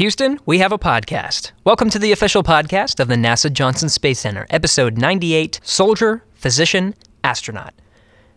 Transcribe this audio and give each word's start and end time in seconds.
Houston, 0.00 0.38
we 0.46 0.60
have 0.60 0.72
a 0.72 0.78
podcast. 0.78 1.50
Welcome 1.62 1.90
to 1.90 1.98
the 1.98 2.10
official 2.10 2.42
podcast 2.42 3.00
of 3.00 3.08
the 3.08 3.16
NASA 3.16 3.52
Johnson 3.52 3.90
Space 3.90 4.20
Center, 4.20 4.46
episode 4.48 4.96
98 4.96 5.60
Soldier, 5.62 6.24
Physician, 6.32 6.94
Astronaut. 7.22 7.74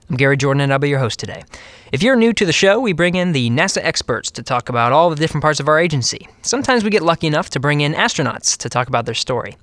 I'm 0.10 0.18
Gary 0.18 0.36
Jordan, 0.36 0.60
and 0.60 0.73
I'll 0.73 0.79
be 0.79 0.89
your 0.89 0.99
host 0.99 1.21
today. 1.21 1.46
If 1.94 2.04
you're 2.04 2.18
new 2.18 2.34
to 2.34 2.46
the 2.46 2.52
show, 2.52 2.81
we 2.81 2.91
bring 2.91 3.15
in 3.15 3.31
the 3.31 3.49
NASA 3.49 3.78
experts 3.78 4.29
to 4.31 4.44
talk 4.44 4.68
about 4.68 4.91
all 4.91 5.10
the 5.10 5.15
different 5.15 5.41
parts 5.41 5.62
of 5.62 5.70
our 5.70 5.79
agency. 5.79 6.28
Sometimes 6.41 6.84
we 6.84 6.89
get 6.89 7.02
lucky 7.02 7.28
enough 7.28 7.49
to 7.51 7.62
bring 7.62 7.79
in 7.79 7.93
astronauts 7.93 8.57
to 8.57 8.67
talk 8.67 8.89
about 8.89 9.05
their 9.05 9.15
story. 9.15 9.55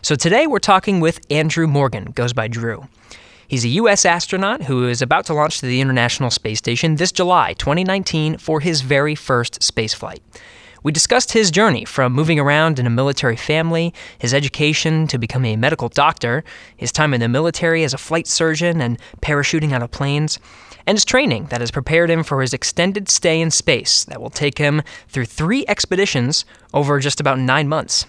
So 0.00 0.14
today 0.14 0.46
we're 0.46 0.60
talking 0.60 0.98
with 0.98 1.20
Andrew 1.28 1.66
Morgan, 1.66 2.06
goes 2.12 2.32
by 2.32 2.48
Drew. 2.48 2.88
He's 3.48 3.66
a 3.66 3.74
U.S. 3.80 4.06
astronaut 4.06 4.62
who 4.62 4.88
is 4.88 5.02
about 5.02 5.26
to 5.26 5.34
launch 5.34 5.60
to 5.60 5.66
the 5.66 5.82
International 5.82 6.30
Space 6.30 6.56
Station 6.56 6.96
this 6.96 7.12
July 7.12 7.52
2019 7.52 8.38
for 8.38 8.60
his 8.60 8.80
very 8.80 9.14
first 9.14 9.60
spaceflight. 9.60 10.20
We 10.84 10.92
discussed 10.92 11.32
his 11.32 11.50
journey 11.50 11.86
from 11.86 12.12
moving 12.12 12.38
around 12.38 12.78
in 12.78 12.86
a 12.86 12.90
military 12.90 13.36
family, 13.36 13.94
his 14.18 14.34
education 14.34 15.06
to 15.06 15.16
become 15.16 15.46
a 15.46 15.56
medical 15.56 15.88
doctor, 15.88 16.44
his 16.76 16.92
time 16.92 17.14
in 17.14 17.22
the 17.22 17.28
military 17.28 17.84
as 17.84 17.94
a 17.94 17.98
flight 17.98 18.26
surgeon 18.26 18.82
and 18.82 18.98
parachuting 19.22 19.72
out 19.72 19.82
of 19.82 19.90
planes, 19.90 20.38
and 20.86 20.96
his 20.96 21.06
training 21.06 21.46
that 21.46 21.62
has 21.62 21.70
prepared 21.70 22.10
him 22.10 22.22
for 22.22 22.42
his 22.42 22.52
extended 22.52 23.08
stay 23.08 23.40
in 23.40 23.50
space 23.50 24.04
that 24.04 24.20
will 24.20 24.28
take 24.28 24.58
him 24.58 24.82
through 25.08 25.24
three 25.24 25.64
expeditions 25.68 26.44
over 26.74 27.00
just 27.00 27.18
about 27.18 27.38
nine 27.38 27.66
months. 27.66 28.04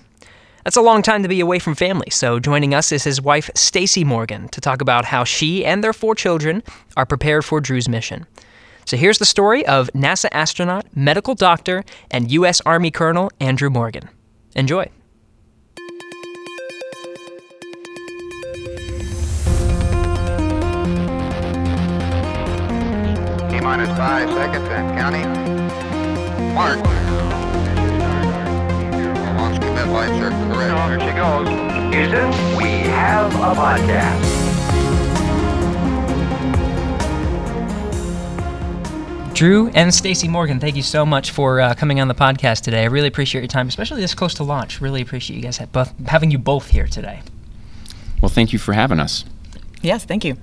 That's 0.66 0.76
a 0.76 0.82
long 0.82 1.02
time 1.02 1.24
to 1.24 1.30
be 1.30 1.40
away 1.40 1.60
from 1.60 1.76
family, 1.76 2.10
so 2.10 2.40
joining 2.40 2.74
us 2.74 2.92
is 2.92 3.06
his 3.06 3.22
wife, 3.22 3.50
Stacey 3.56 4.04
Morgan, 4.04 4.50
to 4.50 4.60
talk 4.60 4.82
about 4.82 5.06
how 5.06 5.24
she 5.24 5.64
and 5.64 5.82
their 5.82 5.94
four 5.94 6.14
children 6.14 6.62
are 6.98 7.06
prepared 7.06 7.46
for 7.46 7.62
Drew's 7.62 7.88
mission. 7.88 8.26
So 8.86 8.98
here's 8.98 9.18
the 9.18 9.26
story 9.26 9.66
of 9.66 9.90
NASA 9.96 10.30
astronaut, 10.32 10.86
medical 10.96 11.34
doctor, 11.34 11.84
and 12.12 12.32
U.S. 12.32 12.62
Army 12.66 12.92
Colonel 12.92 13.32
Andrew 13.40 13.72
Morgan. 13.72 14.08
Enjoy. 14.56 14.86
T 23.50 23.62
minus 23.62 23.90
five 23.98 24.30
seconds 24.30 24.68
and 24.70 24.98
counting. 24.98 25.26
Mark. 26.54 26.78
Launch 29.36 29.60
commit 29.62 29.88
lights 29.88 30.14
are 30.22 30.30
correct. 30.30 30.90
Here 30.90 31.00
she 31.00 31.16
goes. 31.18 31.48
Houston, 31.96 32.58
we 32.58 32.88
have 32.88 33.34
a 33.34 33.60
podcast. 33.60 34.35
Drew 39.36 39.68
and 39.72 39.94
Stacey 39.94 40.30
Morgan, 40.30 40.62
thank 40.62 40.78
you 40.78 40.82
so 40.82 41.06
much 41.06 41.32
for 41.32 41.60
uh, 41.60 41.74
coming 41.74 42.00
on 42.00 42.08
the 42.08 42.16
podcast 42.16 42.62
today. 42.62 42.84
I 42.84 42.86
really 42.86 43.10
appreciate 43.10 43.42
your 43.42 43.50
time, 43.50 43.68
especially 43.68 44.00
this 44.00 44.14
close 44.14 44.34
to 44.36 44.46
launch. 44.46 44.80
Really 44.80 45.02
appreciate 45.02 45.36
you 45.36 45.42
guys 45.42 45.58
have 45.58 45.74
both, 45.74 45.94
having 46.08 46.32
you 46.32 46.38
both 46.38 46.70
here 46.70 46.88
today. 46.88 47.20
Well, 48.22 48.30
thank 48.30 48.54
you 48.54 48.60
for 48.60 48.72
having 48.72 48.98
us. 48.98 49.26
Yes, 49.82 50.06
thank 50.06 50.24
you. 50.24 50.38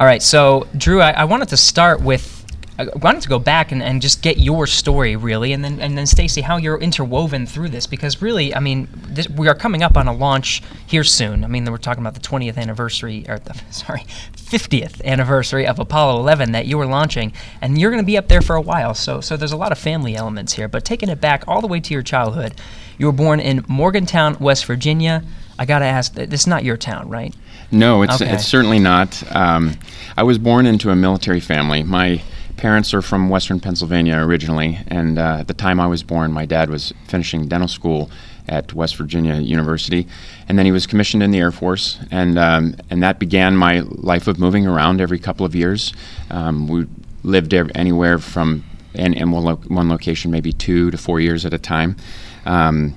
All 0.00 0.06
right, 0.06 0.20
so 0.20 0.66
Drew, 0.76 1.00
I, 1.00 1.12
I 1.12 1.24
wanted 1.26 1.50
to 1.50 1.56
start 1.56 2.02
with 2.02 2.37
I 2.78 2.86
wanted 2.96 3.22
to 3.22 3.28
go 3.28 3.40
back 3.40 3.72
and, 3.72 3.82
and 3.82 4.00
just 4.00 4.22
get 4.22 4.38
your 4.38 4.66
story 4.66 5.16
really, 5.16 5.52
and 5.52 5.64
then 5.64 5.80
and 5.80 5.98
then 5.98 6.06
Stacey, 6.06 6.42
how 6.42 6.58
you're 6.58 6.78
interwoven 6.78 7.44
through 7.44 7.70
this 7.70 7.86
because 7.88 8.22
really, 8.22 8.54
I 8.54 8.60
mean, 8.60 8.88
this, 9.08 9.28
we 9.28 9.48
are 9.48 9.54
coming 9.54 9.82
up 9.82 9.96
on 9.96 10.06
a 10.06 10.12
launch 10.12 10.62
here 10.86 11.02
soon. 11.02 11.42
I 11.42 11.48
mean, 11.48 11.64
we're 11.64 11.78
talking 11.78 12.02
about 12.02 12.14
the 12.14 12.20
20th 12.20 12.56
anniversary, 12.56 13.24
or 13.28 13.40
the, 13.40 13.54
sorry, 13.72 14.02
50th 14.36 15.04
anniversary 15.04 15.66
of 15.66 15.78
Apollo 15.80 16.20
11 16.20 16.52
that 16.52 16.66
you 16.66 16.78
were 16.78 16.86
launching, 16.86 17.32
and 17.60 17.78
you're 17.78 17.90
going 17.90 18.02
to 18.02 18.06
be 18.06 18.16
up 18.16 18.28
there 18.28 18.42
for 18.42 18.54
a 18.54 18.60
while. 18.60 18.94
So 18.94 19.20
so 19.20 19.36
there's 19.36 19.52
a 19.52 19.56
lot 19.56 19.72
of 19.72 19.78
family 19.78 20.14
elements 20.14 20.52
here. 20.52 20.68
But 20.68 20.84
taking 20.84 21.08
it 21.08 21.20
back 21.20 21.44
all 21.48 21.60
the 21.60 21.66
way 21.66 21.80
to 21.80 21.92
your 21.92 22.02
childhood, 22.02 22.54
you 22.96 23.06
were 23.06 23.12
born 23.12 23.40
in 23.40 23.64
Morgantown, 23.66 24.36
West 24.38 24.66
Virginia. 24.66 25.24
I 25.58 25.64
got 25.64 25.80
to 25.80 25.84
ask, 25.86 26.14
this 26.14 26.42
is 26.42 26.46
not 26.46 26.62
your 26.62 26.76
town, 26.76 27.08
right? 27.08 27.34
No, 27.72 28.02
it's 28.02 28.22
Okay. 28.22 28.32
it's 28.32 28.46
certainly 28.46 28.78
not. 28.78 29.20
Um, 29.34 29.74
I 30.16 30.22
was 30.22 30.38
born 30.38 30.66
into 30.66 30.90
a 30.90 30.96
military 30.96 31.40
family. 31.40 31.82
My 31.82 32.22
parents 32.58 32.92
are 32.92 33.00
from 33.00 33.30
Western 33.30 33.60
Pennsylvania 33.60 34.18
originally, 34.18 34.80
and 34.88 35.18
uh, 35.18 35.38
at 35.40 35.48
the 35.48 35.54
time 35.54 35.80
I 35.80 35.86
was 35.86 36.02
born, 36.02 36.32
my 36.32 36.44
dad 36.44 36.68
was 36.68 36.92
finishing 37.06 37.48
dental 37.48 37.68
school 37.68 38.10
at 38.48 38.74
West 38.74 38.96
Virginia 38.96 39.36
University, 39.36 40.06
and 40.48 40.58
then 40.58 40.66
he 40.66 40.72
was 40.72 40.86
commissioned 40.86 41.22
in 41.22 41.30
the 41.30 41.38
Air 41.38 41.52
Force, 41.52 41.98
and 42.10 42.38
um, 42.38 42.74
and 42.90 43.02
that 43.02 43.18
began 43.18 43.56
my 43.56 43.80
life 43.80 44.26
of 44.26 44.38
moving 44.38 44.66
around 44.66 45.00
every 45.00 45.18
couple 45.18 45.46
of 45.46 45.54
years. 45.54 45.94
Um, 46.30 46.68
we 46.68 46.86
lived 47.22 47.54
anywhere 47.54 48.18
from 48.18 48.64
in, 48.94 49.14
in 49.14 49.30
one, 49.30 49.44
lo- 49.44 49.60
one 49.68 49.88
location, 49.88 50.30
maybe 50.30 50.52
two 50.52 50.90
to 50.90 50.98
four 50.98 51.20
years 51.20 51.46
at 51.46 51.54
a 51.54 51.58
time. 51.58 51.96
Um, 52.44 52.94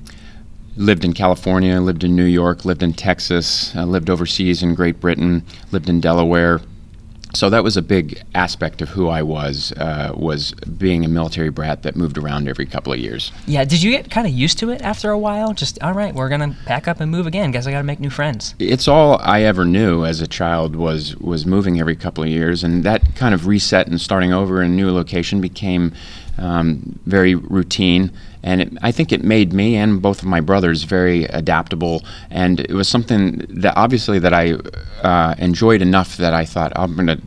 lived 0.78 1.06
in 1.06 1.14
California, 1.14 1.80
lived 1.80 2.04
in 2.04 2.16
New 2.16 2.26
York, 2.26 2.66
lived 2.66 2.82
in 2.82 2.94
Texas, 2.94 3.76
uh, 3.76 3.86
lived 3.86 4.10
overseas 4.10 4.64
in 4.64 4.74
Great 4.74 5.00
Britain, 5.00 5.46
lived 5.72 5.90
in 5.90 6.00
Delaware. 6.00 6.62
So 7.34 7.50
that 7.50 7.64
was 7.64 7.78
a 7.78 7.82
big 7.82 8.22
aspect 8.36 8.82
of 8.82 8.90
who 8.90 9.08
I 9.08 9.22
was, 9.22 9.72
uh, 9.74 10.14
was 10.16 10.52
being 10.54 11.06
a 11.06 11.08
military 11.08 11.50
brat 11.50 11.84
that 11.84 11.96
moved 11.96 12.18
around 12.18 12.48
every 12.48 12.66
couple 12.66 12.92
of 12.92 13.00
years. 13.00 13.32
Yeah. 13.48 13.64
Did 13.64 13.82
you 13.82 13.92
get 13.92 14.12
kind 14.12 14.28
of 14.28 14.34
used 14.34 14.58
to 14.60 14.70
it 14.70 14.82
after 14.82 15.12
a 15.12 15.18
while? 15.18 15.54
Just 15.54 15.82
all 15.82 15.94
right, 15.94 16.14
we're 16.14 16.30
gonna 16.30 16.56
pack 16.66 16.88
up 16.88 17.00
and 17.00 17.10
move 17.12 17.28
again. 17.28 17.52
Guess 17.52 17.68
I 17.68 17.72
got 17.72 17.80
to 17.80 17.84
make 17.84 18.00
new 18.00 18.10
friends. 18.10 18.56
It's 18.60 18.88
all 18.88 19.20
I 19.24 19.44
ever 19.44 19.66
knew 19.66 20.06
as 20.06 20.22
a 20.22 20.28
child 20.28 20.76
was 20.76 21.16
was 21.18 21.46
moving 21.46 21.80
every 21.80 21.96
couple 21.96 22.24
of 22.24 22.30
years, 22.30 22.64
and 22.64 22.84
that 22.84 23.16
kind 23.16 23.34
of 23.34 23.48
reset 23.48 23.88
and 23.88 24.00
starting 24.00 24.34
over 24.34 24.62
in 24.62 24.72
a 24.72 24.76
new 24.76 24.92
location 24.92 25.42
became 25.42 25.94
um, 26.38 27.00
very 27.06 27.36
routine. 27.36 28.12
And 28.44 28.62
it, 28.62 28.74
I 28.82 28.92
think 28.92 29.12
it 29.12 29.24
made 29.24 29.54
me 29.54 29.76
and 29.76 30.02
both 30.02 30.22
of 30.22 30.28
my 30.28 30.42
brothers 30.42 30.84
very 30.84 31.26
adaptable, 31.26 32.04
and 32.30 32.60
it 32.60 32.74
was 32.74 32.88
something 32.88 33.46
that 33.50 33.76
obviously 33.78 34.20
that 34.20 34.34
I 34.34 34.54
uh, 35.04 35.36
enjoyed 35.38 35.82
enough 35.82 36.18
that 36.18 36.34
I 36.34 36.46
thought 36.46 36.72
I'm 36.76 36.96
going 36.96 37.08
to 37.08 37.22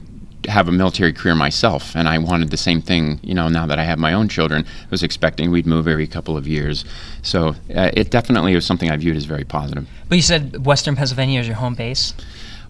have 0.50 0.69
a 0.69 0.72
military 0.72 1.12
career 1.12 1.34
myself, 1.34 1.94
and 1.97 2.08
I 2.08 2.19
wanted 2.19 2.50
the 2.50 2.56
same 2.56 2.82
thing. 2.82 3.20
You 3.22 3.34
know, 3.34 3.48
now 3.48 3.66
that 3.66 3.78
I 3.78 3.84
have 3.84 3.98
my 3.98 4.12
own 4.12 4.28
children, 4.28 4.64
I 4.66 4.91
was 4.91 5.03
expecting 5.03 5.50
we'd 5.50 5.66
move 5.66 5.88
every 5.88 6.06
couple 6.06 6.36
of 6.36 6.47
years. 6.47 6.84
So 7.22 7.54
uh, 7.74 7.91
it 7.94 8.10
definitely 8.10 8.54
was 8.54 8.66
something 8.66 8.91
I 8.91 8.97
viewed 8.97 9.16
as 9.16 9.24
very 9.24 9.44
positive. 9.44 9.88
But 10.08 10.16
you 10.16 10.22
said 10.22 10.66
Western 10.66 10.97
Pennsylvania 10.97 11.41
is 11.41 11.47
your 11.47 11.56
home 11.56 11.74
base. 11.74 12.14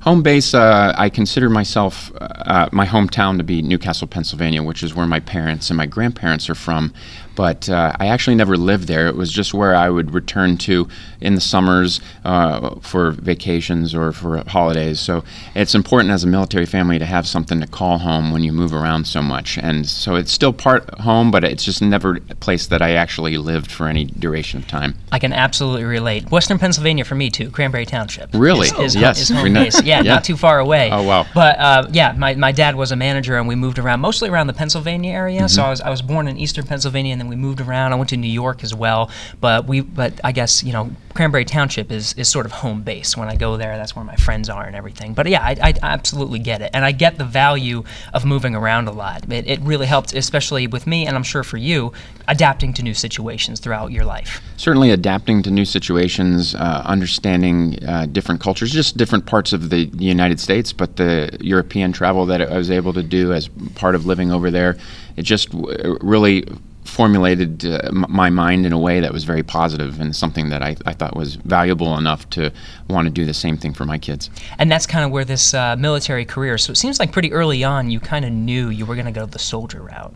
Home 0.01 0.23
base, 0.23 0.53
uh, 0.53 0.93
I 0.99 1.09
consider 1.09 1.49
myself, 1.49 2.13
uh, 2.21 2.69
my 2.73 2.85
hometown 2.85 3.39
to 3.39 3.45
be 3.45 3.63
New 3.63 3.79
Castle, 3.79 4.07
Pennsylvania, 4.07 4.63
which 4.63 4.83
is 4.83 4.95
where 4.95 5.07
my 5.07 5.19
parents 5.19 5.71
and 5.71 5.79
my 5.79 5.87
grandparents 5.87 6.51
are 6.51 6.55
from. 6.55 6.93
But 7.35 7.69
uh, 7.69 7.93
I 7.99 8.07
actually 8.09 8.37
never 8.37 8.57
lived 8.57 8.89
there. 8.89 9.07
It 9.07 9.17
was 9.17 9.33
just 9.33 9.55
where 9.55 9.75
I 9.75 9.91
would 9.91 10.13
return 10.15 10.57
to 10.59 10.89
in 11.21 11.35
the 11.35 11.41
summers 11.41 12.01
uh, 12.25 12.77
for 12.81 13.11
vacations 13.13 13.95
or 13.95 14.13
for 14.13 14.43
holidays. 14.49 15.01
So 15.01 15.25
it's 15.55 15.75
important 15.75 16.11
as 16.11 16.25
a 16.25 16.27
military 16.27 16.67
family 16.67 16.99
to 16.99 17.07
have 17.07 17.27
something 17.27 17.61
to 17.61 17.67
call 17.67 17.99
home 17.99 18.31
when 18.31 18.43
you 18.45 18.53
move 18.53 18.73
around 18.73 19.07
so 19.07 19.23
much. 19.23 19.59
And 19.59 19.87
so 19.89 20.15
it's 20.17 20.33
still 20.33 20.53
part 20.53 20.89
home, 21.01 21.31
but 21.31 21.45
it's 21.45 21.65
just 21.65 21.83
never 21.83 22.17
a 22.31 22.35
place 22.37 22.67
that 22.67 22.83
I 22.83 22.93
actually 22.93 23.37
lived 23.39 23.71
for 23.71 23.89
any 23.89 24.05
duration 24.05 24.61
of 24.61 24.69
time. 24.69 24.97
I 25.13 25.19
can 25.19 25.33
absolutely 25.33 25.85
relate. 25.85 26.31
Western 26.31 26.59
Pennsylvania 26.59 27.05
for 27.05 27.15
me 27.15 27.31
too. 27.31 27.51
Cranberry 27.51 27.87
Township. 27.87 28.31
Really? 28.33 28.69
Is, 28.69 28.95
is, 28.95 28.97
Yes. 28.97 29.21
is 29.21 29.29
home 29.31 29.53
base. 29.53 29.83
Yeah, 29.83 30.03
Yeah. 30.03 30.15
not 30.15 30.25
too 30.25 30.37
far 30.37 30.59
away. 30.59 30.91
Oh, 30.91 31.03
wow. 31.03 31.27
But 31.35 31.59
uh, 31.59 31.89
yeah, 31.91 32.13
my, 32.17 32.35
my 32.35 32.53
dad 32.53 32.77
was 32.77 32.93
a 32.93 32.97
manager, 32.97 33.37
and 33.37 33.49
we 33.49 33.55
moved 33.55 33.79
around 33.79 34.01
mostly 34.01 34.29
around 34.29 34.47
the 34.47 34.53
Pennsylvania 34.53 35.13
area. 35.13 35.41
Mm-hmm. 35.41 35.47
So 35.49 35.63
I 35.63 35.71
was 35.71 35.81
I 35.81 35.91
was 35.91 36.03
born 36.03 36.29
in 36.29 36.37
Eastern 36.37 36.67
Pennsylvania, 36.67 37.13
and 37.13 37.24
then 37.25 37.31
we 37.31 37.37
moved 37.37 37.61
around. 37.61 37.93
I 37.93 37.97
went 37.97 38.11
to 38.11 38.17
New 38.17 38.31
York 38.31 38.63
as 38.63 38.75
well. 38.75 39.11
But 39.41 39.67
we 39.67 39.81
but 39.81 40.21
I 40.23 40.33
guess 40.33 40.63
you 40.63 40.73
know 40.73 40.91
Cranberry 41.15 41.45
Township 41.45 41.91
is 41.91 42.13
is 42.15 42.29
sort 42.29 42.47
of 42.47 42.53
home 42.53 42.83
base. 42.83 43.17
When 43.17 43.29
I 43.29 43.37
go 43.37 43.57
there, 43.57 43.77
that's 43.77 43.97
where 43.97 44.05
my 44.05 44.17
friends 44.17 44.49
are 44.49 44.65
and 44.65 44.77
everything. 44.77 45.15
But 45.15 45.29
yeah, 45.29 45.43
I, 45.43 45.57
I 45.63 45.75
absolutely 45.83 46.39
get 46.39 46.61
it, 46.63 46.71
and 46.75 46.85
I 46.85 46.93
get 46.93 47.19
the 47.19 47.25
value 47.25 47.85
of 48.13 48.25
moving 48.25 48.55
around 48.55 48.89
a 48.89 48.93
lot. 48.93 49.31
It, 49.33 49.47
it 49.47 49.61
really 49.61 49.87
helped, 49.87 50.15
especially 50.15 50.67
with 50.67 50.87
me, 50.87 51.07
and 51.07 51.17
I'm 51.17 51.23
sure 51.23 51.43
for 51.43 51.57
you, 51.57 51.93
adapting 52.29 52.73
to 52.75 52.83
new 52.83 52.95
situations 52.95 53.61
throughout 53.61 53.93
your 53.93 54.05
life. 54.05 54.41
certainly 54.57 54.91
adapting 54.91 55.43
to 55.43 55.51
new 55.51 55.65
situations, 55.65 56.55
uh, 56.55 56.83
understanding 56.85 57.79
uh, 57.87 58.07
different 58.07 58.41
cultures, 58.41 58.73
just 58.73 58.97
different 58.97 59.27
parts 59.27 59.53
of 59.53 59.71
the, 59.71 59.87
the 59.87 60.05
United 60.05 60.41
States, 60.41 60.73
but 60.73 60.97
the 60.97 61.37
European 61.41 61.93
travel 61.93 62.27
that 62.27 62.41
I 62.41 62.57
was 62.57 62.71
able 62.71 62.93
to 62.95 63.03
do 63.03 63.33
as 63.33 63.49
part 63.75 63.95
of 63.95 64.07
living 64.07 64.33
over 64.33 64.51
there, 64.51 64.77
it 65.17 65.23
just 65.23 65.51
w- 65.51 65.99
really 66.01 66.47
formulated 66.85 67.65
uh, 67.65 67.91
my 67.93 68.31
mind 68.31 68.67
in 68.67 68.73
a 68.73 68.79
way 68.79 69.01
that 69.01 69.13
was 69.13 69.25
very 69.25 69.43
positive 69.43 70.01
and 70.01 70.15
something 70.15 70.51
that 70.51 70.63
I, 70.63 70.77
I 70.87 70.93
thought 70.93 71.17
was 71.17 71.37
valuable 71.37 71.97
enough 71.97 72.29
to 72.31 72.53
want 72.89 73.07
to 73.07 73.11
do 73.11 73.25
the 73.25 73.35
same 73.35 73.57
thing 73.57 73.73
for 73.73 73.85
my 73.85 73.99
kids. 73.99 74.31
And 74.59 74.71
that's 74.71 74.87
kind 74.87 75.05
of 75.05 75.11
where 75.11 75.25
this 75.25 75.55
uh, 75.55 75.77
military 75.77 76.25
career. 76.25 76.59
So 76.59 76.73
it 76.73 76.77
seems 76.77 77.01
like 77.01 77.11
pretty 77.11 77.33
early 77.33 77.65
on, 77.65 77.91
you 77.91 78.01
kind 78.01 78.25
of 78.25 78.33
knew 78.33 78.69
you 78.69 78.87
were 78.87 78.95
going 78.95 79.07
to 79.07 79.13
go 79.13 79.27
the 79.27 79.39
soldier 79.39 79.83
route. 79.83 80.15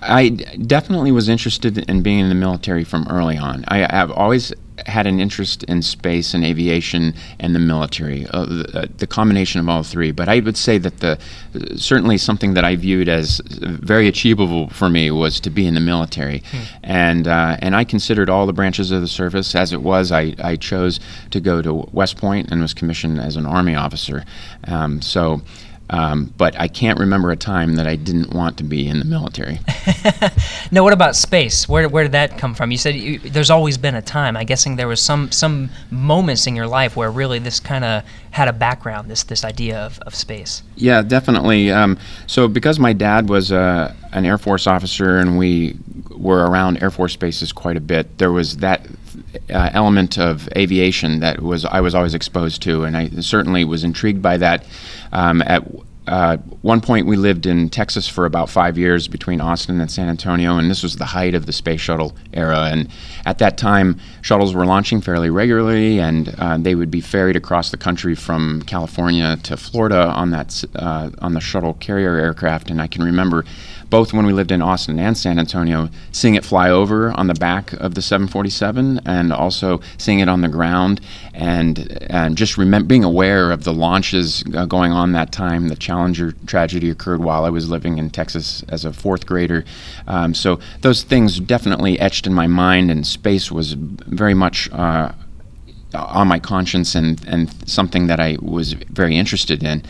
I 0.00 0.28
definitely 0.28 1.12
was 1.12 1.28
interested 1.28 1.78
in 1.78 2.02
being 2.02 2.20
in 2.20 2.28
the 2.28 2.34
military 2.34 2.84
from 2.84 3.06
early 3.08 3.36
on. 3.36 3.64
I 3.68 3.78
have 3.78 4.10
always 4.12 4.52
had 4.86 5.06
an 5.06 5.18
interest 5.20 5.64
in 5.64 5.82
space 5.82 6.34
and 6.34 6.44
aviation 6.44 7.14
and 7.40 7.54
the 7.54 7.58
military, 7.58 8.26
uh, 8.28 8.44
the, 8.44 8.80
uh, 8.80 8.86
the 8.98 9.06
combination 9.06 9.60
of 9.60 9.68
all 9.68 9.82
three. 9.82 10.12
But 10.12 10.28
I 10.28 10.40
would 10.40 10.56
say 10.56 10.78
that 10.78 11.00
the 11.00 11.18
certainly 11.76 12.18
something 12.18 12.54
that 12.54 12.64
I 12.64 12.76
viewed 12.76 13.08
as 13.08 13.40
very 13.44 14.08
achievable 14.08 14.68
for 14.68 14.88
me 14.88 15.10
was 15.10 15.40
to 15.40 15.50
be 15.50 15.66
in 15.66 15.74
the 15.74 15.80
military, 15.80 16.42
and 16.82 17.26
uh, 17.26 17.56
and 17.60 17.74
I 17.74 17.84
considered 17.84 18.30
all 18.30 18.46
the 18.46 18.52
branches 18.52 18.90
of 18.90 19.00
the 19.00 19.08
service. 19.08 19.54
As 19.54 19.72
it 19.72 19.82
was, 19.82 20.12
I, 20.12 20.34
I 20.38 20.56
chose 20.56 21.00
to 21.30 21.40
go 21.40 21.62
to 21.62 21.88
West 21.92 22.16
Point 22.16 22.50
and 22.50 22.60
was 22.60 22.74
commissioned 22.74 23.18
as 23.18 23.36
an 23.36 23.46
Army 23.46 23.74
officer. 23.74 24.24
Um, 24.64 25.02
so. 25.02 25.42
Um, 25.90 26.32
but 26.36 26.58
I 26.60 26.68
can't 26.68 26.98
remember 26.98 27.30
a 27.30 27.36
time 27.36 27.76
that 27.76 27.86
I 27.86 27.96
didn't 27.96 28.34
want 28.34 28.58
to 28.58 28.64
be 28.64 28.86
in 28.86 28.98
the 28.98 29.04
military. 29.04 29.58
Now, 30.70 30.82
what 30.82 30.92
about 30.92 31.16
space? 31.16 31.66
Where, 31.66 31.88
where 31.88 32.04
did 32.04 32.12
that 32.12 32.36
come 32.36 32.54
from? 32.54 32.70
You 32.70 32.76
said 32.76 32.94
you, 32.94 33.18
there's 33.18 33.48
always 33.48 33.78
been 33.78 33.94
a 33.94 34.02
time. 34.02 34.36
I'm 34.36 34.44
guessing 34.44 34.76
there 34.76 34.88
was 34.88 35.00
some 35.00 35.32
some 35.32 35.70
moments 35.90 36.46
in 36.46 36.54
your 36.54 36.66
life 36.66 36.94
where 36.94 37.10
really 37.10 37.38
this 37.38 37.58
kind 37.58 37.84
of 37.84 38.04
had 38.32 38.48
a 38.48 38.52
background. 38.52 39.10
This 39.10 39.22
this 39.22 39.44
idea 39.44 39.78
of, 39.78 39.98
of 40.00 40.14
space. 40.14 40.62
Yeah, 40.76 41.02
definitely. 41.02 41.70
Um, 41.70 41.98
so, 42.26 42.48
because 42.48 42.78
my 42.78 42.92
dad 42.92 43.30
was 43.30 43.50
uh, 43.50 43.94
an 44.12 44.26
Air 44.26 44.36
Force 44.36 44.66
officer 44.66 45.18
and 45.18 45.38
we 45.38 45.78
were 46.10 46.44
around 46.46 46.82
Air 46.82 46.90
Force 46.90 47.16
bases 47.16 47.52
quite 47.52 47.76
a 47.78 47.80
bit, 47.80 48.18
there 48.18 48.32
was 48.32 48.58
that 48.58 48.86
uh, 49.50 49.70
element 49.72 50.18
of 50.18 50.48
aviation 50.56 51.20
that 51.20 51.42
was 51.42 51.64
I 51.64 51.80
was 51.80 51.94
always 51.94 52.14
exposed 52.14 52.62
to, 52.62 52.84
and 52.84 52.96
I 52.96 53.08
certainly 53.20 53.64
was 53.64 53.84
intrigued 53.84 54.22
by 54.22 54.36
that. 54.38 54.64
Um, 55.12 55.42
at 55.42 55.64
uh, 56.08 56.38
one 56.62 56.80
point, 56.80 57.06
we 57.06 57.16
lived 57.16 57.44
in 57.44 57.68
Texas 57.68 58.08
for 58.08 58.24
about 58.24 58.48
five 58.48 58.78
years 58.78 59.08
between 59.08 59.40
Austin 59.40 59.80
and 59.80 59.90
San 59.90 60.08
Antonio, 60.08 60.56
and 60.56 60.70
this 60.70 60.82
was 60.82 60.96
the 60.96 61.04
height 61.04 61.34
of 61.34 61.44
the 61.44 61.52
space 61.52 61.80
shuttle 61.80 62.16
era. 62.32 62.68
And 62.70 62.88
at 63.28 63.36
that 63.40 63.58
time, 63.58 64.00
shuttles 64.22 64.54
were 64.54 64.64
launching 64.64 65.02
fairly 65.02 65.28
regularly, 65.28 66.00
and 66.00 66.34
uh, 66.38 66.56
they 66.56 66.74
would 66.74 66.90
be 66.90 67.02
ferried 67.02 67.36
across 67.36 67.70
the 67.70 67.76
country 67.76 68.14
from 68.14 68.62
California 68.62 69.36
to 69.42 69.54
Florida 69.58 70.06
on 70.06 70.30
that 70.30 70.64
uh, 70.74 71.10
on 71.18 71.34
the 71.34 71.40
shuttle 71.40 71.74
carrier 71.74 72.16
aircraft. 72.16 72.70
And 72.70 72.80
I 72.80 72.86
can 72.86 73.04
remember 73.04 73.44
both 73.90 74.12
when 74.12 74.26
we 74.26 74.32
lived 74.32 74.50
in 74.50 74.60
Austin 74.60 74.98
and 74.98 75.16
San 75.16 75.38
Antonio, 75.38 75.88
seeing 76.12 76.34
it 76.34 76.44
fly 76.44 76.70
over 76.70 77.10
on 77.12 77.26
the 77.26 77.34
back 77.34 77.72
of 77.74 77.94
the 77.94 78.02
747, 78.02 79.00
and 79.06 79.32
also 79.32 79.80
seeing 79.96 80.20
it 80.20 80.28
on 80.28 80.40
the 80.40 80.48
ground, 80.48 81.00
and 81.34 81.98
and 82.10 82.36
just 82.36 82.56
remem- 82.56 82.88
being 82.88 83.04
aware 83.04 83.50
of 83.50 83.64
the 83.64 83.72
launches 83.72 84.42
uh, 84.54 84.64
going 84.66 84.92
on 84.92 85.12
that 85.12 85.32
time. 85.32 85.68
The 85.68 85.76
Challenger 85.76 86.32
tragedy 86.46 86.90
occurred 86.90 87.22
while 87.22 87.44
I 87.44 87.50
was 87.50 87.68
living 87.68 87.98
in 87.98 88.10
Texas 88.10 88.62
as 88.68 88.84
a 88.84 88.92
fourth 88.92 89.26
grader, 89.26 89.64
um, 90.06 90.34
so 90.34 90.60
those 90.80 91.02
things 91.02 91.40
definitely 91.40 91.98
etched 91.98 92.26
in 92.26 92.34
my 92.34 92.46
mind, 92.46 92.90
and 92.90 93.06
space 93.18 93.50
was 93.50 93.72
very 93.72 94.34
much. 94.34 94.70
Uh, 94.72 95.12
on 95.94 96.28
my 96.28 96.38
conscience 96.38 96.94
and, 96.94 97.26
and 97.26 97.48
something 97.66 98.08
that 98.08 98.20
I 98.20 98.36
was 98.42 98.74
very 98.74 99.16
interested 99.16 99.62
in. 99.62 99.82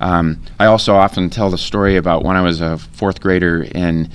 Um, 0.00 0.42
I 0.58 0.66
also 0.66 0.94
often 0.96 1.30
tell 1.30 1.50
the 1.50 1.58
story 1.58 1.96
about 1.96 2.24
when 2.24 2.36
I 2.36 2.42
was 2.42 2.60
a 2.60 2.78
fourth 2.78 3.20
grader 3.20 3.62
in 3.62 4.10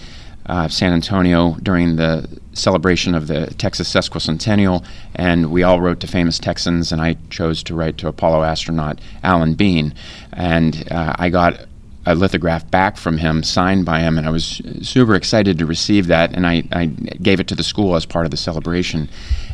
uh, 0.46 0.68
San 0.68 0.94
Antonio 0.94 1.56
during 1.64 1.96
the 1.96 2.28
celebration 2.54 3.16
of 3.16 3.28
the 3.28 3.48
Texas 3.58 3.92
sesquicentennial, 3.92 4.86
and 5.16 5.52
we 5.52 5.64
all 5.64 5.80
wrote 5.80 6.00
to 6.02 6.08
famous 6.08 6.38
Texans, 6.38 6.92
and 6.92 7.02
I 7.02 7.16
chose 7.30 7.64
to 7.64 7.76
write 7.76 7.98
to 8.00 8.08
Apollo 8.08 8.44
astronaut 8.44 9.00
Alan 9.24 9.54
Bean, 9.54 9.94
and 10.34 10.86
uh, 10.92 11.16
I 11.18 11.30
got 11.30 11.66
a 12.06 12.16
lithograph 12.16 12.70
back 12.72 12.98
from 12.98 13.18
him, 13.20 13.44
signed 13.44 13.86
by 13.86 14.00
him, 14.00 14.18
and 14.18 14.28
I 14.28 14.32
was 14.32 14.62
super 14.82 15.14
excited 15.14 15.60
to 15.60 15.66
receive 15.68 16.08
that. 16.08 16.34
And 16.34 16.48
I, 16.48 16.64
I 16.72 16.86
gave 16.86 17.40
it 17.40 17.48
to 17.50 17.56
the 17.56 17.64
school 17.64 17.96
as 17.96 18.06
part 18.06 18.26
of 18.26 18.32
the 18.32 18.38
celebration. 18.38 19.08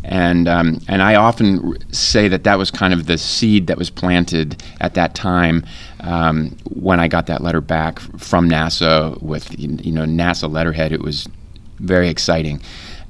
And 0.03 0.47
um, 0.47 0.79
and 0.87 1.01
I 1.01 1.15
often 1.15 1.77
say 1.91 2.29
that 2.29 2.45
that 2.45 2.57
was 2.57 2.71
kind 2.71 2.93
of 2.93 3.07
the 3.07 3.17
seed 3.17 3.67
that 3.67 3.77
was 3.77 3.89
planted 3.89 4.63
at 4.79 4.93
that 4.93 5.13
time 5.13 5.65
um, 5.99 6.55
when 6.69 7.01
I 7.01 7.09
got 7.09 7.27
that 7.27 7.41
letter 7.41 7.59
back 7.59 7.99
from 7.99 8.49
NASA 8.49 9.21
with 9.21 9.57
you 9.59 9.91
know 9.91 10.05
NASA 10.05 10.49
letterhead. 10.49 10.93
It 10.93 11.01
was 11.01 11.27
very 11.79 12.07
exciting, 12.07 12.61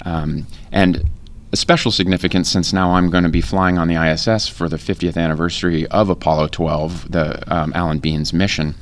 um, 0.04 0.46
and 0.72 1.08
a 1.52 1.56
special 1.56 1.92
significance 1.92 2.50
since 2.50 2.72
now 2.72 2.90
I'm 2.90 3.08
going 3.08 3.24
to 3.24 3.30
be 3.30 3.40
flying 3.40 3.78
on 3.78 3.86
the 3.86 3.94
ISS 3.94 4.48
for 4.48 4.68
the 4.68 4.76
50th 4.76 5.16
anniversary 5.16 5.86
of 5.86 6.10
Apollo 6.10 6.48
12, 6.48 7.10
the 7.10 7.54
um, 7.54 7.72
Alan 7.74 7.98
Bean's 8.00 8.34
mission 8.34 8.74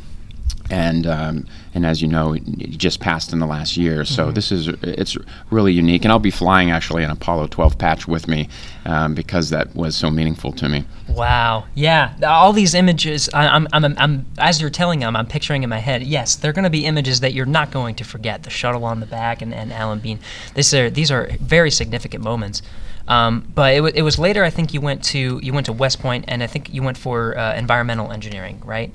and 0.70 1.06
um, 1.06 1.46
and 1.74 1.86
as 1.86 2.02
you 2.02 2.08
know, 2.08 2.32
it 2.32 2.42
it 2.58 2.70
just 2.78 3.00
passed 3.00 3.32
in 3.32 3.38
the 3.38 3.46
last 3.46 3.76
year. 3.76 4.04
So 4.04 4.30
this 4.30 4.50
is 4.50 4.68
it's 4.82 5.16
really 5.50 5.72
unique, 5.72 6.04
and 6.04 6.12
I'll 6.12 6.18
be 6.18 6.30
flying 6.30 6.70
actually 6.70 7.04
an 7.04 7.10
Apollo 7.10 7.48
12 7.48 7.78
patch 7.78 8.08
with 8.08 8.28
me 8.28 8.48
um, 8.84 9.14
because 9.14 9.50
that 9.50 9.74
was 9.74 9.96
so 9.96 10.10
meaningful 10.10 10.52
to 10.52 10.68
me. 10.68 10.84
Wow. 11.08 11.66
Yeah. 11.74 12.14
All 12.26 12.52
these 12.52 12.74
images, 12.74 13.28
I, 13.32 13.48
I'm, 13.48 13.66
I'm, 13.72 13.84
I'm, 13.98 14.26
as 14.38 14.60
you're 14.60 14.70
telling 14.70 15.00
them, 15.00 15.16
I'm 15.16 15.26
picturing 15.26 15.62
in 15.62 15.70
my 15.70 15.78
head. 15.78 16.02
Yes, 16.02 16.36
they're 16.36 16.52
going 16.52 16.64
to 16.64 16.70
be 16.70 16.84
images 16.84 17.20
that 17.20 17.32
you're 17.32 17.46
not 17.46 17.70
going 17.70 17.94
to 17.96 18.04
forget. 18.04 18.42
The 18.42 18.50
shuttle 18.50 18.84
on 18.84 19.00
the 19.00 19.06
back 19.06 19.40
and, 19.42 19.54
and 19.54 19.72
Alan 19.72 20.00
Bean. 20.00 20.18
These 20.54 20.74
are 20.74 20.90
these 20.90 21.10
are 21.10 21.28
very 21.40 21.70
significant 21.70 22.22
moments. 22.22 22.62
Um, 23.08 23.50
but 23.54 23.74
it, 23.74 23.78
w- 23.78 23.94
it 23.94 24.02
was 24.02 24.18
later. 24.18 24.44
I 24.44 24.50
think 24.50 24.74
you 24.74 24.80
went 24.80 25.04
to 25.04 25.38
you 25.42 25.52
went 25.52 25.66
to 25.66 25.72
West 25.72 26.00
Point, 26.00 26.24
and 26.28 26.42
I 26.42 26.46
think 26.46 26.72
you 26.72 26.82
went 26.82 26.98
for 26.98 27.38
uh, 27.38 27.54
environmental 27.54 28.10
engineering, 28.12 28.60
right? 28.64 28.92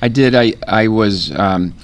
I 0.00 0.08
did. 0.08 0.34
I 0.34 0.54
I 0.66 0.88
was 0.88 1.30
um, 1.32 1.74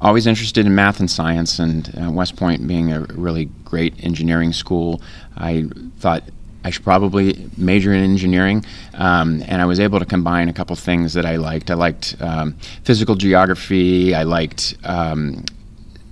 always 0.00 0.26
interested 0.26 0.66
in 0.66 0.74
math 0.74 0.98
and 1.00 1.10
science, 1.10 1.58
and 1.58 1.92
uh, 2.00 2.10
West 2.10 2.36
Point 2.36 2.66
being 2.66 2.92
a 2.92 3.00
really 3.00 3.46
great 3.64 3.94
engineering 4.02 4.52
school, 4.52 5.00
I 5.36 5.66
thought 5.98 6.24
I 6.64 6.70
should 6.70 6.84
probably 6.84 7.48
major 7.56 7.92
in 7.94 8.02
engineering, 8.02 8.64
um, 8.94 9.42
and 9.46 9.62
I 9.62 9.66
was 9.66 9.80
able 9.80 9.98
to 9.98 10.04
combine 10.04 10.48
a 10.48 10.52
couple 10.52 10.76
things 10.76 11.14
that 11.14 11.24
I 11.24 11.36
liked. 11.36 11.70
I 11.70 11.74
liked 11.74 12.16
um, 12.20 12.56
physical 12.84 13.14
geography. 13.14 14.14
I 14.14 14.24
liked 14.24 14.74
um, 14.84 15.44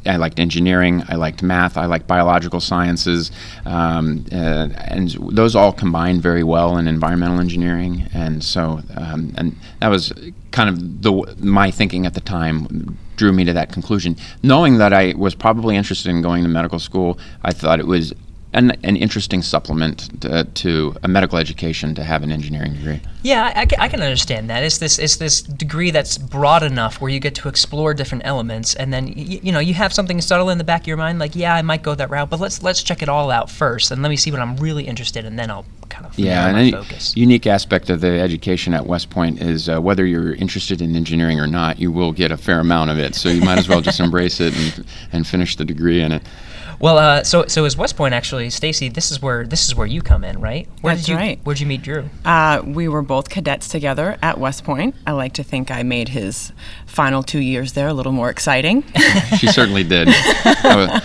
I 0.06 0.16
liked 0.16 0.38
engineering, 0.38 1.02
I 1.08 1.16
liked 1.16 1.42
math, 1.42 1.76
I 1.76 1.86
liked 1.86 2.06
biological 2.06 2.60
sciences, 2.60 3.30
um, 3.66 4.24
uh, 4.32 4.68
and 4.86 5.10
those 5.32 5.54
all 5.54 5.72
combined 5.72 6.22
very 6.22 6.42
well 6.42 6.78
in 6.78 6.88
environmental 6.88 7.40
engineering. 7.40 8.08
And 8.14 8.42
so, 8.42 8.80
um, 8.96 9.34
and 9.36 9.56
that 9.80 9.88
was 9.88 10.12
kind 10.50 10.68
of 10.70 11.02
the 11.02 11.36
my 11.38 11.70
thinking 11.70 12.06
at 12.06 12.14
the 12.14 12.20
time 12.20 12.96
drew 13.16 13.32
me 13.32 13.44
to 13.44 13.52
that 13.52 13.72
conclusion. 13.72 14.16
Knowing 14.42 14.78
that 14.78 14.92
I 14.92 15.14
was 15.16 15.34
probably 15.34 15.76
interested 15.76 16.10
in 16.10 16.22
going 16.22 16.44
to 16.44 16.48
medical 16.48 16.78
school, 16.78 17.18
I 17.42 17.52
thought 17.52 17.80
it 17.80 17.86
was 17.86 18.14
an, 18.54 18.70
an 18.82 18.96
interesting 18.96 19.42
supplement 19.42 20.22
to, 20.22 20.44
to 20.44 20.96
a 21.02 21.08
medical 21.08 21.38
education 21.38 21.94
to 21.94 22.02
have 22.02 22.22
an 22.22 22.32
engineering 22.32 22.72
degree. 22.74 23.00
Yeah, 23.22 23.52
I, 23.54 23.66
I 23.78 23.88
can 23.88 24.00
understand 24.00 24.48
that. 24.48 24.62
It's 24.62 24.78
this 24.78 24.98
it's 24.98 25.16
this 25.16 25.42
degree 25.42 25.90
that's 25.90 26.16
broad 26.16 26.62
enough 26.62 27.00
where 27.00 27.10
you 27.10 27.20
get 27.20 27.34
to 27.36 27.48
explore 27.48 27.92
different 27.92 28.24
elements, 28.24 28.74
and 28.74 28.92
then 28.92 29.06
y- 29.06 29.40
you 29.42 29.52
know 29.52 29.58
you 29.58 29.74
have 29.74 29.92
something 29.92 30.20
subtle 30.20 30.48
in 30.50 30.58
the 30.58 30.64
back 30.64 30.82
of 30.82 30.86
your 30.86 30.96
mind, 30.96 31.18
like 31.18 31.36
yeah, 31.36 31.54
I 31.54 31.62
might 31.62 31.82
go 31.82 31.94
that 31.94 32.10
route, 32.10 32.30
but 32.30 32.40
let's 32.40 32.62
let's 32.62 32.82
check 32.82 33.02
it 33.02 33.08
all 33.08 33.30
out 33.30 33.50
first, 33.50 33.90
and 33.90 34.02
let 34.02 34.08
me 34.08 34.16
see 34.16 34.30
what 34.30 34.40
I'm 34.40 34.56
really 34.56 34.84
interested 34.84 35.20
in, 35.20 35.26
and 35.26 35.38
then 35.38 35.50
I'll 35.50 35.66
kind 35.88 36.06
of 36.06 36.18
Yeah, 36.18 36.48
and 36.48 36.74
a 36.74 36.84
unique 37.14 37.46
aspect 37.46 37.90
of 37.90 38.00
the 38.00 38.18
education 38.20 38.72
at 38.72 38.86
West 38.86 39.10
Point 39.10 39.42
is 39.42 39.68
uh, 39.68 39.80
whether 39.80 40.06
you're 40.06 40.34
interested 40.34 40.80
in 40.80 40.96
engineering 40.96 41.40
or 41.40 41.46
not, 41.46 41.78
you 41.78 41.92
will 41.92 42.12
get 42.12 42.30
a 42.30 42.36
fair 42.36 42.60
amount 42.60 42.90
of 42.90 42.98
it. 42.98 43.14
So 43.14 43.28
you 43.28 43.42
might 43.42 43.58
as 43.58 43.68
well 43.68 43.80
just 43.80 44.00
embrace 44.08 44.40
it 44.40 44.56
and, 44.56 44.86
and 45.12 45.26
finish 45.26 45.56
the 45.56 45.64
degree 45.64 46.00
in 46.00 46.12
it. 46.12 46.22
Well, 46.80 46.98
uh, 46.98 47.24
so 47.24 47.46
so 47.46 47.64
is 47.64 47.76
West 47.76 47.96
Point 47.96 48.14
actually, 48.14 48.50
Stacey? 48.50 48.88
This 48.88 49.10
is 49.10 49.20
where 49.20 49.44
this 49.44 49.66
is 49.66 49.74
where 49.74 49.86
you 49.86 50.00
come 50.00 50.22
in, 50.22 50.40
right? 50.40 50.68
Where 50.80 50.94
That's 50.94 51.06
did 51.06 51.12
you, 51.12 51.18
right. 51.18 51.40
Where'd 51.42 51.58
you 51.58 51.66
meet 51.66 51.82
Drew? 51.82 52.08
Uh, 52.24 52.62
we 52.64 52.86
were 52.86 53.02
both 53.02 53.28
cadets 53.28 53.68
together 53.68 54.16
at 54.22 54.38
West 54.38 54.64
Point. 54.64 54.94
I 55.06 55.12
like 55.12 55.32
to 55.34 55.42
think 55.42 55.70
I 55.70 55.82
made 55.82 56.10
his 56.10 56.52
final 56.86 57.22
two 57.22 57.40
years 57.40 57.72
there 57.72 57.88
a 57.88 57.92
little 57.92 58.12
more 58.12 58.30
exciting. 58.30 58.84
She 59.38 59.48
certainly 59.48 59.84
did. 59.84 60.08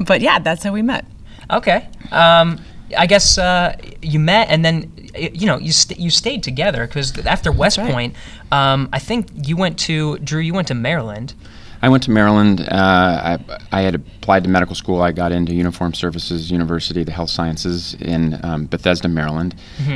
But 0.00 0.20
yeah, 0.20 0.38
that's 0.38 0.64
how 0.64 0.72
we 0.72 0.82
met. 0.82 1.04
Okay. 1.50 1.88
Um, 2.10 2.60
I 2.96 3.06
guess 3.06 3.38
uh, 3.38 3.76
you 4.02 4.18
met, 4.18 4.48
and 4.48 4.64
then 4.64 4.90
you 5.14 5.46
know 5.46 5.58
you 5.58 5.72
st- 5.72 6.00
you 6.00 6.10
stayed 6.10 6.42
together 6.42 6.86
because 6.86 7.16
after 7.26 7.52
West 7.52 7.78
right. 7.78 7.90
Point, 7.90 8.14
um, 8.50 8.88
I 8.92 8.98
think 8.98 9.28
you 9.46 9.56
went 9.56 9.78
to 9.80 10.18
Drew. 10.18 10.40
You 10.40 10.54
went 10.54 10.68
to 10.68 10.74
Maryland. 10.74 11.34
I 11.80 11.88
went 11.88 12.02
to 12.04 12.10
Maryland. 12.10 12.60
Uh, 12.60 13.38
I, 13.50 13.58
I 13.72 13.80
had 13.82 13.94
applied 13.94 14.44
to 14.44 14.50
medical 14.50 14.74
school. 14.74 15.00
I 15.00 15.12
got 15.12 15.32
into 15.32 15.54
Uniform 15.54 15.94
Services 15.94 16.50
University, 16.50 17.04
the 17.04 17.12
Health 17.12 17.30
Sciences 17.30 17.94
in 17.94 18.38
um, 18.44 18.66
Bethesda, 18.66 19.08
Maryland, 19.08 19.54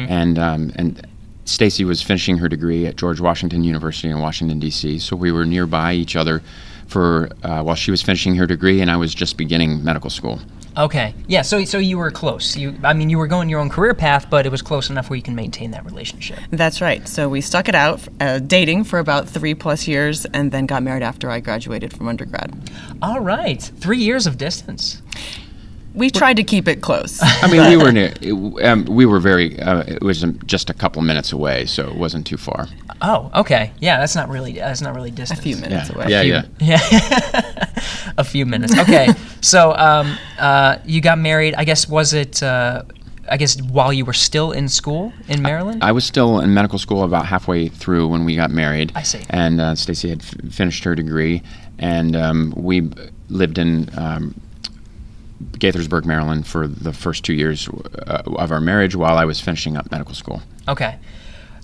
and 0.08 0.38
um, 0.38 0.72
and 0.76 1.06
Stacey 1.44 1.84
was 1.84 2.00
finishing 2.00 2.38
her 2.38 2.48
degree 2.48 2.86
at 2.86 2.96
George 2.96 3.20
Washington 3.20 3.64
University 3.64 4.08
in 4.08 4.20
Washington 4.20 4.60
D.C. 4.60 4.98
So 5.00 5.16
we 5.16 5.32
were 5.32 5.44
nearby 5.44 5.92
each 5.94 6.14
other 6.14 6.40
for 6.92 7.30
uh, 7.42 7.62
while 7.62 7.74
she 7.74 7.90
was 7.90 8.02
finishing 8.02 8.34
her 8.36 8.46
degree 8.46 8.80
and 8.80 8.90
I 8.90 8.96
was 8.96 9.14
just 9.14 9.36
beginning 9.36 9.82
medical 9.82 10.10
school. 10.10 10.38
Okay. 10.76 11.14
Yeah. 11.26 11.42
So 11.42 11.64
so 11.64 11.78
you 11.78 11.98
were 11.98 12.10
close. 12.10 12.56
You 12.56 12.74
I 12.82 12.94
mean 12.94 13.10
you 13.10 13.18
were 13.18 13.26
going 13.26 13.48
your 13.48 13.60
own 13.60 13.68
career 13.68 13.94
path, 13.94 14.30
but 14.30 14.46
it 14.46 14.48
was 14.50 14.62
close 14.62 14.88
enough 14.88 15.10
where 15.10 15.16
you 15.16 15.22
can 15.22 15.34
maintain 15.34 15.70
that 15.72 15.84
relationship. 15.84 16.38
That's 16.50 16.80
right. 16.80 17.06
So 17.06 17.28
we 17.28 17.40
stuck 17.40 17.68
it 17.68 17.74
out, 17.74 18.00
uh, 18.20 18.38
dating 18.38 18.84
for 18.84 18.98
about 18.98 19.28
three 19.28 19.54
plus 19.54 19.86
years, 19.86 20.24
and 20.26 20.50
then 20.50 20.66
got 20.66 20.82
married 20.82 21.02
after 21.02 21.30
I 21.30 21.40
graduated 21.40 21.92
from 21.92 22.08
undergrad. 22.08 22.54
All 23.02 23.20
right. 23.20 23.60
Three 23.60 23.98
years 23.98 24.26
of 24.26 24.38
distance. 24.38 25.02
We 25.94 26.10
tried 26.10 26.36
to 26.36 26.42
keep 26.44 26.68
it 26.68 26.80
close. 26.80 27.18
I 27.22 27.50
mean, 27.50 27.68
we 27.68 27.76
were 27.82 27.92
near, 27.98 28.12
it, 28.20 28.64
um, 28.64 28.84
we 28.86 29.04
were 29.06 29.20
very. 29.20 29.58
Uh, 29.60 29.80
it 29.86 30.02
was 30.02 30.24
um, 30.24 30.38
just 30.46 30.70
a 30.70 30.74
couple 30.74 31.02
minutes 31.02 31.32
away, 31.32 31.66
so 31.66 31.88
it 31.88 31.96
wasn't 31.96 32.26
too 32.26 32.36
far. 32.38 32.66
Oh, 33.02 33.30
okay. 33.34 33.72
Yeah, 33.80 33.98
that's 33.98 34.14
not 34.14 34.28
really 34.28 34.52
that's 34.54 34.80
not 34.80 34.94
really 34.94 35.10
distant. 35.10 35.40
a 35.40 35.42
few 35.42 35.56
minutes 35.56 35.90
Yeah, 35.90 35.94
away. 35.96 36.06
yeah, 36.08 36.22
few- 36.22 36.66
yeah. 36.66 36.78
Yeah. 36.92 37.68
a 38.18 38.24
few 38.24 38.46
minutes. 38.46 38.78
Okay. 38.78 39.08
so 39.40 39.74
um, 39.74 40.16
uh, 40.38 40.78
you 40.84 41.00
got 41.00 41.18
married. 41.18 41.54
I 41.54 41.64
guess 41.64 41.88
was 41.88 42.12
it? 42.14 42.42
Uh, 42.42 42.82
I 43.30 43.36
guess 43.36 43.60
while 43.62 43.92
you 43.92 44.04
were 44.04 44.12
still 44.12 44.50
in 44.52 44.68
school 44.68 45.12
in 45.28 45.42
Maryland. 45.42 45.82
I 45.84 45.92
was 45.92 46.04
still 46.04 46.40
in 46.40 46.52
medical 46.54 46.78
school 46.78 47.04
about 47.04 47.26
halfway 47.26 47.68
through 47.68 48.08
when 48.08 48.24
we 48.24 48.34
got 48.34 48.50
married. 48.50 48.92
I 48.96 49.02
see. 49.02 49.20
And 49.30 49.60
uh, 49.60 49.74
Stacey 49.76 50.08
had 50.10 50.20
f- 50.22 50.34
finished 50.52 50.82
her 50.84 50.94
degree, 50.96 51.42
and 51.78 52.16
um, 52.16 52.52
we 52.56 52.90
lived 53.28 53.58
in 53.58 53.88
um, 53.96 54.34
Gaithersburg, 55.58 56.04
Maryland, 56.04 56.46
for 56.46 56.66
the 56.66 56.92
first 56.92 57.24
two 57.24 57.34
years 57.34 57.68
uh, 57.68 58.22
of 58.26 58.50
our 58.50 58.60
marriage 58.60 58.96
while 58.96 59.16
I 59.16 59.24
was 59.24 59.40
finishing 59.40 59.76
up 59.76 59.90
medical 59.90 60.14
school. 60.14 60.42
Okay. 60.68 60.98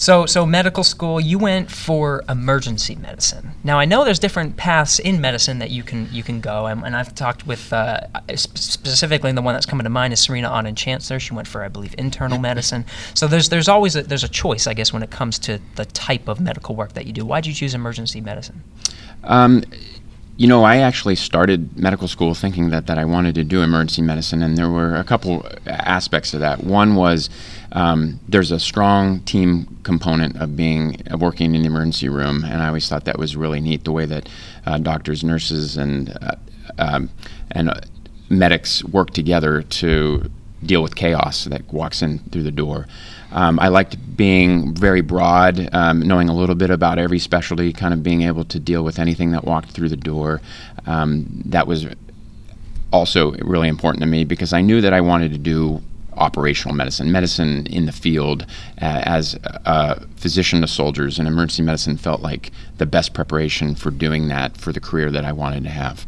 So, 0.00 0.26
so 0.26 0.46
medical 0.46 0.84
school, 0.84 1.20
you 1.20 1.40
went 1.40 1.72
for 1.72 2.22
emergency 2.28 2.94
medicine. 2.94 3.50
Now, 3.64 3.80
I 3.80 3.84
know 3.84 4.04
there's 4.04 4.20
different 4.20 4.56
paths 4.56 5.00
in 5.00 5.20
medicine 5.20 5.58
that 5.58 5.70
you 5.70 5.82
can 5.82 6.08
you 6.12 6.22
can 6.22 6.40
go, 6.40 6.66
and, 6.66 6.84
and 6.84 6.94
I've 6.94 7.16
talked 7.16 7.48
with 7.48 7.72
uh, 7.72 8.02
specifically 8.36 9.32
the 9.32 9.42
one 9.42 9.54
that's 9.54 9.66
coming 9.66 9.82
to 9.82 9.90
mind 9.90 10.12
is 10.12 10.20
Serena 10.20 10.50
Auñón-Chancellor. 10.50 11.18
She 11.18 11.34
went 11.34 11.48
for, 11.48 11.64
I 11.64 11.68
believe, 11.68 11.96
internal 11.98 12.38
medicine. 12.38 12.84
So 13.14 13.26
there's 13.26 13.48
there's 13.48 13.66
always 13.66 13.96
a, 13.96 14.02
there's 14.02 14.22
a 14.22 14.28
choice, 14.28 14.68
I 14.68 14.74
guess, 14.74 14.92
when 14.92 15.02
it 15.02 15.10
comes 15.10 15.36
to 15.40 15.60
the 15.74 15.84
type 15.86 16.28
of 16.28 16.38
medical 16.38 16.76
work 16.76 16.92
that 16.92 17.06
you 17.06 17.12
do. 17.12 17.26
Why'd 17.26 17.46
you 17.46 17.52
choose 17.52 17.74
emergency 17.74 18.20
medicine? 18.20 18.62
Um, 19.24 19.64
you 20.38 20.46
know, 20.46 20.62
I 20.62 20.76
actually 20.76 21.16
started 21.16 21.76
medical 21.76 22.06
school 22.06 22.32
thinking 22.32 22.70
that, 22.70 22.86
that 22.86 22.96
I 22.96 23.04
wanted 23.04 23.34
to 23.34 23.44
do 23.44 23.60
emergency 23.60 24.02
medicine, 24.02 24.40
and 24.40 24.56
there 24.56 24.70
were 24.70 24.94
a 24.94 25.02
couple 25.02 25.44
aspects 25.66 26.32
of 26.32 26.38
that. 26.38 26.62
One 26.62 26.94
was 26.94 27.28
um, 27.72 28.20
there's 28.28 28.52
a 28.52 28.60
strong 28.60 29.18
team 29.22 29.80
component 29.82 30.40
of 30.40 30.56
being 30.56 31.02
of 31.08 31.20
working 31.20 31.56
in 31.56 31.62
the 31.62 31.66
emergency 31.66 32.08
room, 32.08 32.44
and 32.44 32.62
I 32.62 32.68
always 32.68 32.88
thought 32.88 33.04
that 33.06 33.18
was 33.18 33.34
really 33.34 33.60
neat 33.60 33.82
the 33.82 33.90
way 33.90 34.06
that 34.06 34.28
uh, 34.64 34.78
doctors, 34.78 35.24
nurses, 35.24 35.76
and 35.76 36.16
uh, 36.22 36.36
um, 36.78 37.10
and 37.50 37.70
uh, 37.70 37.80
medics 38.30 38.84
work 38.84 39.10
together 39.10 39.62
to 39.62 40.30
deal 40.64 40.82
with 40.82 40.94
chaos 40.96 41.44
that 41.44 41.72
walks 41.72 42.02
in 42.02 42.18
through 42.30 42.42
the 42.42 42.50
door. 42.50 42.86
Um, 43.30 43.58
I 43.60 43.68
liked 43.68 44.16
being 44.16 44.74
very 44.74 45.02
broad, 45.02 45.68
um, 45.72 46.00
knowing 46.00 46.28
a 46.28 46.34
little 46.34 46.54
bit 46.54 46.70
about 46.70 46.98
every 46.98 47.18
specialty, 47.18 47.72
kind 47.72 47.92
of 47.92 48.02
being 48.02 48.22
able 48.22 48.44
to 48.46 48.58
deal 48.58 48.82
with 48.82 48.98
anything 48.98 49.32
that 49.32 49.44
walked 49.44 49.70
through 49.70 49.90
the 49.90 49.96
door. 49.96 50.40
Um, 50.86 51.42
that 51.46 51.66
was 51.66 51.86
also 52.92 53.32
really 53.32 53.68
important 53.68 54.00
to 54.02 54.06
me 54.06 54.24
because 54.24 54.52
I 54.52 54.62
knew 54.62 54.80
that 54.80 54.92
I 54.92 55.00
wanted 55.00 55.32
to 55.32 55.38
do 55.38 55.82
operational 56.14 56.74
medicine, 56.74 57.12
medicine 57.12 57.66
in 57.66 57.86
the 57.86 57.92
field 57.92 58.42
uh, 58.82 59.02
as 59.04 59.34
a 59.44 60.04
physician 60.16 60.60
to 60.62 60.66
soldiers, 60.66 61.18
and 61.18 61.28
emergency 61.28 61.62
medicine 61.62 61.96
felt 61.96 62.22
like 62.22 62.50
the 62.78 62.86
best 62.86 63.14
preparation 63.14 63.74
for 63.74 63.90
doing 63.90 64.28
that 64.28 64.56
for 64.56 64.72
the 64.72 64.80
career 64.80 65.10
that 65.10 65.24
I 65.24 65.32
wanted 65.32 65.62
to 65.64 65.70
have. 65.70 66.06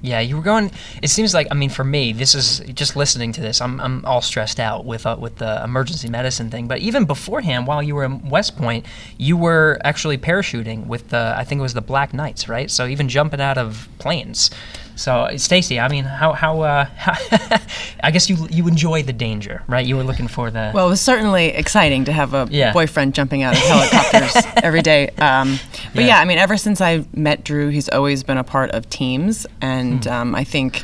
Yeah, 0.00 0.20
you 0.20 0.36
were 0.36 0.42
going. 0.42 0.70
It 1.02 1.08
seems 1.08 1.34
like 1.34 1.48
I 1.50 1.54
mean, 1.54 1.70
for 1.70 1.84
me, 1.84 2.12
this 2.12 2.34
is 2.34 2.60
just 2.72 2.94
listening 2.94 3.32
to 3.32 3.40
this. 3.40 3.60
I'm, 3.60 3.80
I'm 3.80 4.04
all 4.04 4.20
stressed 4.20 4.60
out 4.60 4.84
with 4.84 5.06
uh, 5.06 5.16
with 5.18 5.36
the 5.36 5.62
emergency 5.64 6.08
medicine 6.08 6.50
thing. 6.50 6.68
But 6.68 6.78
even 6.78 7.04
beforehand, 7.04 7.66
while 7.66 7.82
you 7.82 7.94
were 7.94 8.04
in 8.04 8.28
West 8.28 8.56
Point, 8.56 8.86
you 9.16 9.36
were 9.36 9.80
actually 9.84 10.18
parachuting 10.18 10.86
with 10.86 11.08
the 11.08 11.34
I 11.36 11.44
think 11.44 11.58
it 11.58 11.62
was 11.62 11.74
the 11.74 11.80
Black 11.80 12.14
Knights, 12.14 12.48
right? 12.48 12.70
So 12.70 12.86
even 12.86 13.08
jumping 13.08 13.40
out 13.40 13.58
of 13.58 13.88
planes. 13.98 14.50
So 14.98 15.28
Stacey, 15.36 15.78
I 15.78 15.86
mean, 15.88 16.04
how 16.04 16.32
how, 16.32 16.60
uh, 16.62 16.84
how 16.96 17.14
I 18.02 18.10
guess 18.10 18.28
you 18.28 18.36
you 18.50 18.66
enjoy 18.66 19.02
the 19.04 19.12
danger, 19.12 19.62
right? 19.68 19.86
You 19.86 19.96
were 19.96 20.02
looking 20.02 20.26
for 20.28 20.50
the 20.50 20.72
Well, 20.74 20.86
it 20.86 20.90
was 20.90 21.00
certainly 21.00 21.46
exciting 21.50 22.04
to 22.06 22.12
have 22.12 22.34
a 22.34 22.48
Yeah. 22.50 22.72
boyfriend 22.72 23.14
jumping 23.14 23.42
out 23.44 23.54
of 23.54 23.60
helicopters 23.72 24.34
every 24.56 24.82
day. 24.82 25.10
Um, 25.18 25.58
but 25.94 26.02
Yeah. 26.02 26.08
yeah. 26.08 26.18
I 26.20 26.24
mean, 26.24 26.38
ever 26.38 26.56
since 26.56 26.80
I 26.80 27.04
met 27.14 27.44
Drew, 27.44 27.68
he's 27.68 27.88
always 27.88 28.24
been 28.24 28.38
a 28.38 28.44
part 28.44 28.70
of 28.72 28.90
teams, 28.90 29.46
and 29.60 30.04
Hmm. 30.04 30.10
um, 30.12 30.34
I 30.34 30.42
think 30.44 30.82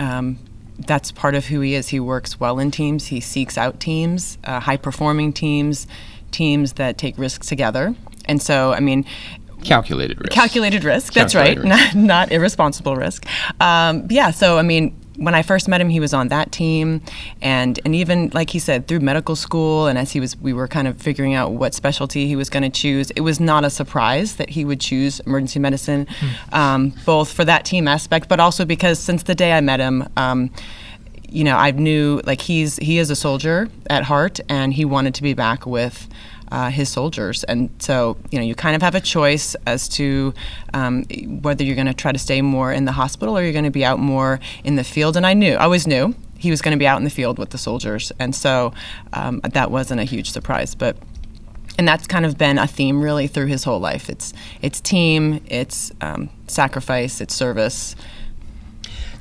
um, 0.00 0.38
that's 0.86 1.12
part 1.12 1.36
of 1.36 1.46
who 1.46 1.60
he 1.60 1.74
is. 1.74 1.88
He 1.88 2.00
works 2.00 2.40
well 2.40 2.58
in 2.58 2.72
teams. 2.72 3.06
He 3.06 3.20
seeks 3.20 3.56
out 3.56 3.78
teams, 3.78 4.36
uh, 4.42 4.58
high 4.60 4.76
performing 4.78 5.32
teams, 5.32 5.86
teams 6.32 6.72
that 6.72 6.98
take 6.98 7.16
risks 7.16 7.46
together. 7.46 7.94
And 8.26 8.42
so, 8.42 8.72
I 8.72 8.80
mean, 8.80 9.04
Calculated 9.64 10.18
risk. 10.20 10.32
Calculated 10.32 10.84
risk. 10.84 11.12
That's 11.12 11.34
right. 11.34 11.56
Calculated 11.56 11.96
Not, 11.96 12.30
not 12.30 12.32
irresponsible 12.32 12.96
risk. 12.96 13.26
Um, 13.60 14.06
yeah. 14.10 14.30
So 14.30 14.58
I 14.58 14.62
mean, 14.62 14.96
when 15.16 15.34
I 15.34 15.42
first 15.42 15.68
met 15.68 15.80
him, 15.80 15.88
he 15.88 16.00
was 16.00 16.12
on 16.12 16.28
that 16.28 16.52
team, 16.52 17.00
and 17.40 17.78
and 17.84 17.94
even 17.94 18.30
like 18.34 18.50
he 18.50 18.58
said, 18.58 18.88
through 18.88 19.00
medical 19.00 19.36
school, 19.36 19.86
and 19.86 19.98
as 19.98 20.12
he 20.12 20.20
was, 20.20 20.36
we 20.36 20.52
were 20.52 20.68
kind 20.68 20.88
of 20.88 21.00
figuring 21.00 21.34
out 21.34 21.52
what 21.52 21.74
specialty 21.74 22.26
he 22.26 22.36
was 22.36 22.50
going 22.50 22.62
to 22.62 22.70
choose. 22.70 23.10
It 23.12 23.20
was 23.20 23.40
not 23.40 23.64
a 23.64 23.70
surprise 23.70 24.36
that 24.36 24.50
he 24.50 24.64
would 24.64 24.80
choose 24.80 25.20
emergency 25.20 25.60
medicine, 25.60 26.06
um, 26.52 26.92
both 27.04 27.32
for 27.32 27.44
that 27.44 27.64
team 27.64 27.86
aspect, 27.86 28.28
but 28.28 28.40
also 28.40 28.64
because 28.64 28.98
since 28.98 29.22
the 29.24 29.34
day 29.34 29.52
I 29.52 29.60
met 29.60 29.80
him. 29.80 30.08
Um, 30.16 30.50
you 31.26 31.42
know, 31.42 31.56
I 31.56 31.72
knew 31.72 32.20
like 32.24 32.40
he's 32.40 32.76
he 32.76 32.98
is 32.98 33.10
a 33.10 33.16
soldier 33.16 33.68
at 33.90 34.04
heart, 34.04 34.38
and 34.48 34.72
he 34.72 34.84
wanted 34.84 35.16
to 35.16 35.22
be 35.22 35.34
back 35.34 35.66
with 35.66 36.08
uh, 36.50 36.70
his 36.70 36.88
soldiers. 36.88 37.44
And 37.44 37.70
so, 37.78 38.16
you 38.30 38.38
know, 38.38 38.44
you 38.44 38.54
kind 38.54 38.76
of 38.76 38.82
have 38.82 38.94
a 38.94 39.00
choice 39.00 39.54
as 39.66 39.88
to 39.90 40.34
um, 40.72 41.04
whether 41.42 41.64
you're 41.64 41.74
going 41.76 41.86
to 41.86 41.94
try 41.94 42.12
to 42.12 42.18
stay 42.18 42.42
more 42.42 42.72
in 42.72 42.84
the 42.84 42.92
hospital 42.92 43.36
or 43.36 43.42
you're 43.42 43.52
going 43.52 43.64
to 43.64 43.70
be 43.70 43.84
out 43.84 43.98
more 43.98 44.40
in 44.62 44.76
the 44.76 44.84
field. 44.84 45.16
And 45.16 45.26
I 45.26 45.34
knew, 45.34 45.54
I 45.54 45.64
always 45.64 45.86
knew 45.86 46.14
he 46.38 46.50
was 46.50 46.60
going 46.62 46.72
to 46.72 46.78
be 46.78 46.86
out 46.86 46.98
in 46.98 47.04
the 47.04 47.10
field 47.10 47.38
with 47.38 47.50
the 47.50 47.58
soldiers, 47.58 48.12
and 48.18 48.34
so 48.34 48.74
um, 49.14 49.40
that 49.40 49.70
wasn't 49.70 50.00
a 50.00 50.04
huge 50.04 50.30
surprise, 50.30 50.74
but. 50.74 50.96
And 51.76 51.88
that's 51.88 52.06
kind 52.06 52.24
of 52.24 52.38
been 52.38 52.56
a 52.56 52.68
theme 52.68 53.02
really 53.02 53.26
through 53.26 53.46
his 53.46 53.64
whole 53.64 53.80
life. 53.80 54.08
It's 54.08 54.32
it's 54.62 54.80
team, 54.80 55.42
it's 55.46 55.90
um, 56.00 56.30
sacrifice, 56.46 57.20
it's 57.20 57.34
service, 57.34 57.96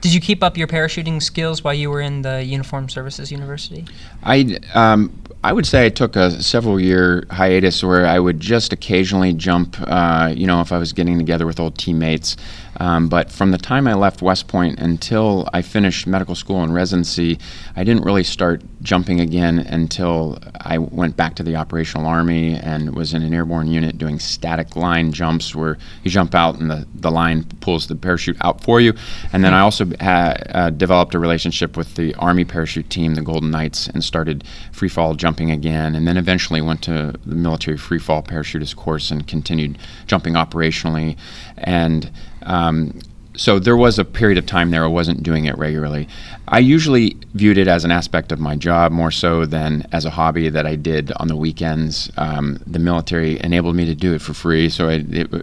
Did 0.04 0.14
you 0.14 0.20
keep 0.20 0.44
up 0.44 0.58
your 0.58 0.68
parachuting 0.68 1.24
skills 1.24 1.64
while 1.64 1.74
you 1.74 1.90
were 1.90 2.02
in 2.02 2.24
the 2.24 2.44
Uniformed 2.44 2.92
Services 2.92 3.32
University? 3.32 3.86
I 4.22 4.60
um, 4.74 5.18
I 5.44 5.52
would 5.52 5.66
say 5.66 5.86
I 5.86 5.90
took 5.90 6.16
a 6.16 6.42
several 6.42 6.80
year 6.80 7.26
hiatus 7.30 7.84
where 7.84 8.06
I 8.06 8.18
would 8.18 8.40
just 8.40 8.72
occasionally 8.72 9.34
jump. 9.34 9.76
Uh, 9.80 10.34
you 10.34 10.48
know, 10.48 10.62
if 10.62 10.72
I 10.72 10.78
was 10.78 10.94
getting 10.94 11.18
together 11.18 11.46
with 11.46 11.60
old 11.60 11.78
teammates. 11.78 12.38
Um, 12.78 13.08
but 13.08 13.32
from 13.32 13.52
the 13.52 13.58
time 13.58 13.88
I 13.88 13.94
left 13.94 14.22
West 14.22 14.48
Point 14.48 14.80
until 14.80 15.50
I 15.54 15.62
finished 15.62 16.08
medical 16.08 16.36
school 16.36 16.64
and 16.64 16.74
residency, 16.74 17.40
I 17.76 17.84
didn't 17.84 18.04
really 18.04 18.24
start 18.24 18.62
jumping 18.82 19.20
again 19.20 19.60
until 19.60 20.38
I 20.60 20.78
went 20.78 21.16
back 21.16 21.36
to 21.36 21.44
the 21.44 21.56
operational 21.56 22.08
army 22.08 22.56
and 22.56 22.96
was 22.96 23.14
in 23.14 23.22
an 23.24 23.34
airborne 23.34 23.68
unit 23.68 23.98
doing 23.98 24.20
static 24.20 24.76
line 24.76 25.12
jumps 25.12 25.56
where 25.56 25.78
you 26.04 26.12
jump 26.12 26.36
out 26.36 26.60
and 26.60 26.70
the, 26.70 26.88
the 26.96 27.12
line 27.12 27.44
pulls 27.62 27.88
the 27.88 27.96
parachute 27.96 28.38
out 28.42 28.64
for 28.64 28.82
you. 28.82 28.94
And 29.32 29.44
then 29.44 29.54
I 29.54 29.62
also 29.62 29.86
ha- 30.02 30.36
uh, 30.50 30.70
developed 30.70 31.16
a 31.16 31.20
relationship 31.20 31.78
with 31.78 31.96
the 31.96 32.14
Army 32.16 32.46
parachute 32.46 32.90
team, 32.90 33.16
the 33.16 33.22
Golden 33.22 33.52
Knights, 33.52 33.88
and 33.88 34.04
started 34.04 34.44
free 34.72 34.90
fall 34.90 35.14
jumping 35.14 35.52
again. 35.52 35.96
And 35.96 36.08
then 36.08 36.18
eventually 36.18 36.62
went 36.62 36.82
to 36.84 37.14
the 37.26 37.36
military 37.36 37.78
free 37.78 38.00
fall 38.00 38.22
parachutist 38.24 38.76
course 38.76 39.12
and 39.12 39.28
continued 39.28 39.78
jumping 40.08 40.34
operationally. 40.34 41.18
And 41.58 42.12
um, 42.46 43.00
so 43.36 43.60
there 43.60 43.78
was 43.78 43.98
a 43.98 44.06
period 44.06 44.38
of 44.38 44.46
time 44.46 44.70
there 44.70 44.84
I 44.84 44.88
wasn't 44.88 45.24
doing 45.24 45.46
it 45.46 45.58
regularly. 45.58 46.08
I 46.48 46.60
usually 46.60 47.18
viewed 47.34 47.58
it 47.58 47.68
as 47.68 47.84
an 47.84 47.92
aspect 47.92 48.32
of 48.32 48.40
my 48.40 48.56
job 48.56 48.92
more 48.92 49.12
so 49.12 49.46
than 49.46 49.88
as 49.92 50.06
a 50.06 50.10
hobby 50.12 50.50
that 50.50 50.66
I 50.66 50.76
did 50.76 51.12
on 51.14 51.28
the 51.28 51.36
weekends. 51.36 52.12
Um, 52.18 52.62
the 52.68 52.80
military 52.80 53.40
enabled 53.44 53.76
me 53.76 53.86
to 53.86 53.96
do 53.96 54.14
it 54.14 54.22
for 54.22 54.34
free, 54.34 54.70
so 54.70 54.90
it, 54.90 55.12
it, 55.14 55.34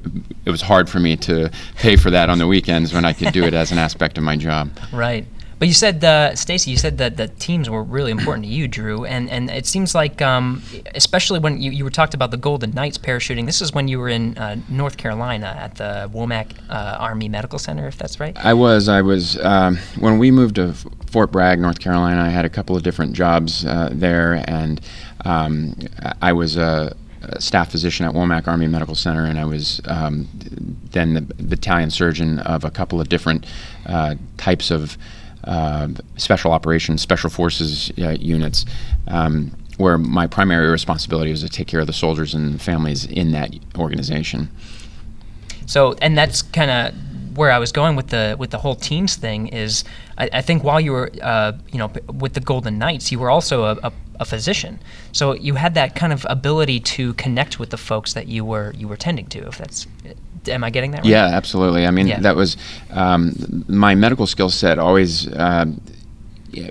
it 0.45 0.50
was 0.50 0.62
hard 0.62 0.88
for 0.88 1.00
me 1.00 1.16
to 1.19 1.50
pay 1.76 1.97
for 1.97 2.11
that 2.11 2.30
on 2.30 2.38
the 2.38 2.47
weekends 2.47 2.92
when 2.92 3.04
I 3.04 3.12
could 3.12 3.33
do 3.33 3.45
it 3.45 3.54
as 3.54 3.73
an 3.73 3.78
aspect 3.78 4.19
of 4.19 4.25
my 4.25 4.37
job. 4.37 4.71
Right. 4.92 5.26
But 5.61 5.69
you 5.69 5.75
said, 5.75 6.02
uh, 6.02 6.35
Stacey, 6.37 6.71
you 6.71 6.79
said 6.79 6.97
that 6.99 7.19
the 7.19 7.29
teams 7.29 7.69
were 7.69 7.83
really 7.83 8.11
important 8.11 8.47
to 8.47 8.50
you, 8.50 8.67
Drew, 8.67 9.05
and 9.05 9.29
and 9.29 9.50
it 9.50 9.67
seems 9.67 9.95
like, 9.95 10.23
um, 10.23 10.62
especially 10.95 11.38
when 11.38 11.61
you, 11.61 11.71
you 11.71 11.85
were 11.85 11.90
talked 11.90 12.14
about 12.14 12.31
the 12.31 12.38
Golden 12.38 12.71
Knights 12.71 12.97
parachuting. 12.97 13.45
This 13.45 13.61
is 13.61 13.71
when 13.71 13.87
you 13.87 13.99
were 13.99 14.09
in 14.09 14.38
uh, 14.38 14.57
North 14.71 14.97
Carolina 14.97 15.49
at 15.49 15.75
the 15.75 16.11
Womack 16.14 16.52
uh, 16.71 16.97
Army 16.99 17.29
Medical 17.29 17.59
Center, 17.59 17.87
if 17.87 17.99
that's 17.99 18.19
right. 18.19 18.35
I 18.38 18.55
was. 18.55 18.88
I 18.88 19.02
was. 19.02 19.38
Um, 19.38 19.76
when 19.99 20.19
we 20.19 20.31
moved 20.31 20.55
to 20.55 20.73
Fort 21.11 21.31
Bragg, 21.31 21.61
North 21.61 21.79
Carolina, 21.79 22.23
I 22.23 22.31
had 22.31 22.47
a 22.47 22.50
couple 22.50 22.75
of 22.75 22.83
different 22.83 23.12
jobs 23.12 23.67
uh, 23.67 23.90
there, 23.93 24.43
and 24.49 24.81
um, 25.26 25.76
I 26.23 26.33
was 26.33 26.57
a 26.57 26.97
staff 27.38 27.71
physician 27.71 28.07
at 28.07 28.14
Womack 28.14 28.49
Army 28.49 28.67
Medical 28.67 28.95
Center, 28.95 29.26
and 29.26 29.38
I 29.38 29.45
was 29.45 29.83
um, 29.85 30.26
then 30.93 31.12
the 31.12 31.21
battalion 31.21 31.90
surgeon 31.90 32.38
of 32.38 32.64
a 32.64 32.71
couple 32.71 32.99
of 32.99 33.11
different 33.11 33.45
uh, 33.85 34.14
types 34.38 34.71
of 34.71 34.97
uh, 35.44 35.88
special 36.16 36.52
operations, 36.52 37.02
special 37.02 37.30
forces 37.30 37.92
uh, 37.99 38.11
units. 38.20 38.64
Um, 39.09 39.52
where 39.76 39.97
my 39.97 40.26
primary 40.26 40.68
responsibility 40.68 41.30
was 41.30 41.40
to 41.40 41.49
take 41.49 41.66
care 41.66 41.80
of 41.80 41.87
the 41.87 41.92
soldiers 41.92 42.35
and 42.35 42.61
families 42.61 43.06
in 43.06 43.32
that 43.32 43.54
organization. 43.78 44.50
So, 45.64 45.94
and 46.02 46.18
that's 46.18 46.42
kind 46.42 46.70
of 46.70 46.94
where 47.37 47.50
I 47.50 47.59
was 47.59 47.73
going 47.73 47.97
with 47.97 48.09
the 48.09 48.37
with 48.38 48.50
the 48.50 48.59
whole 48.59 48.75
teams 48.75 49.16
thing 49.16 49.49
is 49.49 49.85
I, 50.18 50.28
I 50.35 50.42
think 50.42 50.64
while 50.64 50.80
you 50.80 50.92
were 50.92 51.11
uh, 51.23 51.52
you 51.73 51.78
know 51.78 51.90
with 52.12 52.35
the 52.35 52.40
Golden 52.40 52.78
Knights 52.78 53.12
you 53.12 53.18
were 53.18 53.30
also 53.30 53.64
a, 53.64 53.78
a, 53.85 53.92
a, 54.20 54.25
physician 54.25 54.80
so 55.12 55.35
you 55.35 55.54
had 55.54 55.75
that 55.75 55.94
kind 55.94 56.12
of 56.12 56.26
ability 56.28 56.80
to 56.80 57.14
connect 57.14 57.59
with 57.59 57.70
the 57.70 57.76
folks 57.76 58.12
that 58.14 58.26
you 58.26 58.44
were 58.44 58.75
you 58.76 58.88
were 58.88 58.97
tending 58.97 59.26
to 59.28 59.47
if 59.47 59.59
that's 59.59 59.87
am 60.47 60.64
I 60.64 60.70
getting 60.70 60.92
that 60.92 60.99
right? 60.99 61.06
Yeah, 61.06 61.26
absolutely. 61.26 61.87
I 61.87 61.90
mean 61.90 62.09
yeah. 62.09 62.20
that 62.20 62.37
was 62.37 62.56
um, 62.90 63.64
my 63.68 63.94
medical 63.94 64.26
skill 64.26 64.50
set 64.50 64.78
always. 64.78 65.28
Uh, 65.28 65.66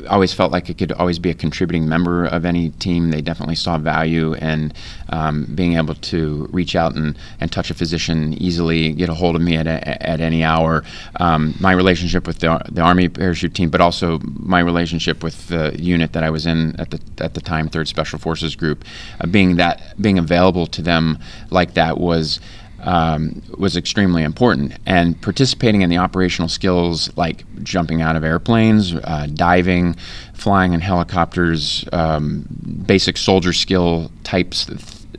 always 0.09 0.33
felt 0.33 0.51
like 0.51 0.69
it 0.69 0.77
could 0.77 0.91
always 0.93 1.19
be 1.19 1.29
a 1.29 1.33
contributing 1.33 1.87
member 1.87 2.25
of 2.25 2.45
any 2.45 2.69
team. 2.71 3.11
They 3.11 3.21
definitely 3.21 3.55
saw 3.55 3.77
value 3.77 4.33
in 4.33 4.73
um, 5.09 5.45
being 5.55 5.77
able 5.77 5.95
to 5.95 6.47
reach 6.51 6.75
out 6.75 6.95
and, 6.95 7.17
and 7.39 7.51
touch 7.51 7.69
a 7.69 7.73
physician 7.73 8.33
easily, 8.33 8.93
get 8.93 9.09
a 9.09 9.13
hold 9.13 9.35
of 9.35 9.41
me 9.41 9.55
at, 9.55 9.67
a, 9.67 10.07
at 10.07 10.19
any 10.19 10.43
hour. 10.43 10.83
Um, 11.19 11.55
my 11.59 11.71
relationship 11.71 12.27
with 12.27 12.39
the, 12.39 12.61
the 12.69 12.81
Army 12.81 13.09
parachute 13.09 13.53
team, 13.53 13.69
but 13.69 13.81
also 13.81 14.19
my 14.23 14.59
relationship 14.59 15.23
with 15.23 15.47
the 15.47 15.75
unit 15.79 16.13
that 16.13 16.23
I 16.23 16.29
was 16.29 16.45
in 16.45 16.79
at 16.79 16.91
the 16.91 16.99
at 17.19 17.33
the 17.33 17.41
time, 17.41 17.69
Third 17.69 17.87
Special 17.87 18.19
Forces 18.19 18.55
Group, 18.55 18.83
uh, 19.21 19.27
being 19.27 19.57
that 19.57 19.99
being 20.01 20.17
available 20.17 20.67
to 20.67 20.81
them 20.81 21.19
like 21.49 21.73
that 21.75 21.97
was 21.97 22.39
um, 22.83 23.41
was 23.57 23.75
extremely 23.77 24.23
important. 24.23 24.73
And 24.85 25.19
participating 25.21 25.81
in 25.81 25.89
the 25.89 25.97
operational 25.97 26.49
skills 26.49 27.15
like 27.17 27.45
jumping 27.63 28.01
out 28.01 28.15
of 28.15 28.23
airplanes, 28.23 28.93
uh, 28.93 29.27
diving, 29.33 29.95
flying 30.33 30.73
in 30.73 30.81
helicopters, 30.81 31.85
um, 31.91 32.45
basic 32.85 33.17
soldier 33.17 33.53
skill 33.53 34.11
types 34.23 34.65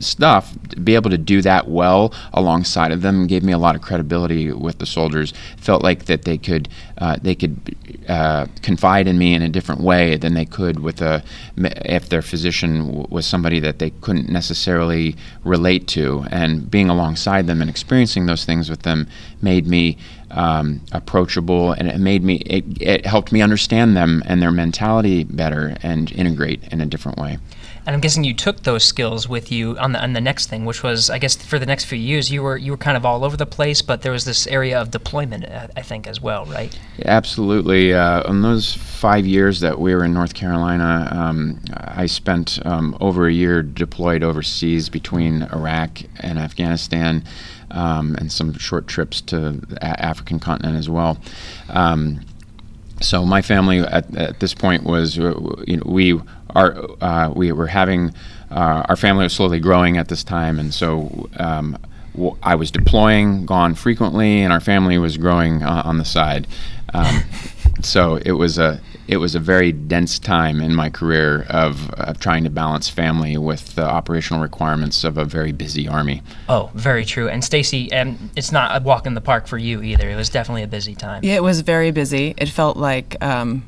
stuff, 0.01 0.53
to 0.69 0.79
be 0.79 0.95
able 0.95 1.09
to 1.09 1.17
do 1.17 1.41
that 1.41 1.67
well 1.67 2.13
alongside 2.33 2.91
of 2.91 3.01
them 3.01 3.27
gave 3.27 3.43
me 3.43 3.51
a 3.51 3.57
lot 3.57 3.75
of 3.75 3.81
credibility 3.81 4.51
with 4.51 4.79
the 4.79 4.85
soldiers. 4.85 5.33
Felt 5.57 5.83
like 5.83 6.05
that 6.05 6.23
they 6.23 6.37
could 6.37 6.69
uh, 6.97 7.17
they 7.21 7.35
could 7.35 7.75
uh, 8.07 8.47
confide 8.61 9.07
in 9.07 9.17
me 9.17 9.33
in 9.33 9.41
a 9.41 9.49
different 9.49 9.81
way 9.81 10.17
than 10.17 10.33
they 10.33 10.45
could 10.45 10.79
with 10.79 11.01
a 11.01 11.23
if 11.57 12.09
their 12.09 12.21
physician 12.21 12.87
w- 12.87 13.07
was 13.09 13.25
somebody 13.25 13.59
that 13.59 13.79
they 13.79 13.89
couldn't 14.01 14.29
necessarily 14.29 15.15
relate 15.43 15.87
to. 15.87 16.25
And 16.31 16.69
being 16.69 16.89
alongside 16.89 17.47
them 17.47 17.61
and 17.61 17.69
experiencing 17.69 18.25
those 18.25 18.45
things 18.45 18.69
with 18.69 18.83
them 18.83 19.07
made 19.41 19.67
me 19.67 19.97
um, 20.31 20.81
approachable, 20.91 21.73
and 21.73 21.87
it 21.87 21.99
made 21.99 22.23
me 22.23 22.35
it, 22.45 22.63
it 22.81 23.05
helped 23.05 23.31
me 23.31 23.41
understand 23.41 23.95
them 23.95 24.23
and 24.25 24.41
their 24.41 24.51
mentality 24.51 25.23
better 25.23 25.75
and 25.83 26.11
integrate 26.11 26.63
in 26.71 26.81
a 26.81 26.85
different 26.85 27.17
way. 27.17 27.37
And 27.85 27.95
I'm 27.95 27.99
guessing 27.99 28.23
you 28.23 28.35
took 28.35 28.61
those 28.61 28.83
skills 28.83 29.27
with 29.27 29.51
you 29.51 29.75
on 29.79 29.93
the 29.93 30.01
on 30.01 30.13
the 30.13 30.21
next 30.21 30.47
thing, 30.47 30.65
which 30.65 30.83
was 30.83 31.09
I 31.09 31.17
guess 31.17 31.35
for 31.35 31.57
the 31.57 31.65
next 31.65 31.85
few 31.85 31.97
years 31.97 32.31
you 32.31 32.43
were 32.43 32.55
you 32.55 32.71
were 32.71 32.77
kind 32.77 32.95
of 32.95 33.05
all 33.05 33.25
over 33.25 33.35
the 33.35 33.47
place, 33.47 33.81
but 33.81 34.03
there 34.03 34.11
was 34.11 34.23
this 34.23 34.45
area 34.45 34.79
of 34.79 34.91
deployment, 34.91 35.45
uh, 35.45 35.67
I 35.75 35.81
think, 35.81 36.05
as 36.05 36.21
well, 36.21 36.45
right? 36.45 36.77
Absolutely. 37.05 37.93
Uh, 37.93 38.29
in 38.29 38.43
those 38.43 38.75
five 38.75 39.25
years 39.25 39.61
that 39.61 39.79
we 39.79 39.95
were 39.95 40.05
in 40.05 40.13
North 40.13 40.35
Carolina, 40.35 41.07
um, 41.11 41.59
I 41.75 42.05
spent 42.05 42.63
um, 42.65 42.95
over 43.01 43.27
a 43.27 43.33
year 43.33 43.63
deployed 43.63 44.21
overseas 44.21 44.87
between 44.89 45.43
Iraq 45.43 46.03
and 46.19 46.37
Afghanistan. 46.37 47.23
Um, 47.73 48.15
and 48.15 48.29
some 48.29 48.57
short 48.57 48.85
trips 48.85 49.21
to 49.21 49.51
the 49.51 49.81
African 49.81 50.41
continent 50.41 50.77
as 50.77 50.89
well. 50.89 51.17
Um, 51.69 52.19
so 53.01 53.25
my 53.25 53.41
family 53.41 53.79
at, 53.79 54.15
at, 54.15 54.39
this 54.39 54.53
point 54.53 54.83
was, 54.83 55.17
uh, 55.17 55.33
you 55.65 55.77
know, 55.77 55.83
we 55.85 56.19
our 56.55 56.75
uh, 57.01 57.31
we 57.35 57.51
were 57.51 57.67
having 57.67 58.13
uh, 58.49 58.83
our 58.89 58.95
family 58.95 59.23
was 59.23 59.33
slowly 59.33 59.59
growing 59.59 59.97
at 59.97 60.07
this 60.07 60.23
time, 60.23 60.59
and 60.59 60.73
so 60.73 61.29
um, 61.37 61.77
w- 62.13 62.37
I 62.43 62.55
was 62.55 62.71
deploying, 62.71 63.45
gone 63.45 63.75
frequently, 63.75 64.41
and 64.41 64.51
our 64.51 64.59
family 64.59 64.97
was 64.97 65.17
growing 65.17 65.63
uh, 65.63 65.83
on 65.85 65.97
the 65.97 66.05
side. 66.05 66.47
Um, 66.93 67.23
so 67.81 68.15
it 68.17 68.33
was 68.33 68.57
a 68.57 68.81
it 69.07 69.17
was 69.17 69.35
a 69.35 69.39
very 69.39 69.71
dense 69.71 70.19
time 70.19 70.61
in 70.61 70.73
my 70.73 70.89
career 70.89 71.45
of, 71.49 71.89
of 71.91 72.19
trying 72.19 72.43
to 72.45 72.49
balance 72.49 72.87
family 72.87 73.37
with 73.37 73.75
the 73.75 73.83
operational 73.83 74.41
requirements 74.41 75.03
of 75.03 75.17
a 75.17 75.25
very 75.25 75.51
busy 75.51 75.87
army. 75.87 76.21
Oh, 76.47 76.71
very 76.75 77.03
true. 77.03 77.27
And 77.27 77.43
Stacey, 77.43 77.91
um, 77.91 78.29
it's 78.37 78.51
not 78.51 78.79
a 78.79 78.83
walk 78.83 79.05
in 79.05 79.13
the 79.13 79.21
park 79.21 79.47
for 79.47 79.57
you 79.57 79.81
either. 79.81 80.09
It 80.09 80.15
was 80.15 80.29
definitely 80.29 80.63
a 80.63 80.67
busy 80.67 80.95
time. 80.95 81.25
Yeah, 81.25 81.35
it 81.35 81.43
was 81.43 81.61
very 81.61 81.91
busy. 81.91 82.33
It 82.37 82.47
felt 82.47 82.77
like 82.77 83.21
um, 83.21 83.65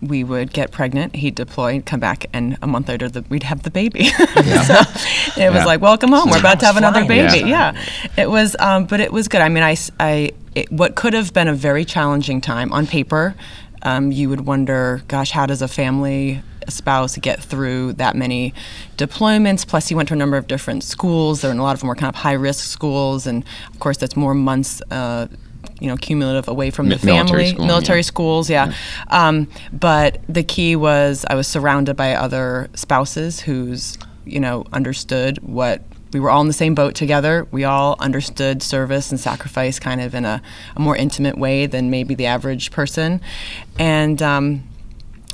we 0.00 0.22
would 0.22 0.52
get 0.52 0.70
pregnant, 0.70 1.16
he'd 1.16 1.34
deploy, 1.34 1.82
come 1.84 2.00
back, 2.00 2.26
and 2.32 2.56
a 2.62 2.66
month 2.66 2.88
later 2.88 3.08
the, 3.08 3.24
we'd 3.28 3.42
have 3.42 3.62
the 3.62 3.70
baby. 3.70 4.10
Yeah. 4.38 4.62
so 4.62 4.74
it 4.74 5.36
yeah. 5.36 5.50
was 5.50 5.64
like, 5.64 5.80
welcome 5.80 6.10
home. 6.10 6.30
We're 6.30 6.38
about 6.38 6.60
to 6.60 6.66
have 6.66 6.76
another 6.76 7.04
baby. 7.04 7.40
Yeah. 7.40 7.74
yeah. 7.74 7.84
it 8.16 8.30
was, 8.30 8.54
um, 8.60 8.86
but 8.86 9.00
it 9.00 9.12
was 9.12 9.26
good. 9.26 9.40
I 9.40 9.48
mean, 9.48 9.62
I, 9.62 9.76
I 9.98 10.30
it, 10.54 10.70
what 10.70 10.94
could 10.94 11.12
have 11.12 11.32
been 11.32 11.48
a 11.48 11.54
very 11.54 11.84
challenging 11.84 12.40
time 12.40 12.72
on 12.72 12.86
paper. 12.86 13.34
Um, 13.82 14.12
you 14.12 14.28
would 14.28 14.42
wonder, 14.42 15.02
gosh, 15.08 15.30
how 15.30 15.46
does 15.46 15.62
a 15.62 15.68
family, 15.68 16.42
a 16.66 16.70
spouse, 16.70 17.16
get 17.16 17.42
through 17.42 17.94
that 17.94 18.16
many 18.16 18.54
deployments? 18.96 19.66
Plus, 19.66 19.90
you 19.90 19.96
went 19.96 20.08
to 20.08 20.14
a 20.14 20.16
number 20.16 20.36
of 20.36 20.46
different 20.46 20.82
schools. 20.82 21.42
There, 21.42 21.50
and 21.50 21.60
a 21.60 21.62
lot 21.62 21.74
of 21.74 21.80
them 21.80 21.88
were 21.88 21.94
kind 21.94 22.08
of 22.08 22.20
high 22.20 22.32
risk 22.32 22.64
schools, 22.64 23.26
and 23.26 23.44
of 23.72 23.78
course, 23.80 23.96
that's 23.96 24.16
more 24.16 24.34
months. 24.34 24.82
Uh, 24.90 25.28
you 25.80 25.88
know 25.88 25.96
cumulative 25.96 26.48
away 26.48 26.70
from 26.70 26.88
the 26.88 26.98
family 26.98 27.14
military, 27.14 27.48
school, 27.48 27.66
military 27.66 27.98
yeah. 27.98 28.02
schools 28.02 28.50
yeah, 28.50 28.66
yeah. 28.66 29.28
Um, 29.28 29.48
but 29.72 30.20
the 30.28 30.42
key 30.42 30.76
was 30.76 31.24
i 31.28 31.34
was 31.34 31.46
surrounded 31.46 31.96
by 31.96 32.14
other 32.14 32.68
spouses 32.74 33.40
who's 33.40 33.98
you 34.24 34.40
know 34.40 34.64
understood 34.72 35.38
what 35.38 35.82
we 36.12 36.20
were 36.20 36.30
all 36.30 36.40
in 36.40 36.46
the 36.46 36.52
same 36.52 36.74
boat 36.74 36.94
together 36.94 37.46
we 37.50 37.64
all 37.64 37.96
understood 38.00 38.62
service 38.62 39.10
and 39.10 39.20
sacrifice 39.20 39.78
kind 39.78 40.00
of 40.00 40.14
in 40.14 40.24
a, 40.24 40.42
a 40.76 40.80
more 40.80 40.96
intimate 40.96 41.38
way 41.38 41.66
than 41.66 41.90
maybe 41.90 42.14
the 42.14 42.26
average 42.26 42.70
person 42.70 43.20
and 43.78 44.22
um, 44.22 44.62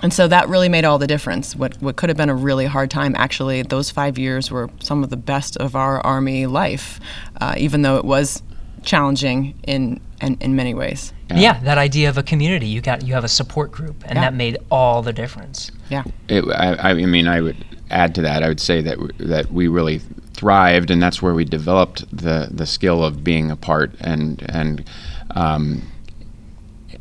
and 0.03 0.13
so 0.13 0.29
that 0.29 0.51
really 0.51 0.69
made 0.69 0.85
all 0.85 0.99
the 0.99 1.07
difference. 1.07 1.57
What 1.57 1.81
what 1.81 1.97
could 1.97 2.11
have 2.11 2.17
been 2.19 2.29
a 2.29 2.35
really 2.35 2.67
hard 2.67 2.91
time, 2.91 3.15
actually, 3.17 3.63
those 3.63 3.91
five 3.91 4.19
years 4.19 4.51
were 4.51 4.69
some 4.81 5.03
of 5.03 5.09
the 5.09 5.17
best 5.17 5.57
of 5.57 5.75
our 5.75 6.05
army 6.05 6.45
life, 6.45 7.01
uh, 7.41 7.55
even 7.57 7.81
though 7.81 7.97
it 7.97 8.05
was 8.05 8.43
challenging 8.85 9.55
in 9.65 10.01
in, 10.21 10.37
in 10.41 10.57
many 10.57 10.75
ways. 10.75 11.13
Yeah. 11.31 11.39
yeah. 11.39 11.61
that 11.61 11.79
idea 11.79 12.09
of 12.09 12.19
a 12.19 12.23
community. 12.23 12.67
You 12.67 12.81
got 12.81 13.05
you 13.05 13.15
have 13.15 13.25
a 13.25 13.29
support 13.29 13.73
group, 13.73 14.03
and 14.07 14.17
yeah. 14.17 14.23
that 14.23 14.35
made 14.35 14.59
all 14.71 15.03
the 15.03 15.13
difference. 15.13 15.71
Yeah. 15.91 16.05
It, 16.29 16.45
I, 16.45 16.91
I 16.91 16.95
mean, 16.95 17.29
I 17.29 17.41
would 17.41 17.65
add 17.91 18.15
to 18.17 18.23
that. 18.23 18.43
I 18.43 18.49
would 18.49 18.61
say 18.61 18.81
that 18.83 18.99
w- 18.99 19.13
that 19.29 19.53
we 19.53 19.69
really 19.69 19.99
thrived, 20.35 20.91
and 20.91 21.03
that's 21.03 21.23
where 21.23 21.35
we 21.35 21.45
developed 21.45 22.05
the 22.17 22.49
the 22.51 22.67
skill 22.67 23.05
of 23.05 23.25
being 23.25 23.51
a 23.51 23.57
part 23.57 23.93
and 24.01 24.45
and. 24.49 24.85
Um, 25.31 25.83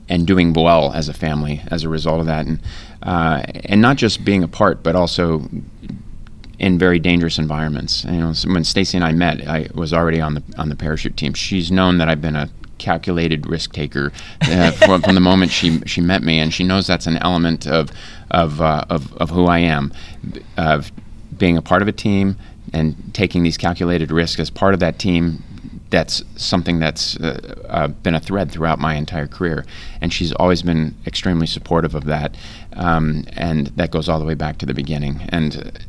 and 0.09 0.27
doing 0.27 0.51
well 0.53 0.91
as 0.93 1.07
a 1.07 1.13
family 1.13 1.61
as 1.67 1.83
a 1.83 1.89
result 1.89 2.19
of 2.19 2.25
that, 2.25 2.45
and 2.45 2.59
uh, 3.03 3.43
and 3.65 3.81
not 3.81 3.95
just 3.95 4.25
being 4.25 4.43
a 4.43 4.47
part, 4.47 4.83
but 4.83 4.95
also 4.95 5.47
in 6.59 6.77
very 6.77 6.99
dangerous 6.99 7.37
environments. 7.37 8.03
You 8.05 8.11
know, 8.11 8.33
when 8.45 8.63
Stacey 8.63 8.97
and 8.97 9.05
I 9.05 9.11
met, 9.11 9.47
I 9.47 9.67
was 9.73 9.93
already 9.93 10.21
on 10.21 10.35
the 10.35 10.43
on 10.57 10.69
the 10.69 10.75
parachute 10.75 11.17
team. 11.17 11.33
She's 11.33 11.71
known 11.71 11.97
that 11.97 12.09
I've 12.09 12.21
been 12.21 12.35
a 12.35 12.49
calculated 12.77 13.47
risk 13.47 13.71
taker 13.71 14.11
uh, 14.41 14.71
from, 14.85 15.01
from, 15.01 15.15
the 15.15 15.21
moment 15.21 15.51
she 15.51 15.79
she 15.85 16.01
met 16.01 16.21
me, 16.23 16.39
and 16.39 16.53
she 16.53 16.63
knows 16.63 16.87
that's 16.87 17.07
an 17.07 17.17
element 17.17 17.65
of 17.67 17.91
of 18.31 18.61
uh, 18.61 18.85
of, 18.89 19.13
of 19.17 19.29
who 19.29 19.45
I 19.45 19.59
am, 19.59 19.93
of 20.57 20.91
being 21.37 21.57
a 21.57 21.61
part 21.61 21.81
of 21.81 21.87
a 21.87 21.91
team 21.91 22.37
and 22.71 22.95
taking 23.13 23.43
these 23.43 23.57
calculated 23.57 24.11
risks 24.11 24.39
as 24.39 24.49
part 24.49 24.73
of 24.73 24.79
that 24.79 24.99
team. 24.99 25.43
That's 25.89 26.23
something 26.37 26.79
that's 26.79 27.17
uh, 27.17 27.65
uh 27.69 27.87
been 27.87 28.15
a 28.15 28.19
thread 28.19 28.51
throughout 28.51 28.79
my 28.79 28.95
entire 28.95 29.27
career, 29.27 29.65
and 30.01 30.11
she's 30.11 30.33
always 30.33 30.61
been 30.61 30.95
extremely 31.05 31.47
supportive 31.47 31.93
of 31.95 32.05
that, 32.05 32.35
um, 32.73 33.25
and 33.33 33.67
that 33.75 33.91
goes 33.91 34.09
all 34.09 34.19
the 34.19 34.25
way 34.25 34.33
back 34.33 34.57
to 34.59 34.65
the 34.65 34.73
beginning. 34.73 35.21
And 35.29 35.85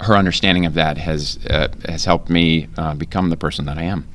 her 0.00 0.16
understanding 0.16 0.66
of 0.66 0.74
that 0.74 0.98
has 0.98 1.38
uh, 1.48 1.68
has 1.88 2.04
helped 2.04 2.30
me 2.30 2.68
uh, 2.76 2.94
become 2.94 3.30
the 3.30 3.36
person 3.36 3.66
that 3.66 3.78
I 3.78 3.82
am. 3.82 4.06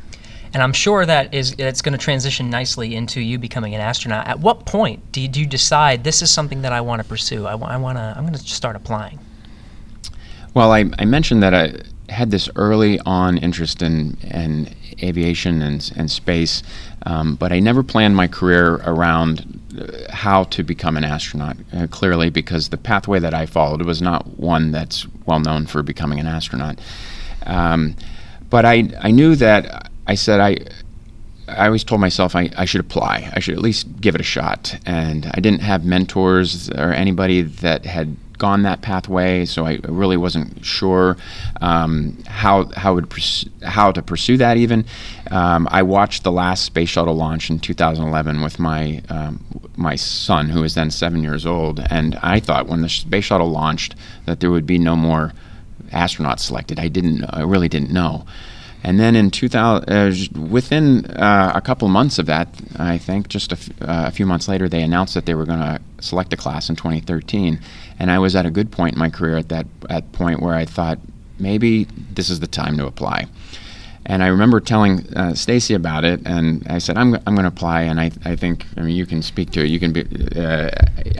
And 0.54 0.64
I'm 0.64 0.74
sure 0.74 1.06
that 1.06 1.34
is 1.34 1.54
it's 1.58 1.82
going 1.82 1.92
to 1.92 1.98
transition 1.98 2.50
nicely 2.50 2.96
into 2.96 3.20
you 3.20 3.38
becoming 3.38 3.76
an 3.76 3.82
astronaut. 3.82 4.26
At 4.26 4.40
what 4.40 4.66
point 4.66 5.12
did 5.12 5.36
you 5.36 5.46
decide 5.46 6.04
this 6.04 6.22
is 6.22 6.32
something 6.32 6.62
that 6.62 6.72
I 6.72 6.82
want 6.82 7.02
to 7.02 7.08
pursue? 7.08 7.46
I, 7.46 7.52
w- 7.52 7.70
I 7.70 7.78
want 7.78 7.98
to. 7.98 8.14
I'm 8.16 8.24
going 8.24 8.34
to 8.34 8.40
start 8.40 8.76
applying. 8.76 9.20
Well, 10.54 10.72
I, 10.72 10.86
I 10.98 11.06
mentioned 11.06 11.44
that 11.44 11.54
I 11.54 11.74
had 12.10 12.32
this 12.32 12.50
early 12.56 13.00
on 13.06 13.38
interest 13.38 13.82
in, 13.82 14.18
in 14.24 14.74
aviation 15.02 15.62
and, 15.62 15.92
and 15.96 16.10
space, 16.10 16.64
um, 17.06 17.36
but 17.36 17.52
I 17.52 17.60
never 17.60 17.84
planned 17.84 18.16
my 18.16 18.28
career 18.28 18.76
around 18.86 19.60
uh, 19.80 20.12
how 20.12 20.44
to 20.46 20.64
become 20.64 20.98
an 20.98 21.04
astronaut, 21.04 21.58
uh, 21.74 21.88
clearly, 21.88 22.30
because 22.30 22.70
the 22.70 22.78
pathway 22.78 23.20
that 23.20 23.34
I 23.34 23.46
followed 23.46 23.82
was 23.84 24.02
not 24.02 24.26
one 24.40 24.72
that's 24.72 25.08
well 25.26 25.40
known 25.40 25.66
for 25.66 25.84
becoming 25.84 26.20
an 26.20 26.28
astronaut. 26.28 26.80
Um, 27.46 27.96
but 28.50 28.66
I, 28.66 28.90
I 29.02 29.12
knew 29.12 29.36
that 29.36 29.92
I 30.08 30.16
said 30.16 30.40
I, 30.40 30.58
I 31.48 31.66
always 31.68 31.84
told 31.84 32.02
myself 32.02 32.36
I, 32.36 32.50
I 32.58 32.66
should 32.66 32.82
apply. 32.82 33.32
I 33.34 33.40
should 33.40 33.54
at 33.54 33.62
least 33.62 34.02
give 34.02 34.16
it 34.16 34.22
a 34.22 34.26
shot. 34.26 34.78
And 34.86 35.30
I 35.34 35.40
didn't 35.40 35.62
have 35.62 35.86
mentors 35.86 36.70
or 36.70 36.92
anybody 36.92 37.42
that 37.42 37.86
had 37.86 38.16
gone 38.38 38.64
that 38.64 38.82
pathway, 38.82 39.46
so 39.46 39.66
I 39.66 39.80
really 39.84 40.18
wasn't 40.18 40.66
sure 40.66 41.18
um, 41.62 42.18
how 42.28 42.66
how 42.76 42.96
would 42.96 43.10
pers- 43.10 43.46
how 43.64 43.92
to 43.92 44.02
pursue 44.02 44.38
that. 44.38 44.58
Even 44.58 44.86
um, 45.32 45.68
I 45.72 45.84
watched 45.84 46.24
the 46.24 46.32
last 46.32 46.66
space 46.66 46.90
shuttle 46.90 47.16
launch 47.16 47.50
in 47.50 47.60
2011 47.60 48.42
with 48.42 48.60
my 48.60 49.02
um, 49.10 49.44
my 49.76 49.96
son, 49.96 50.50
who 50.50 50.62
was 50.62 50.76
then 50.76 50.92
seven 50.92 51.24
years 51.24 51.46
old, 51.46 51.80
and 51.90 52.16
I 52.22 52.40
thought 52.40 52.68
when 52.68 52.82
the 52.82 52.90
space 52.90 53.26
shuttle 53.26 53.50
launched 53.50 53.96
that 54.26 54.40
there 54.40 54.52
would 54.52 54.66
be 54.66 54.78
no 54.78 54.96
more 54.96 55.34
astronauts 55.92 56.42
selected. 56.42 56.80
I 56.80 56.88
didn't. 56.88 57.24
I 57.26 57.42
really 57.42 57.70
didn't 57.70 57.92
know. 57.92 58.26
And 58.86 59.00
then 59.00 59.16
in 59.16 59.32
2000, 59.32 59.90
uh, 59.90 60.12
within 60.48 61.06
uh, 61.06 61.54
a 61.56 61.62
couple 61.62 61.88
months 61.88 62.20
of 62.20 62.28
that, 62.28 62.50
I 62.78 63.00
think 63.00 63.30
just 63.30 63.52
a, 63.52 63.56
f- 63.56 63.70
uh, 63.82 64.04
a 64.08 64.12
few 64.12 64.28
months 64.28 64.48
later, 64.48 64.70
they 64.70 64.84
announced 64.84 65.16
that 65.16 65.26
they 65.26 65.34
were 65.34 65.46
going 65.46 65.58
to 65.58 65.82
select 66.02 66.32
a 66.34 66.38
class 66.38 66.70
in 66.70 66.76
2013. 66.76 67.60
And 68.00 68.12
I 68.12 68.20
was 68.20 68.36
at 68.36 68.46
a 68.46 68.52
good 68.52 68.72
point 68.72 68.94
in 68.94 69.00
my 69.00 69.10
career 69.10 69.38
at 69.38 69.50
that 69.50 69.66
at 69.90 70.12
point 70.12 70.42
where 70.42 70.56
I 70.56 70.66
thought 70.66 71.00
maybe 71.40 71.86
this 72.14 72.30
is 72.30 72.40
the 72.40 72.48
time 72.48 72.78
to 72.78 72.86
apply. 72.86 73.28
And 74.08 74.24
I 74.24 74.28
remember 74.28 74.60
telling 74.60 75.12
uh, 75.18 75.34
Stacey 75.34 75.74
about 75.74 76.06
it, 76.06 76.22
and 76.28 76.66
I 76.68 76.78
said, 76.78 76.96
"I'm, 76.96 77.16
I'm 77.16 77.34
going 77.34 77.42
to 77.44 77.48
apply." 77.48 77.82
And 77.82 78.00
I, 78.00 78.12
I 78.24 78.36
think, 78.36 78.64
I 78.78 78.82
mean, 78.82 78.96
you 78.96 79.08
can 79.08 79.24
speak 79.24 79.50
to 79.52 79.64
it. 79.64 79.68
You 79.68 79.80
can 79.80 79.94
be. 79.94 80.02
Uh, 80.36 80.70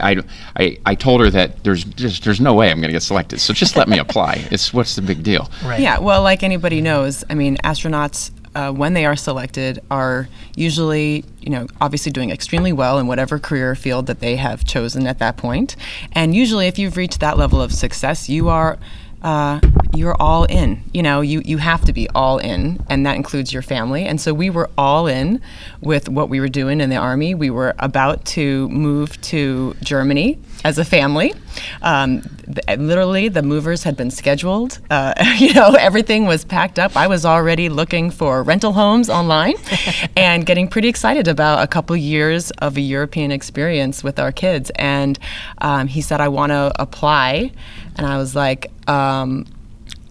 I, 0.00 0.22
I, 0.56 0.78
I 0.86 0.94
told 0.94 1.20
her 1.20 1.28
that 1.30 1.64
there's 1.64 1.82
just 1.82 2.22
there's 2.22 2.40
no 2.40 2.54
way 2.54 2.70
I'm 2.70 2.76
going 2.76 2.88
to 2.88 2.92
get 2.92 3.02
selected. 3.02 3.40
So 3.40 3.52
just 3.52 3.76
let 3.76 3.88
me 3.88 3.98
apply. 3.98 4.44
It's 4.56 4.72
what's 4.72 4.94
the 4.94 5.02
big 5.02 5.24
deal? 5.24 5.50
Right. 5.64 5.80
Yeah, 5.80 5.98
well, 5.98 6.22
like 6.22 6.44
anybody 6.44 6.80
knows, 6.80 7.24
I 7.28 7.34
mean, 7.34 7.56
astronauts, 7.64 8.30
uh, 8.56 8.72
when 8.72 8.94
they 8.94 9.04
are 9.04 9.16
selected, 9.16 9.78
are 9.90 10.28
usually, 10.56 11.26
you 11.40 11.50
know, 11.50 11.66
obviously 11.78 12.10
doing 12.10 12.30
extremely 12.30 12.72
well 12.72 12.98
in 12.98 13.06
whatever 13.06 13.38
career 13.38 13.74
field 13.74 14.06
that 14.06 14.20
they 14.20 14.36
have 14.36 14.64
chosen 14.64 15.06
at 15.06 15.18
that 15.18 15.36
point. 15.36 15.76
And 16.12 16.34
usually, 16.34 16.66
if 16.66 16.78
you've 16.78 16.96
reached 16.96 17.20
that 17.20 17.36
level 17.36 17.60
of 17.60 17.70
success, 17.70 18.30
you 18.30 18.48
are. 18.48 18.78
Uh, 19.26 19.58
you're 19.92 20.14
all 20.20 20.44
in. 20.44 20.80
You 20.92 21.02
know, 21.02 21.20
you, 21.20 21.42
you 21.44 21.58
have 21.58 21.84
to 21.86 21.92
be 21.92 22.08
all 22.10 22.38
in, 22.38 22.80
and 22.88 23.04
that 23.06 23.16
includes 23.16 23.52
your 23.52 23.60
family. 23.60 24.04
And 24.04 24.20
so 24.20 24.32
we 24.32 24.50
were 24.50 24.70
all 24.78 25.08
in 25.08 25.40
with 25.80 26.08
what 26.08 26.28
we 26.28 26.38
were 26.38 26.48
doing 26.48 26.80
in 26.80 26.90
the 26.90 26.96
Army. 26.96 27.34
We 27.34 27.50
were 27.50 27.74
about 27.80 28.24
to 28.26 28.68
move 28.68 29.20
to 29.22 29.74
Germany 29.82 30.38
as 30.64 30.78
a 30.78 30.84
family. 30.84 31.34
Um, 31.82 32.22
th- 32.44 32.78
literally, 32.78 33.28
the 33.28 33.42
movers 33.42 33.82
had 33.82 33.96
been 33.96 34.12
scheduled. 34.12 34.78
Uh, 34.90 35.14
you 35.38 35.52
know, 35.54 35.74
everything 35.74 36.26
was 36.26 36.44
packed 36.44 36.78
up. 36.78 36.96
I 36.96 37.08
was 37.08 37.26
already 37.26 37.68
looking 37.68 38.12
for 38.12 38.44
rental 38.44 38.74
homes 38.74 39.10
online 39.10 39.54
and 40.16 40.46
getting 40.46 40.68
pretty 40.68 40.88
excited 40.88 41.26
about 41.26 41.64
a 41.64 41.66
couple 41.66 41.96
years 41.96 42.52
of 42.58 42.76
a 42.76 42.80
European 42.80 43.32
experience 43.32 44.04
with 44.04 44.20
our 44.20 44.30
kids. 44.30 44.70
And 44.76 45.18
um, 45.58 45.88
he 45.88 46.00
said, 46.00 46.20
I 46.20 46.28
want 46.28 46.50
to 46.50 46.72
apply. 46.78 47.50
And 47.96 48.06
I 48.06 48.18
was 48.18 48.34
like, 48.36 48.70
um, 48.88 49.46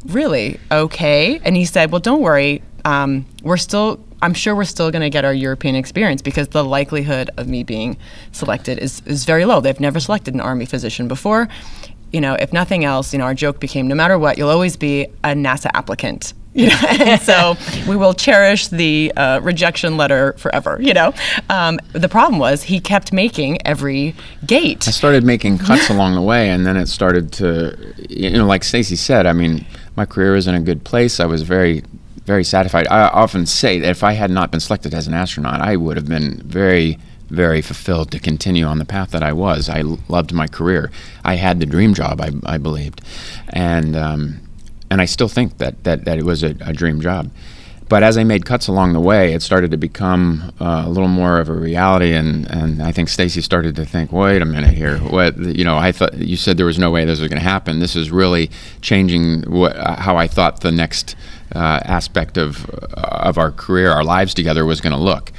really? 0.06 0.60
Okay. 0.72 1.40
And 1.44 1.56
he 1.56 1.66
said, 1.66 1.92
well, 1.92 2.02
don't 2.02 2.22
worry. 2.22 2.62
Um, 2.84 3.26
we're 3.44 3.58
still, 3.58 4.04
I'm 4.22 4.34
sure 4.34 4.56
we're 4.56 4.64
still 4.66 4.92
going 4.92 5.02
to 5.02 5.10
get 5.10 5.26
our 5.26 5.34
European 5.34 5.76
experience 5.76 6.22
because 6.22 6.50
the 6.50 6.64
likelihood 6.64 7.30
of 7.38 7.48
me 7.48 7.64
being 7.64 7.98
selected 8.32 8.80
is, 8.80 9.02
is 9.06 9.26
very 9.26 9.46
low. 9.46 9.62
They've 9.62 9.80
never 9.80 10.00
selected 10.00 10.34
an 10.34 10.42
Army 10.42 10.66
physician 10.66 11.08
before. 11.08 11.48
You 12.12 12.22
know, 12.22 12.36
if 12.36 12.54
nothing 12.54 12.86
else, 12.86 13.14
you 13.14 13.20
know, 13.20 13.26
our 13.26 13.34
joke 13.34 13.60
became 13.60 13.88
no 13.88 13.96
matter 13.96 14.18
what, 14.18 14.38
you'll 14.38 14.50
always 14.50 14.78
be 14.78 15.06
a 15.24 15.30
NASA 15.34 15.70
applicant. 15.74 16.34
You 16.66 16.70
know, 16.70 16.80
and 16.88 17.22
so 17.22 17.58
we 17.90 17.98
will 17.98 18.14
cherish 18.14 18.70
the 18.70 19.12
uh, 19.18 19.42
rejection 19.44 19.98
letter 19.98 20.34
forever. 20.38 20.78
You 20.80 20.94
know, 20.94 21.14
um, 21.50 21.82
the 21.92 22.08
problem 22.08 22.40
was 22.40 22.64
he 22.64 22.80
kept 22.80 23.12
making 23.12 23.58
every 23.68 24.16
gate. 24.46 24.88
I 24.88 24.92
started 24.92 25.26
making 25.26 25.58
cuts 25.58 25.90
along 25.90 26.16
the 26.16 26.22
way, 26.22 26.50
and 26.50 26.66
then 26.66 26.78
it 26.78 26.88
started 26.88 27.34
to, 27.34 27.94
you 28.10 28.30
know, 28.30 28.46
like 28.46 28.64
Stacey 28.64 28.96
said. 28.96 29.26
I 29.26 29.34
mean, 29.34 29.66
my 29.98 30.06
career 30.06 30.32
was 30.32 30.48
in 30.48 30.56
a 30.56 30.62
good 30.62 30.86
place. 30.86 31.20
I 31.20 31.26
was 31.26 31.42
very, 31.42 31.84
very 32.26 32.46
satisfied. 32.46 32.88
I 32.88 33.10
often 33.10 33.46
say 33.46 33.78
that 33.80 33.90
if 33.90 34.02
I 34.02 34.14
had 34.14 34.32
not 34.32 34.50
been 34.50 34.62
selected 34.62 34.94
as 34.94 35.08
an 35.08 35.14
astronaut, 35.14 35.60
I 35.60 35.76
would 35.76 35.98
have 35.98 36.08
been 36.08 36.38
very, 36.46 36.98
very 37.30 37.62
fulfilled 37.62 38.12
to 38.12 38.20
continue 38.20 38.64
on 38.64 38.80
the 38.80 38.86
path 38.86 39.12
that 39.12 39.24
I 39.24 39.34
was. 39.34 39.68
I 39.68 39.80
l- 39.82 40.00
loved 40.08 40.32
my 40.32 40.48
career. 40.48 40.90
I 41.26 41.36
had 41.36 41.60
the 41.60 41.66
dream 41.66 41.94
job. 41.94 42.22
I, 42.22 42.32
I 42.46 42.58
believed, 42.60 43.02
and 43.50 43.98
um, 43.98 44.40
and 44.90 45.02
I 45.02 45.06
still 45.06 45.28
think 45.28 45.58
that 45.58 45.84
that, 45.84 46.06
that 46.06 46.18
it 46.18 46.26
was 46.26 46.44
a, 46.44 46.56
a 46.62 46.74
dream 46.74 47.02
job. 47.02 47.32
But 47.88 48.02
as 48.02 48.18
I 48.18 48.24
made 48.24 48.46
cuts 48.46 48.68
along 48.68 48.94
the 48.94 49.00
way, 49.00 49.34
it 49.34 49.44
started 49.44 49.70
to 49.70 49.78
become 49.78 50.52
uh, 50.60 50.84
a 50.88 50.90
little 50.90 51.08
more 51.08 51.40
of 51.40 51.50
a 51.50 51.54
reality, 51.54 52.14
and, 52.14 52.50
and 52.50 52.82
I 52.82 52.92
think 52.92 53.10
Stacey 53.10 53.42
started 53.42 53.76
to 53.76 53.86
think, 53.86 54.12
wait 54.12 54.42
a 54.42 54.46
minute 54.46 54.74
here, 54.74 54.98
what 54.98 55.38
you 55.38 55.64
know? 55.64 55.78
I 55.78 55.92
thought 55.92 56.16
you 56.16 56.36
said 56.36 56.58
there 56.58 56.66
was 56.66 56.80
no 56.80 56.90
way 56.90 57.06
this 57.06 57.20
was 57.20 57.30
going 57.30 57.40
to 57.40 57.48
happen. 57.48 57.80
This 57.80 57.96
is 57.96 58.10
really 58.10 58.50
changing 58.82 59.44
what, 59.44 59.76
uh, 59.76 59.98
how 59.98 60.18
I 60.18 60.28
thought 60.28 60.62
the 60.62 60.72
next 60.72 61.16
uh, 61.54 61.80
aspect 61.86 62.38
of 62.38 62.66
of 62.96 63.38
our 63.38 63.52
career, 63.52 63.92
our 63.92 64.04
lives 64.04 64.34
together, 64.34 64.66
was 64.66 64.82
going 64.82 64.94
to 64.94 65.00
look. 65.00 65.32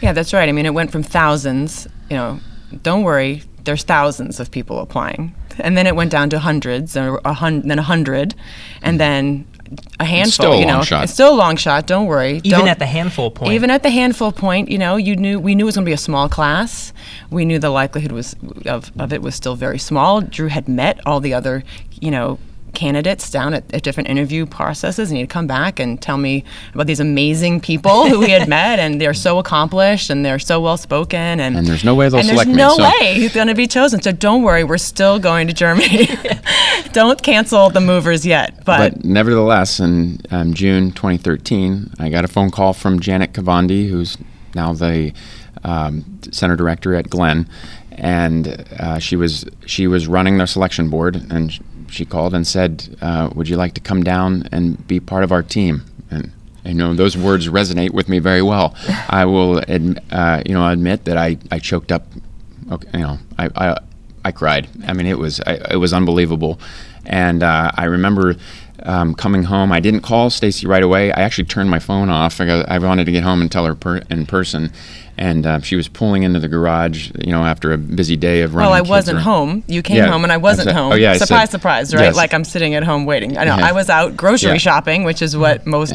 Yeah, 0.00 0.12
that's 0.12 0.32
right. 0.32 0.48
I 0.48 0.52
mean, 0.52 0.66
it 0.66 0.74
went 0.74 0.92
from 0.92 1.02
thousands, 1.02 1.88
you 2.08 2.16
know, 2.16 2.40
don't 2.82 3.02
worry, 3.02 3.42
there's 3.64 3.82
thousands 3.82 4.38
of 4.40 4.50
people 4.50 4.78
applying. 4.78 5.34
And 5.60 5.76
then 5.76 5.86
it 5.86 5.94
went 5.96 6.10
down 6.10 6.30
to 6.30 6.38
hundreds, 6.38 6.96
or 6.96 7.20
a 7.24 7.32
hun- 7.34 7.62
then 7.66 7.78
a 7.78 7.82
hundred, 7.82 8.34
and 8.82 8.98
then 9.00 9.46
a 10.00 10.04
handful. 10.04 10.32
still 10.32 10.52
a 10.52 10.58
you 10.58 10.66
know, 10.66 10.74
long 10.74 10.82
shot. 10.84 11.04
it's 11.04 11.12
still 11.12 11.32
a 11.32 11.36
long 11.36 11.56
shot. 11.56 11.86
Don't 11.86 12.06
worry. 12.06 12.40
Even 12.42 12.60
Don't- 12.60 12.68
at 12.68 12.78
the 12.78 12.86
handful 12.86 13.30
point. 13.30 13.52
Even 13.52 13.70
at 13.70 13.82
the 13.82 13.90
handful 13.90 14.32
point, 14.32 14.68
you 14.68 14.78
know, 14.78 14.96
you 14.96 15.14
knew 15.16 15.38
we 15.38 15.54
knew 15.54 15.64
it 15.64 15.66
was 15.66 15.76
going 15.76 15.84
to 15.84 15.88
be 15.88 15.92
a 15.94 15.98
small 15.98 16.28
class. 16.28 16.92
We 17.30 17.44
knew 17.44 17.58
the 17.58 17.70
likelihood 17.70 18.12
was 18.12 18.34
of, 18.66 18.90
of 18.98 19.12
it 19.12 19.22
was 19.22 19.34
still 19.34 19.54
very 19.54 19.78
small. 19.78 20.20
Drew 20.22 20.48
had 20.48 20.68
met 20.68 20.98
all 21.06 21.20
the 21.20 21.34
other, 21.34 21.62
you 22.00 22.10
know, 22.10 22.38
candidates 22.74 23.30
down 23.30 23.54
at, 23.54 23.72
at 23.74 23.82
different 23.82 24.08
interview 24.08 24.46
processes, 24.46 25.10
and 25.10 25.18
he'd 25.18 25.28
come 25.28 25.46
back 25.46 25.78
and 25.80 26.00
tell 26.00 26.16
me 26.18 26.44
about 26.74 26.86
these 26.86 27.00
amazing 27.00 27.60
people 27.60 28.08
who 28.08 28.20
he 28.22 28.30
had 28.30 28.48
met, 28.58 28.78
and 28.78 29.00
they're 29.00 29.14
so 29.14 29.38
accomplished 29.38 30.10
and 30.10 30.24
they're 30.24 30.38
so 30.38 30.60
well 30.60 30.76
spoken, 30.76 31.40
and 31.40 31.56
And 31.56 31.66
there's 31.66 31.84
no 31.84 31.94
way 31.94 32.08
they'll 32.08 32.20
and 32.20 32.28
select 32.28 32.46
there's 32.48 32.56
no 32.56 32.76
so- 32.76 32.82
way 32.84 33.14
he's 33.14 33.34
going 33.34 33.48
to 33.48 33.54
be 33.54 33.66
chosen. 33.66 34.00
So 34.02 34.12
don't 34.12 34.42
worry, 34.42 34.64
we're 34.64 34.78
still 34.78 35.18
going 35.18 35.46
to 35.48 35.52
Germany. 35.52 36.08
don't 36.92 37.22
cancel 37.22 37.70
the 37.70 37.80
movers 37.80 38.26
yet, 38.26 38.64
But 38.64 39.04
nevertheless, 39.04 39.80
in 39.80 40.20
um, 40.30 40.54
June 40.54 40.92
2013, 40.92 41.94
I 41.98 42.08
got 42.08 42.24
a 42.24 42.28
phone 42.28 42.50
call 42.50 42.72
from 42.72 43.00
Janet 43.00 43.32
Kavandi, 43.32 43.88
who's 43.88 44.16
now 44.54 44.72
the 44.72 45.12
um, 45.64 46.04
center 46.32 46.56
director 46.56 46.94
at 46.94 47.10
Glenn, 47.10 47.48
and 47.92 48.64
uh, 48.78 48.98
she 48.98 49.14
was 49.16 49.44
she 49.66 49.86
was 49.86 50.06
running 50.06 50.38
their 50.38 50.46
selection 50.46 50.88
board, 50.88 51.16
and 51.30 51.52
sh- 51.52 51.60
she 51.90 52.04
called 52.04 52.34
and 52.34 52.46
said, 52.46 52.96
uh, 53.00 53.30
"Would 53.34 53.48
you 53.48 53.56
like 53.56 53.74
to 53.74 53.80
come 53.80 54.02
down 54.02 54.48
and 54.52 54.86
be 54.86 55.00
part 55.00 55.24
of 55.24 55.32
our 55.32 55.42
team?" 55.42 55.82
And 56.10 56.32
you 56.64 56.74
know 56.74 56.94
those 56.94 57.16
words 57.16 57.48
resonate 57.48 57.90
with 57.92 58.08
me 58.08 58.18
very 58.18 58.42
well. 58.42 58.74
I 59.08 59.24
will, 59.24 59.58
uh, 59.58 60.42
you 60.46 60.54
know, 60.54 60.68
admit 60.68 61.04
that 61.06 61.16
I, 61.16 61.38
I 61.50 61.58
choked 61.58 61.90
up. 61.90 62.06
Okay, 62.70 62.88
you 62.94 63.04
know, 63.04 63.18
I, 63.38 63.48
I 63.56 63.76
I 64.24 64.32
cried. 64.32 64.68
I 64.86 64.92
mean, 64.92 65.06
it 65.06 65.18
was 65.18 65.40
I, 65.40 65.54
it 65.70 65.76
was 65.76 65.92
unbelievable, 65.92 66.60
and 67.04 67.42
uh, 67.42 67.70
I 67.74 67.84
remember 67.84 68.36
um, 68.82 69.14
coming 69.14 69.44
home. 69.44 69.72
I 69.72 69.80
didn't 69.80 70.00
call 70.00 70.30
Stacey 70.30 70.66
right 70.66 70.82
away. 70.82 71.12
I 71.12 71.20
actually 71.20 71.44
turned 71.44 71.70
my 71.70 71.78
phone 71.78 72.10
off. 72.10 72.40
I, 72.40 72.46
got, 72.46 72.68
I 72.68 72.78
wanted 72.78 73.04
to 73.06 73.12
get 73.12 73.22
home 73.24 73.40
and 73.40 73.50
tell 73.50 73.64
her 73.66 73.74
per, 73.74 73.98
in 74.10 74.26
person, 74.26 74.72
and 75.20 75.44
uh, 75.46 75.60
she 75.60 75.76
was 75.76 75.86
pulling 75.86 76.22
into 76.24 76.40
the 76.40 76.48
garage. 76.48 77.10
You 77.20 77.30
know, 77.30 77.42
after 77.44 77.72
a 77.72 77.78
busy 77.78 78.16
day 78.16 78.40
of 78.42 78.54
running. 78.54 78.70
Well, 78.70 78.76
I 78.76 78.80
wasn't 78.80 79.16
around. 79.18 79.24
home. 79.24 79.64
You 79.68 79.82
came 79.82 79.98
Yeah, 79.98 80.08
home 80.10 80.24
and 80.24 80.32
I 80.32 80.36
I 80.36 80.38
wasn't 80.38 80.66
said- 80.68 80.74
home. 80.76 80.92
oh, 80.92 80.96
yeah, 80.96 81.12
I 81.12 81.18
said- 81.18 81.28
surprise, 81.28 81.50
surprise, 81.50 81.94
right? 81.94 82.04
yes. 82.04 82.16
Like 82.16 82.32
I'm 82.34 82.44
sitting 82.44 82.74
at 82.74 82.82
home 82.82 83.04
waiting. 83.04 83.36
I 83.38 83.44
know. 83.44 83.56
Yeah. 83.56 83.66
I 83.68 83.72
was 83.72 83.88
out 83.90 84.16
grocery 84.16 84.52
Yeah. 84.52 84.56
shopping, 84.58 85.04
which 85.04 85.20
is 85.22 85.36
what 85.36 85.66
most, 85.66 85.94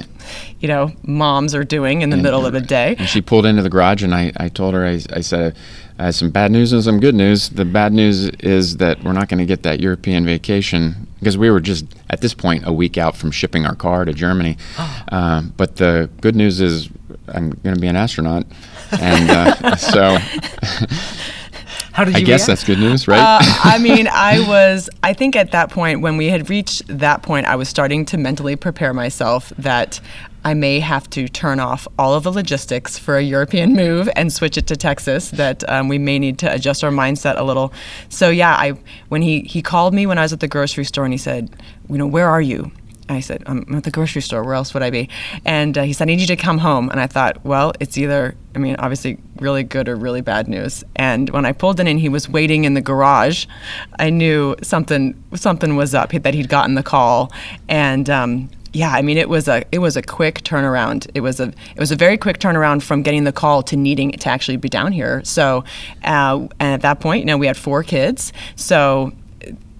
you 0.59 0.67
know, 0.67 0.91
moms 1.03 1.55
are 1.55 1.63
doing 1.63 2.01
in 2.03 2.11
the 2.11 2.17
middle 2.17 2.45
of 2.45 2.53
the 2.53 2.61
day. 2.61 2.95
And 2.99 3.09
she 3.09 3.19
pulled 3.21 3.45
into 3.47 3.61
the 3.63 3.69
garage, 3.69 4.03
and 4.03 4.13
I, 4.13 4.31
I 4.37 4.47
told 4.49 4.73
her, 4.75 4.85
I, 4.85 4.99
I 5.11 5.21
said, 5.21 5.55
I 5.97 6.05
have 6.05 6.15
some 6.15 6.29
bad 6.29 6.51
news 6.51 6.71
and 6.73 6.83
some 6.83 6.99
good 6.99 7.15
news. 7.15 7.49
The 7.49 7.65
bad 7.65 7.93
news 7.93 8.25
is 8.41 8.77
that 8.77 9.03
we're 9.03 9.13
not 9.13 9.27
going 9.29 9.39
to 9.39 9.45
get 9.45 9.63
that 9.63 9.79
European 9.79 10.25
vacation 10.25 11.07
because 11.19 11.37
we 11.37 11.49
were 11.49 11.61
just, 11.61 11.85
at 12.11 12.21
this 12.21 12.33
point, 12.35 12.67
a 12.67 12.73
week 12.73 12.97
out 12.97 13.15
from 13.15 13.31
shipping 13.31 13.65
our 13.65 13.75
car 13.75 14.05
to 14.05 14.13
Germany. 14.13 14.57
Uh, 15.11 15.43
but 15.55 15.75
the 15.77 16.09
good 16.19 16.35
news 16.35 16.59
is 16.59 16.89
I'm 17.27 17.51
going 17.51 17.75
to 17.75 17.81
be 17.81 17.87
an 17.87 17.95
astronaut. 17.95 18.45
And 19.01 19.29
uh, 19.29 19.75
so 19.77 20.17
How 21.93 22.03
did 22.03 22.15
I 22.15 22.19
you 22.19 22.25
guess 22.25 22.41
react? 22.41 22.47
that's 22.47 22.63
good 22.65 22.79
news, 22.79 23.07
right? 23.07 23.19
Uh, 23.19 23.39
I 23.41 23.77
mean, 23.81 24.07
I 24.07 24.45
was, 24.47 24.89
I 25.01 25.13
think 25.13 25.35
at 25.35 25.51
that 25.51 25.69
point, 25.71 26.01
when 26.01 26.17
we 26.17 26.27
had 26.27 26.49
reached 26.49 26.83
that 26.87 27.23
point, 27.23 27.45
I 27.47 27.55
was 27.55 27.69
starting 27.69 28.05
to 28.07 28.17
mentally 28.17 28.55
prepare 28.55 28.93
myself 28.93 29.53
that 29.57 29.99
I 30.43 30.53
may 30.53 30.79
have 30.79 31.09
to 31.11 31.27
turn 31.27 31.59
off 31.59 31.87
all 31.97 32.13
of 32.13 32.23
the 32.23 32.31
logistics 32.31 32.99
for 32.99 33.17
a 33.17 33.21
European 33.23 33.73
move 33.73 34.07
and 34.15 34.31
switch 34.31 34.57
it 34.57 34.67
to 34.67 34.75
Texas, 34.75 35.31
that 35.31 35.67
um, 35.67 35.87
we 35.87 35.97
may 35.97 36.19
need 36.19 36.37
to 36.39 36.53
adjust 36.53 36.83
our 36.83 36.91
mindset 36.91 37.39
a 37.39 37.43
little. 37.43 37.73
So, 38.09 38.29
yeah, 38.29 38.53
I, 38.55 38.73
when 39.09 39.23
he, 39.23 39.39
he 39.41 39.63
called 39.63 39.95
me 39.95 40.05
when 40.05 40.19
I 40.19 40.21
was 40.21 40.33
at 40.33 40.41
the 40.41 40.47
grocery 40.47 40.83
store 40.85 41.03
and 41.03 41.13
he 41.13 41.17
said, 41.17 41.49
you 41.89 41.97
know, 41.97 42.05
where 42.05 42.29
are 42.29 42.41
you? 42.41 42.71
I 43.07 43.19
said, 43.19 43.43
I'm 43.45 43.75
at 43.75 43.83
the 43.83 43.91
grocery 43.91 44.21
store. 44.21 44.43
Where 44.43 44.55
else 44.55 44.73
would 44.73 44.81
I 44.81 44.89
be? 44.89 45.09
And 45.45 45.77
uh, 45.77 45.83
he 45.83 45.93
said, 45.93 46.05
I 46.05 46.07
need 46.07 46.21
you 46.21 46.27
to 46.27 46.35
come 46.35 46.57
home. 46.57 46.89
And 46.89 46.99
I 46.99 47.07
thought, 47.07 47.43
well, 47.45 47.71
it's 47.79 47.97
either, 47.97 48.35
I 48.55 48.59
mean, 48.59 48.75
obviously 48.79 49.19
really 49.37 49.63
good 49.63 49.87
or 49.87 49.95
really 49.95 50.21
bad 50.21 50.47
news. 50.47 50.83
And 50.95 51.29
when 51.29 51.45
I 51.45 51.51
pulled 51.51 51.79
in 51.79 51.87
and 51.87 51.99
he 51.99 52.09
was 52.09 52.27
waiting 52.27 52.65
in 52.65 52.73
the 52.73 52.81
garage, 52.81 53.45
I 53.99 54.09
knew 54.09 54.55
something 54.63 55.21
something 55.35 55.75
was 55.75 55.93
up. 55.93 56.11
That 56.11 56.33
he'd 56.33 56.49
gotten 56.49 56.75
the 56.75 56.83
call, 56.83 57.31
and 57.67 58.09
um, 58.09 58.49
yeah, 58.75 58.91
I 58.91 59.01
mean, 59.01 59.17
it 59.17 59.29
was 59.29 59.47
a 59.47 59.63
it 59.71 59.79
was 59.79 59.95
a 59.95 60.01
quick 60.01 60.41
turnaround. 60.43 61.09
It 61.13 61.21
was 61.21 61.39
a 61.39 61.47
it 61.47 61.79
was 61.79 61.91
a 61.91 61.95
very 61.95 62.17
quick 62.17 62.39
turnaround 62.39 62.83
from 62.83 63.03
getting 63.03 63.23
the 63.23 63.31
call 63.31 63.63
to 63.63 63.75
needing 63.77 64.11
to 64.11 64.29
actually 64.29 64.57
be 64.57 64.69
down 64.69 64.91
here. 64.91 65.23
So, 65.23 65.63
uh, 66.03 66.47
and 66.59 66.73
at 66.73 66.81
that 66.81 66.99
point, 66.99 67.21
you 67.21 67.25
know, 67.25 67.37
we 67.37 67.47
had 67.47 67.57
four 67.57 67.83
kids. 67.83 68.33
So 68.55 69.13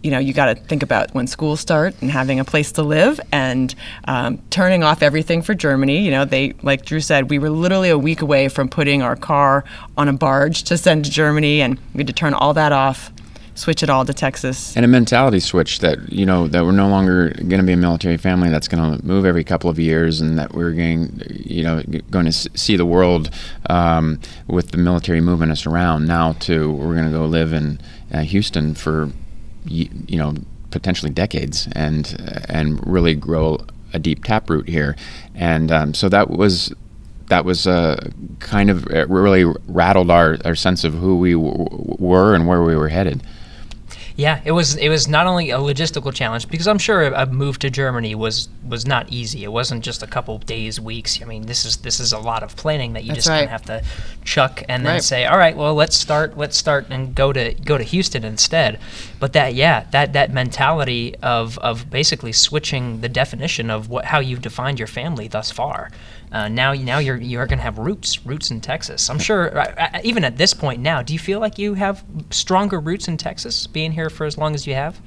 you 0.06 0.12
know, 0.12 0.20
you 0.20 0.34
got 0.34 0.46
to 0.46 0.56
think 0.56 0.84
about 0.84 1.12
when 1.16 1.26
schools 1.26 1.60
start 1.60 2.00
and 2.00 2.12
having 2.12 2.40
a 2.40 2.46
place 2.46 2.72
to 2.74 2.84
live 2.84 3.20
and 3.32 3.74
um, 4.08 4.38
turning 4.52 4.84
off 4.84 5.02
everything 5.02 5.42
for 5.42 5.56
Germany. 5.56 6.06
You 6.06 6.12
know, 6.12 6.26
they, 6.26 6.54
like 6.62 6.86
Drew 6.86 7.00
said, 7.00 7.32
we 7.32 7.40
were 7.40 7.50
literally 7.50 7.90
a 7.90 7.98
week 7.98 8.22
away 8.22 8.48
from 8.48 8.70
putting 8.70 9.02
our 9.02 9.16
car 9.16 9.64
on 9.98 10.08
a 10.08 10.14
barge 10.14 10.62
to 10.66 10.78
send 10.78 11.06
to 11.06 11.12
Germany, 11.12 11.60
and 11.60 11.80
we 11.96 12.00
had 12.02 12.08
to 12.08 12.14
turn 12.14 12.36
all 12.36 12.54
that 12.54 12.72
off 12.72 13.12
switch 13.58 13.82
it 13.82 13.90
all 13.90 14.04
to 14.04 14.14
Texas. 14.14 14.76
And 14.76 14.84
a 14.84 14.88
mentality 14.88 15.40
switch 15.40 15.80
that 15.80 16.12
you 16.12 16.26
know 16.26 16.50
that 16.50 16.66
we're 16.66 16.74
no 16.74 16.90
longer 16.90 17.30
going 17.30 17.62
to 17.62 17.64
be 17.64 17.72
a 17.72 17.78
military 17.78 18.18
family 18.18 18.50
that's 18.50 18.68
going 18.68 19.00
to 19.00 19.06
move 19.06 19.26
every 19.26 19.46
couple 19.46 19.70
of 19.70 19.80
years, 19.80 20.20
and 20.20 20.38
that 20.38 20.54
we're 20.54 20.74
going, 20.74 21.22
you 21.30 21.64
know, 21.64 21.82
going 22.12 22.26
to 22.26 22.34
see 22.34 22.76
the 22.76 22.86
world 22.86 23.30
um, 23.70 24.20
with 24.46 24.72
the 24.72 24.78
military 24.78 25.22
moving 25.22 25.50
us 25.50 25.66
around. 25.66 26.06
Now, 26.06 26.34
to 26.34 26.70
we're 26.70 26.96
going 26.96 27.06
to 27.06 27.18
go 27.18 27.26
live 27.26 27.54
in 27.54 27.80
uh, 28.14 28.20
Houston 28.20 28.76
for 28.76 29.10
you 29.66 30.18
know 30.18 30.36
potentially 30.72 31.12
decades 31.12 31.68
and 31.74 32.16
and 32.50 32.86
really 32.86 33.16
grow 33.16 33.60
a 33.94 34.00
deep 34.00 34.24
taproot 34.24 34.68
here. 34.68 34.96
And 35.34 35.72
um, 35.72 35.94
so 35.94 36.10
that 36.10 36.30
was 36.30 36.74
that 37.28 37.46
was 37.46 37.66
uh, 37.66 38.10
kind 38.40 38.70
of 38.70 38.86
really 39.10 39.46
rattled 39.68 40.12
our, 40.12 40.38
our 40.46 40.54
sense 40.54 40.84
of 40.84 40.94
who 40.94 41.18
we 41.18 41.34
w- 41.34 41.66
were 41.98 42.36
and 42.36 42.48
where 42.48 42.62
we 42.62 42.76
were 42.76 42.90
headed 42.90 43.24
yeah, 44.18 44.40
it 44.46 44.54
was 44.54 44.76
it 44.78 44.88
was 44.88 45.08
not 45.10 45.28
only 45.28 45.50
a 45.52 45.58
logistical 45.58 46.14
challenge 46.14 46.48
because 46.48 46.68
I'm 46.68 46.78
sure 46.78 47.04
a 47.04 47.26
move 47.26 47.60
to 47.60 47.70
Germany 47.70 48.16
was 48.16 48.48
was 48.66 48.86
not 48.86 49.12
easy. 49.12 49.44
It 49.44 49.52
wasn't 49.52 49.84
just 49.84 50.02
a 50.02 50.08
couple 50.08 50.38
days, 50.38 50.80
weeks. 50.80 51.22
I 51.22 51.26
mean, 51.26 51.48
this 51.48 51.66
is 51.66 51.78
this 51.78 52.00
is 52.00 52.14
a 52.14 52.20
lot 52.20 52.42
of 52.42 52.56
planning 52.56 52.94
that 52.94 53.04
you 53.04 53.10
That's 53.10 53.26
just 53.26 53.30
right. 53.30 53.50
have 53.50 53.64
to 53.64 53.84
chuck 54.24 54.64
and 54.70 54.86
then 54.86 54.94
Right. 54.96 55.04
say, 55.04 55.26
all 55.26 55.38
right, 55.38 55.56
well, 55.58 55.76
let's 55.76 55.98
start 55.98 56.38
let's 56.38 56.58
start 56.58 56.88
and 56.90 57.14
go 57.14 57.34
to 57.34 57.54
go 57.56 57.78
to 57.78 57.84
Houston 57.84 58.24
instead. 58.24 58.80
But 59.20 59.34
that 59.34 59.54
yeah, 59.54 59.86
that 59.92 60.14
that 60.14 60.32
mentality 60.32 61.16
of 61.22 61.58
of 61.60 61.90
basically 61.90 62.32
switching 62.32 63.02
the 63.02 63.10
definition 63.10 63.70
of 63.70 63.90
what 63.90 64.06
how 64.06 64.20
you've 64.20 64.42
defined 64.42 64.80
your 64.80 64.88
family 64.88 65.28
thus 65.28 65.52
far. 65.52 65.92
Uh, 66.36 66.50
now, 66.50 66.74
now 66.74 66.98
you're 67.00 67.16
you're 67.16 67.48
going 67.48 67.60
to 67.60 67.64
have 67.64 67.78
roots, 67.78 68.26
roots 68.26 68.52
in 68.52 68.60
Texas. 68.60 69.10
I'm 69.10 69.20
sure. 69.20 69.58
uh, 69.58 69.74
uh, 69.94 70.00
Even 70.04 70.26
at 70.26 70.36
this 70.38 70.54
point 70.54 70.82
now, 70.82 71.02
do 71.02 71.14
you 71.14 71.20
feel 71.20 71.40
like 71.40 71.58
you 71.58 71.76
have 71.76 72.04
stronger 72.30 72.78
roots 72.80 73.08
in 73.08 73.16
Texas, 73.16 73.68
being 73.68 73.94
here 73.94 74.10
for 74.10 74.26
as 74.26 74.38
long 74.38 74.54
as 74.54 74.68
you 74.68 74.74
have? 74.76 75.00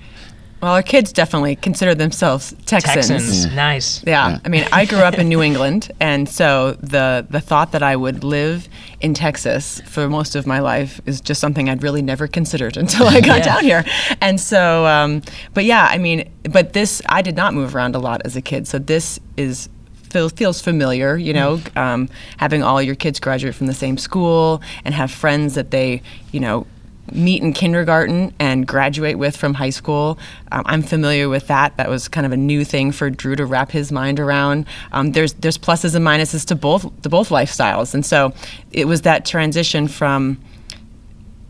Well, 0.63 0.73
our 0.73 0.83
kids 0.83 1.13
definitely 1.13 1.55
consider 1.55 1.95
themselves 1.95 2.53
Texans. 2.67 3.07
Texans, 3.09 3.47
nice. 3.55 4.03
Yeah. 4.05 4.29
Yeah. 4.31 4.39
I 4.45 4.49
mean, 4.49 4.67
I 4.73 4.87
grew 4.87 4.99
up 5.09 5.15
in 5.19 5.29
New 5.29 5.43
England, 5.43 5.93
and 6.01 6.27
so 6.29 6.73
the 6.81 7.27
the 7.31 7.41
thought 7.41 7.73
that 7.73 7.83
I 7.83 7.95
would 7.95 8.25
live 8.25 8.67
in 9.01 9.13
Texas 9.15 9.81
for 9.87 10.09
most 10.09 10.35
of 10.35 10.47
my 10.47 10.61
life 10.61 11.01
is 11.07 11.21
just 11.21 11.41
something 11.41 11.69
I'd 11.69 11.83
really 11.83 12.03
never 12.03 12.27
considered 12.27 12.77
until 12.83 13.07
I 13.07 13.21
got 13.21 13.39
Yeah. 13.39 13.45
down 13.55 13.63
here. 13.65 13.85
And 14.21 14.41
so, 14.41 14.85
um, 14.87 15.23
but 15.55 15.65
yeah, 15.65 15.87
I 15.95 15.99
mean, 15.99 16.29
but 16.51 16.73
this 16.73 17.03
I 17.07 17.23
did 17.23 17.37
not 17.37 17.53
move 17.55 17.77
around 17.77 17.95
a 17.95 18.01
lot 18.01 18.23
as 18.25 18.35
a 18.35 18.41
kid, 18.43 18.67
so 18.67 18.79
this 18.79 19.21
is. 19.37 19.69
Feels, 20.11 20.33
feels 20.33 20.61
familiar, 20.61 21.17
you 21.17 21.33
know, 21.33 21.61
um, 21.77 22.09
having 22.39 22.63
all 22.63 22.81
your 22.81 22.95
kids 22.95 23.21
graduate 23.21 23.55
from 23.55 23.67
the 23.67 23.75
same 23.75 23.99
school 23.99 24.63
and 24.85 24.95
have 24.95 25.11
friends 25.11 25.55
that 25.55 25.71
they, 25.71 26.03
you 26.33 26.41
know, 26.41 26.67
meet 27.13 27.43
in 27.43 27.53
kindergarten 27.53 28.35
and 28.39 28.67
graduate 28.67 29.19
with 29.19 29.37
from 29.37 29.55
high 29.55 29.71
school. 29.71 30.19
Um, 30.53 30.63
I'm 30.67 30.83
familiar 30.83 31.29
with 31.29 31.47
that. 31.49 31.77
That 31.77 31.89
was 31.89 32.09
kind 32.09 32.27
of 32.27 32.33
a 32.33 32.37
new 32.37 32.65
thing 32.65 32.93
for 32.93 33.11
Drew 33.11 33.37
to 33.37 33.47
wrap 33.47 33.71
his 33.71 33.93
mind 33.93 34.21
around. 34.21 34.67
Um, 34.93 35.13
there's 35.13 35.35
there's 35.35 35.59
pluses 35.59 35.95
and 35.95 36.05
minuses 36.05 36.45
to 36.47 36.55
both 36.55 37.03
to 37.03 37.09
both 37.09 37.31
lifestyles, 37.31 37.95
and 37.95 38.05
so 38.05 38.33
it 38.73 38.87
was 38.87 39.03
that 39.03 39.25
transition 39.25 39.89
from, 39.89 40.39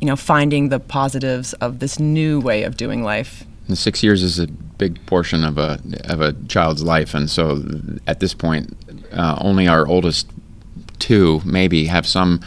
you 0.01 0.07
know, 0.07 0.17
finding 0.17 0.69
the 0.69 0.81
positives 0.81 1.53
of 1.55 1.79
this 1.79 1.99
new 1.99 2.41
way 2.41 2.63
of 2.63 2.77
doing 2.77 3.03
life. 3.03 3.45
The 3.69 3.77
six 3.77 4.03
years 4.03 4.23
is 4.23 4.39
a 4.39 4.49
big 4.79 5.05
portion 5.07 5.45
of 5.45 5.59
a 5.59 5.79
of 6.05 6.21
a 6.21 6.33
child's 6.49 6.83
life, 6.83 7.15
and 7.15 7.29
so 7.29 7.63
at 8.07 8.21
this 8.21 8.33
point, 8.35 8.77
uh, 9.13 9.37
only 9.41 9.69
our 9.69 9.87
oldest 9.87 10.31
two 10.99 11.41
maybe 11.45 11.87
have 11.87 12.07
some 12.07 12.41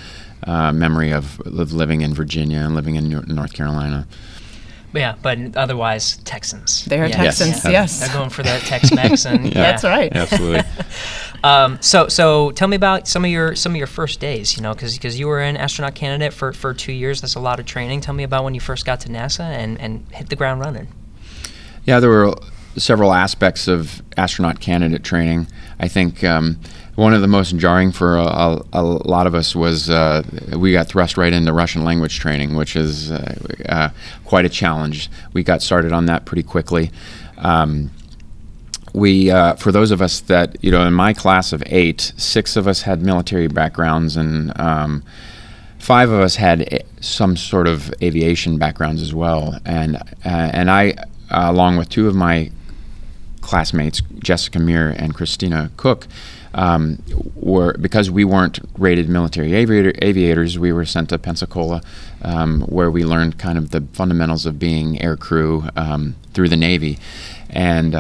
uh, 0.48 0.72
memory 0.74 1.12
of, 1.12 1.40
of 1.42 1.72
living 1.74 2.02
in 2.02 2.14
Virginia 2.14 2.60
and 2.60 2.74
living 2.76 2.96
in 2.96 3.10
Nor- 3.10 3.24
North 3.28 3.54
Carolina. 3.54 4.08
Yeah, 4.94 5.16
but 5.22 5.56
otherwise 5.56 6.18
Texans. 6.26 6.84
They 6.84 7.00
are 7.00 7.08
Yeah. 7.08 7.16
Texans, 7.16 7.64
Yeah. 7.64 7.72
yes. 7.72 8.00
They're 8.02 8.14
going 8.14 8.30
for 8.30 8.44
the 8.44 8.60
Tex-Mex, 8.66 9.26
and 9.26 9.46
yeah. 9.54 9.54
That's 9.54 9.84
right. 9.86 10.12
Absolutely. 10.16 10.64
Um, 11.44 11.80
so, 11.82 12.08
so 12.08 12.52
tell 12.52 12.68
me 12.68 12.76
about 12.76 13.08
some 13.08 13.26
of 13.26 13.32
your 13.32 13.56
some 13.56 13.72
of 13.72 13.76
your 13.76 13.88
first 13.88 14.20
days. 14.20 14.56
You 14.56 14.62
know, 14.62 14.74
because 14.76 15.20
you 15.20 15.26
were 15.28 15.40
an 15.42 15.58
astronaut 15.58 15.96
candidate 15.96 16.34
for, 16.34 16.54
for 16.54 16.72
two 16.72 16.92
years. 16.92 17.20
That's 17.22 17.34
a 17.34 17.40
lot 17.40 17.60
of 17.60 17.66
training. 17.66 18.02
Tell 18.02 18.14
me 18.14 18.22
about 18.24 18.44
when 18.44 18.54
you 18.54 18.60
first 18.60 18.86
got 18.86 19.00
to 19.00 19.10
NASA 19.10 19.40
and, 19.40 19.82
and 19.82 20.06
hit 20.12 20.30
the 20.30 20.36
ground 20.36 20.60
running. 20.62 20.88
Yeah, 21.86 22.00
there 22.00 22.10
were 22.10 22.36
several 22.78 23.14
aspects 23.14 23.68
of 23.68 24.02
astronaut 24.18 24.60
candidate 24.60 25.04
training. 25.04 25.48
I 25.80 25.88
think 25.88 26.24
um, 26.24 26.60
one 26.96 27.14
of 27.14 27.22
the 27.22 27.28
most 27.28 27.56
jarring 27.58 27.92
for 27.92 28.18
a, 28.18 28.24
a, 28.24 28.66
a 28.74 28.82
lot 28.84 29.28
of 29.28 29.34
us 29.34 29.56
was 29.56 29.90
uh, 29.90 30.24
we 30.56 30.72
got 30.72 30.88
thrust 30.88 31.18
right 31.18 31.34
into 31.34 31.52
Russian 31.54 31.84
language 31.84 32.20
training, 32.20 32.56
which 32.56 32.76
is 32.76 33.12
uh, 33.12 33.36
uh, 33.68 33.90
quite 34.26 34.46
a 34.46 34.50
challenge. 34.50 35.10
We 35.34 35.44
got 35.44 35.62
started 35.62 35.92
on 35.92 36.06
that 36.06 36.26
pretty 36.26 36.44
quickly. 36.44 36.92
Um, 37.38 37.92
we, 38.94 39.32
uh, 39.32 39.56
for 39.56 39.72
those 39.72 39.92
of 39.92 40.02
us 40.02 40.20
that, 40.22 40.62
you 40.64 40.70
know, 40.70 40.86
in 40.86 40.94
my 40.94 41.14
class 41.14 41.54
of 41.54 41.64
eight, 41.66 42.14
six 42.18 42.56
of 42.56 42.68
us 42.68 42.82
had 42.82 43.02
military 43.02 43.48
backgrounds 43.48 44.18
and 44.18 44.58
um, 44.60 45.04
five 45.80 46.10
of 46.10 46.20
us 46.20 46.36
had 46.36 46.84
some 47.00 47.38
sort 47.38 47.68
of 47.68 47.94
aviation 48.02 48.58
backgrounds 48.58 49.02
as 49.02 49.14
well. 49.14 49.58
And, 49.66 49.96
uh, 49.96 50.02
and 50.26 50.70
I, 50.70 50.94
uh, 51.32 51.52
along 51.52 51.78
with 51.78 51.90
two 51.90 52.08
of 52.08 52.16
my 52.16 52.52
classmates, 53.42 54.02
Jessica 54.20 54.60
Meir 54.60 54.90
and 54.90 55.16
Christina 55.16 55.72
Koch, 55.78 56.08
um, 56.54 57.02
were 57.36 57.76
because 57.78 58.12
we 58.12 58.24
weren't 58.26 58.60
rated 58.78 59.10
military 59.10 59.54
aviator, 59.54 59.94
aviators, 60.02 60.60
we 60.60 60.72
were 60.72 60.86
sent 60.86 61.10
to 61.10 61.18
Pensacola, 61.18 61.82
um, 62.22 62.62
where 62.64 62.92
we 62.92 63.04
learned 63.06 63.40
kind 63.40 63.58
of 63.58 63.72
the 63.72 63.82
fundamentals 63.94 64.46
of 64.46 64.60
being 64.60 65.02
air 65.02 65.18
crew 65.18 65.66
um, 65.76 66.16
through 66.34 66.50
the 66.50 66.58
Navy, 66.58 66.98
and. 67.50 67.96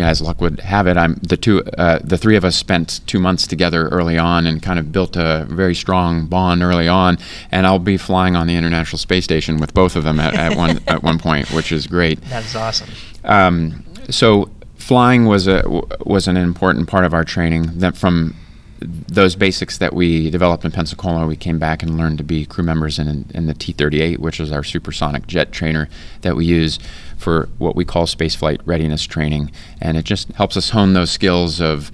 As 0.00 0.20
luck 0.20 0.40
would 0.40 0.60
have 0.60 0.86
it, 0.86 0.96
I'm 0.96 1.14
the 1.14 1.36
two, 1.36 1.62
uh, 1.76 1.98
the 2.02 2.18
three 2.18 2.36
of 2.36 2.44
us 2.44 2.56
spent 2.56 3.00
two 3.06 3.18
months 3.18 3.46
together 3.46 3.88
early 3.88 4.18
on, 4.18 4.46
and 4.46 4.62
kind 4.62 4.78
of 4.78 4.92
built 4.92 5.16
a 5.16 5.46
very 5.48 5.74
strong 5.74 6.26
bond 6.26 6.62
early 6.62 6.88
on. 6.88 7.18
And 7.50 7.66
I'll 7.66 7.78
be 7.78 7.96
flying 7.96 8.36
on 8.36 8.46
the 8.46 8.56
International 8.56 8.98
Space 8.98 9.24
Station 9.24 9.58
with 9.58 9.74
both 9.74 9.96
of 9.96 10.04
them 10.04 10.20
at, 10.20 10.34
at 10.34 10.56
one 10.56 10.80
at 10.88 11.02
one 11.02 11.18
point, 11.18 11.50
which 11.50 11.72
is 11.72 11.86
great. 11.86 12.20
That 12.22 12.44
is 12.44 12.54
awesome. 12.56 12.90
Um, 13.24 13.84
so 14.10 14.50
flying 14.76 15.26
was 15.26 15.46
a 15.46 15.62
was 16.04 16.28
an 16.28 16.36
important 16.36 16.88
part 16.88 17.04
of 17.04 17.12
our 17.12 17.24
training. 17.24 17.78
That 17.78 17.96
from 17.96 18.34
those 18.80 19.34
basics 19.34 19.78
that 19.78 19.92
we 19.92 20.30
developed 20.30 20.64
in 20.64 20.70
Pensacola, 20.70 21.26
we 21.26 21.36
came 21.36 21.58
back 21.58 21.82
and 21.82 21.96
learned 21.96 22.18
to 22.18 22.24
be 22.24 22.46
crew 22.46 22.64
members 22.64 22.98
in, 22.98 23.26
in 23.34 23.46
the 23.46 23.54
T-38, 23.54 24.18
which 24.18 24.38
is 24.38 24.52
our 24.52 24.62
supersonic 24.62 25.26
jet 25.26 25.52
trainer 25.52 25.88
that 26.22 26.36
we 26.36 26.44
use 26.44 26.78
for 27.16 27.48
what 27.58 27.74
we 27.74 27.84
call 27.84 28.06
spaceflight 28.06 28.60
readiness 28.64 29.04
training, 29.04 29.50
and 29.80 29.96
it 29.96 30.04
just 30.04 30.30
helps 30.32 30.56
us 30.56 30.70
hone 30.70 30.92
those 30.92 31.10
skills 31.10 31.60
of 31.60 31.90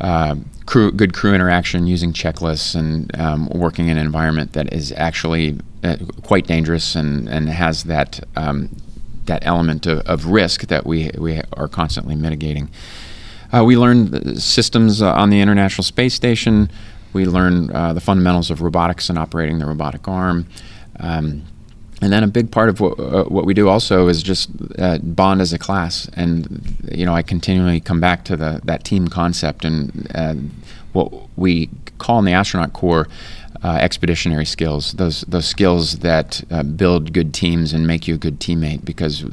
uh, 0.00 0.36
crew, 0.66 0.90
good 0.90 1.12
crew 1.12 1.34
interaction, 1.34 1.86
using 1.86 2.12
checklists, 2.12 2.74
and 2.74 3.14
um, 3.20 3.48
working 3.50 3.88
in 3.88 3.98
an 3.98 4.04
environment 4.04 4.54
that 4.54 4.72
is 4.72 4.92
actually 4.96 5.58
uh, 5.84 5.96
quite 6.22 6.46
dangerous 6.46 6.94
and, 6.94 7.28
and 7.28 7.48
has 7.48 7.84
that 7.84 8.20
um, 8.36 8.70
that 9.26 9.46
element 9.46 9.86
of, 9.86 10.00
of 10.00 10.26
risk 10.26 10.66
that 10.66 10.84
we 10.84 11.10
we 11.16 11.40
are 11.52 11.68
constantly 11.68 12.16
mitigating. 12.16 12.68
Uh, 13.52 13.62
we 13.62 13.76
learned 13.76 14.42
systems 14.42 15.02
uh, 15.02 15.12
on 15.12 15.30
the 15.30 15.40
International 15.40 15.84
Space 15.84 16.14
Station. 16.14 16.70
We 17.12 17.26
learned 17.26 17.70
uh, 17.70 17.92
the 17.92 18.00
fundamentals 18.00 18.50
of 18.50 18.62
robotics 18.62 19.10
and 19.10 19.18
operating 19.18 19.58
the 19.58 19.66
robotic 19.66 20.08
arm. 20.08 20.46
Um, 20.98 21.44
and 22.00 22.12
then 22.12 22.24
a 22.24 22.28
big 22.28 22.50
part 22.50 22.68
of 22.68 22.80
what, 22.80 22.98
uh, 22.98 23.24
what 23.24 23.44
we 23.44 23.54
do 23.54 23.68
also 23.68 24.08
is 24.08 24.22
just 24.22 24.50
uh, 24.78 24.98
bond 24.98 25.40
as 25.40 25.52
a 25.52 25.58
class. 25.58 26.08
And, 26.14 26.76
you 26.90 27.04
know, 27.04 27.14
I 27.14 27.22
continually 27.22 27.78
come 27.78 28.00
back 28.00 28.24
to 28.24 28.36
the, 28.36 28.60
that 28.64 28.84
team 28.84 29.08
concept 29.08 29.64
and 29.64 30.10
uh, 30.14 30.34
what 30.92 31.12
we 31.36 31.68
call 31.98 32.18
in 32.18 32.24
the 32.24 32.32
astronaut 32.32 32.72
corps 32.72 33.06
uh, 33.62 33.78
expeditionary 33.80 34.44
skills, 34.44 34.94
those 34.94 35.20
those 35.22 35.46
skills 35.46 36.00
that 36.00 36.42
build 36.76 37.12
good 37.12 37.32
teams 37.32 37.72
and 37.72 37.86
make 37.86 38.08
you 38.08 38.16
a 38.16 38.18
good 38.18 38.40
teammate. 38.40 38.84
Because 38.84 39.24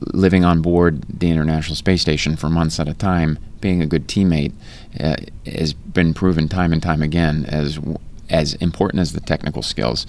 living 0.00 0.44
on 0.44 0.62
board 0.62 1.02
the 1.08 1.30
International 1.30 1.76
Space 1.76 2.00
Station 2.00 2.36
for 2.36 2.48
months 2.48 2.78
at 2.80 2.88
a 2.88 2.94
time, 2.94 3.38
being 3.60 3.82
a 3.82 3.86
good 3.86 4.08
teammate, 4.08 4.52
uh, 4.98 5.16
has 5.46 5.72
been 5.72 6.14
proven 6.14 6.48
time 6.48 6.72
and 6.72 6.82
time 6.82 7.02
again 7.02 7.46
as 7.46 7.78
as 8.28 8.54
important 8.54 9.00
as 9.00 9.12
the 9.12 9.20
technical 9.20 9.60
skills. 9.60 10.06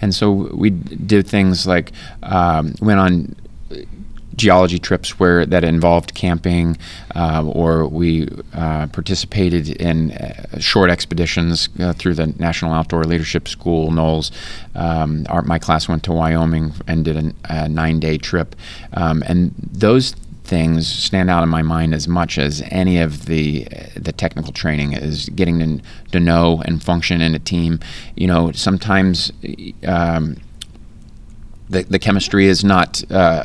And 0.00 0.14
so 0.14 0.30
we 0.30 0.70
did 0.70 1.26
things 1.26 1.66
like 1.66 1.90
um, 2.22 2.74
went 2.80 3.00
on 3.00 3.34
geology 4.36 4.78
trips 4.78 5.18
where 5.18 5.46
that 5.46 5.64
involved 5.64 6.14
camping, 6.14 6.76
uh, 7.14 7.44
or 7.44 7.86
we 7.86 8.28
uh, 8.52 8.86
participated 8.88 9.68
in 9.68 10.12
uh, 10.12 10.58
short 10.58 10.90
expeditions 10.90 11.68
uh, 11.80 11.92
through 11.92 12.14
the 12.14 12.26
National 12.38 12.72
Outdoor 12.72 13.04
Leadership 13.04 13.48
School, 13.48 13.90
NOLS. 13.90 14.30
Um, 14.74 15.26
our, 15.28 15.42
my 15.42 15.58
class 15.58 15.88
went 15.88 16.02
to 16.04 16.12
Wyoming 16.12 16.72
and 16.86 17.04
did 17.04 17.16
a, 17.16 17.32
a 17.44 17.68
nine-day 17.68 18.18
trip, 18.18 18.56
um, 18.94 19.22
and 19.26 19.54
those 19.58 20.14
things 20.44 20.86
stand 20.86 21.30
out 21.30 21.42
in 21.42 21.48
my 21.48 21.62
mind 21.62 21.94
as 21.94 22.06
much 22.06 22.36
as 22.36 22.62
any 22.70 22.98
of 22.98 23.24
the 23.24 23.66
the 23.96 24.12
technical 24.12 24.52
training 24.52 24.92
is 24.92 25.30
getting 25.30 25.58
to, 25.58 25.82
to 26.12 26.20
know 26.20 26.62
and 26.66 26.82
function 26.82 27.20
in 27.20 27.34
a 27.34 27.38
team. 27.38 27.80
You 28.14 28.26
know, 28.26 28.52
sometimes 28.52 29.32
um, 29.86 30.36
the, 31.68 31.82
the 31.84 31.98
chemistry 31.98 32.46
is 32.46 32.64
not 32.64 33.02
uh, 33.10 33.44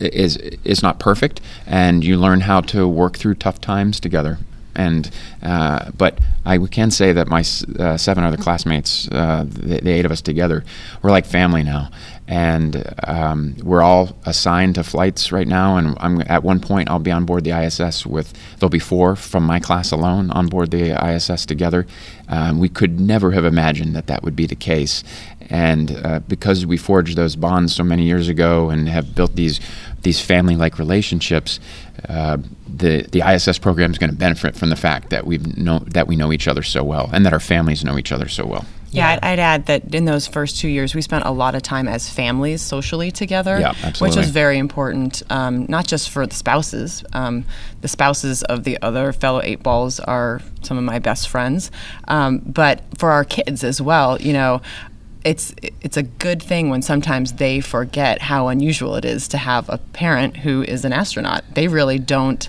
is 0.00 0.36
is 0.36 0.82
not 0.82 0.98
perfect, 0.98 1.40
and 1.66 2.04
you 2.04 2.16
learn 2.16 2.40
how 2.42 2.60
to 2.62 2.88
work 2.88 3.16
through 3.16 3.34
tough 3.34 3.60
times 3.60 4.00
together. 4.00 4.38
And 4.74 5.10
uh, 5.42 5.90
but 5.96 6.18
I 6.44 6.58
can 6.58 6.90
say 6.90 7.12
that 7.12 7.28
my 7.28 7.40
uh, 7.78 7.96
seven 7.96 8.24
other 8.24 8.36
classmates, 8.36 9.08
uh, 9.08 9.44
the, 9.46 9.80
the, 9.80 9.90
eight 9.90 10.04
of 10.04 10.12
us 10.12 10.20
together, 10.20 10.64
we're 11.02 11.10
like 11.10 11.26
family 11.26 11.62
now, 11.64 11.90
and 12.30 12.84
um, 13.08 13.56
we're 13.64 13.82
all 13.82 14.16
assigned 14.24 14.76
to 14.76 14.84
flights 14.84 15.32
right 15.32 15.48
now. 15.48 15.76
And 15.76 15.96
I'm 15.98 16.22
at 16.26 16.44
one 16.44 16.60
point 16.60 16.88
I'll 16.88 17.00
be 17.00 17.10
on 17.10 17.24
board 17.26 17.42
the 17.42 17.50
ISS 17.50 18.06
with 18.06 18.32
there'll 18.58 18.70
be 18.70 18.78
four 18.78 19.16
from 19.16 19.44
my 19.44 19.58
class 19.58 19.90
alone 19.90 20.30
on 20.30 20.46
board 20.46 20.70
the 20.70 20.92
ISS 21.04 21.44
together. 21.44 21.88
Um, 22.28 22.60
we 22.60 22.68
could 22.68 23.00
never 23.00 23.32
have 23.32 23.44
imagined 23.44 23.96
that 23.96 24.06
that 24.06 24.22
would 24.22 24.36
be 24.36 24.46
the 24.46 24.54
case, 24.54 25.02
and 25.50 26.00
uh, 26.06 26.20
because 26.20 26.64
we 26.64 26.76
forged 26.76 27.16
those 27.16 27.34
bonds 27.34 27.74
so 27.74 27.82
many 27.82 28.04
years 28.04 28.28
ago 28.28 28.70
and 28.70 28.88
have 28.88 29.12
built 29.16 29.34
these 29.34 29.58
these 30.02 30.20
family-like 30.20 30.78
relationships, 30.78 31.58
uh, 32.08 32.36
the 32.68 33.08
the 33.10 33.28
ISS 33.28 33.58
program 33.58 33.90
is 33.90 33.98
going 33.98 34.10
to 34.10 34.16
benefit 34.16 34.54
from 34.54 34.70
the 34.70 34.76
fact 34.76 35.10
that 35.10 35.26
we 35.26 35.38
know 35.38 35.80
that 35.80 36.06
we 36.06 36.14
know 36.14 36.32
each 36.32 36.46
other 36.46 36.62
so 36.62 36.84
well 36.84 37.10
and 37.12 37.26
that 37.26 37.32
our 37.32 37.40
families 37.40 37.84
know 37.84 37.98
each 37.98 38.12
other 38.12 38.28
so 38.28 38.46
well. 38.46 38.64
Yeah, 38.92 39.08
I'd, 39.08 39.24
I'd, 39.24 39.38
add 39.38 39.66
that 39.66 39.94
in 39.94 40.04
those 40.04 40.26
first 40.26 40.58
two 40.58 40.68
years, 40.68 40.94
we 40.94 41.02
spent 41.02 41.24
a 41.24 41.30
lot 41.30 41.54
of 41.54 41.62
time 41.62 41.86
as 41.86 42.10
families 42.10 42.60
socially 42.60 43.10
together, 43.10 43.58
yeah, 43.60 43.74
which 44.00 44.16
was 44.16 44.30
very 44.30 44.58
important, 44.58 45.22
um, 45.30 45.66
not 45.68 45.86
just 45.86 46.10
for 46.10 46.26
the 46.26 46.34
spouses. 46.34 47.04
Um, 47.12 47.44
the 47.82 47.88
spouses 47.88 48.42
of 48.44 48.64
the 48.64 48.80
other 48.82 49.12
fellow 49.12 49.40
eight 49.42 49.62
balls 49.62 50.00
are 50.00 50.40
some 50.62 50.76
of 50.76 50.84
my 50.84 50.98
best 50.98 51.28
friends, 51.28 51.70
um, 52.08 52.38
but 52.38 52.82
for 52.98 53.10
our 53.10 53.24
kids 53.24 53.62
as 53.62 53.80
well. 53.80 54.20
You 54.20 54.32
know, 54.32 54.60
it's 55.24 55.54
it's 55.80 55.96
a 55.96 56.02
good 56.02 56.42
thing 56.42 56.70
when 56.70 56.82
sometimes 56.82 57.34
they 57.34 57.60
forget 57.60 58.22
how 58.22 58.48
unusual 58.48 58.96
it 58.96 59.04
is 59.04 59.28
to 59.28 59.38
have 59.38 59.68
a 59.68 59.78
parent 59.78 60.38
who 60.38 60.62
is 60.62 60.84
an 60.84 60.92
astronaut. 60.92 61.44
They 61.54 61.68
really 61.68 61.98
don't 61.98 62.48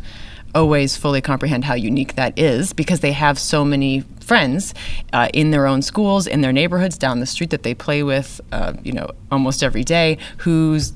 always 0.54 0.98
fully 0.98 1.22
comprehend 1.22 1.66
how 1.66 1.74
unique 1.74 2.16
that 2.16 2.38
is 2.38 2.74
because 2.74 3.00
they 3.00 3.12
have 3.12 3.40
so 3.40 3.64
many 3.64 4.02
friends 4.20 4.74
uh, 5.14 5.30
in 5.34 5.52
their 5.52 5.68
own 5.68 5.82
schools, 5.82 6.28
in 6.28 6.42
their 6.42 6.54
neighborhoods, 6.54 6.98
down 6.98 7.20
the 7.20 7.26
street 7.26 7.50
that 7.50 7.64
they 7.64 7.74
play 7.74 8.04
with, 8.04 8.40
uh, 8.52 8.74
you 8.84 8.92
know, 8.92 9.10
almost 9.32 9.64
every 9.64 9.84
day, 9.84 10.18
whose 10.38 10.94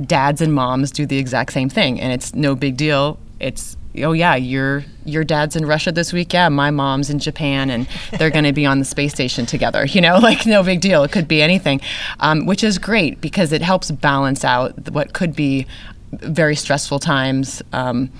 dads 0.00 0.40
and 0.40 0.54
moms 0.54 0.90
do 0.90 1.06
the 1.06 1.18
exact 1.18 1.52
same 1.52 1.68
thing, 1.68 2.00
and 2.00 2.12
it's 2.12 2.34
no 2.34 2.54
big 2.54 2.76
deal. 2.76 3.18
It's 3.40 3.76
oh 4.02 4.12
yeah, 4.12 4.34
your 4.36 4.84
your 5.04 5.24
dad's 5.24 5.56
in 5.56 5.64
Russia 5.66 5.92
this 5.92 6.12
week. 6.12 6.32
Yeah, 6.32 6.48
my 6.48 6.70
mom's 6.70 7.10
in 7.10 7.18
Japan, 7.18 7.70
and 7.70 7.88
they're 8.18 8.30
going 8.30 8.44
to 8.44 8.52
be 8.52 8.66
on 8.66 8.78
the 8.78 8.84
space 8.84 9.12
station 9.12 9.46
together. 9.46 9.86
You 9.96 10.02
know, 10.02 10.18
like 10.18 10.44
no 10.44 10.62
big 10.62 10.82
deal. 10.82 11.04
It 11.04 11.12
could 11.12 11.26
be 11.26 11.40
anything, 11.40 11.80
um, 12.20 12.44
which 12.44 12.62
is 12.62 12.76
great 12.76 13.18
because 13.22 13.50
it 13.50 13.62
helps 13.62 13.90
balance 13.90 14.44
out 14.44 14.90
what 14.90 15.14
could 15.14 15.34
be 15.34 15.66
very 16.12 16.54
stressful 16.54 16.98
times. 16.98 17.62
Um, 17.72 18.10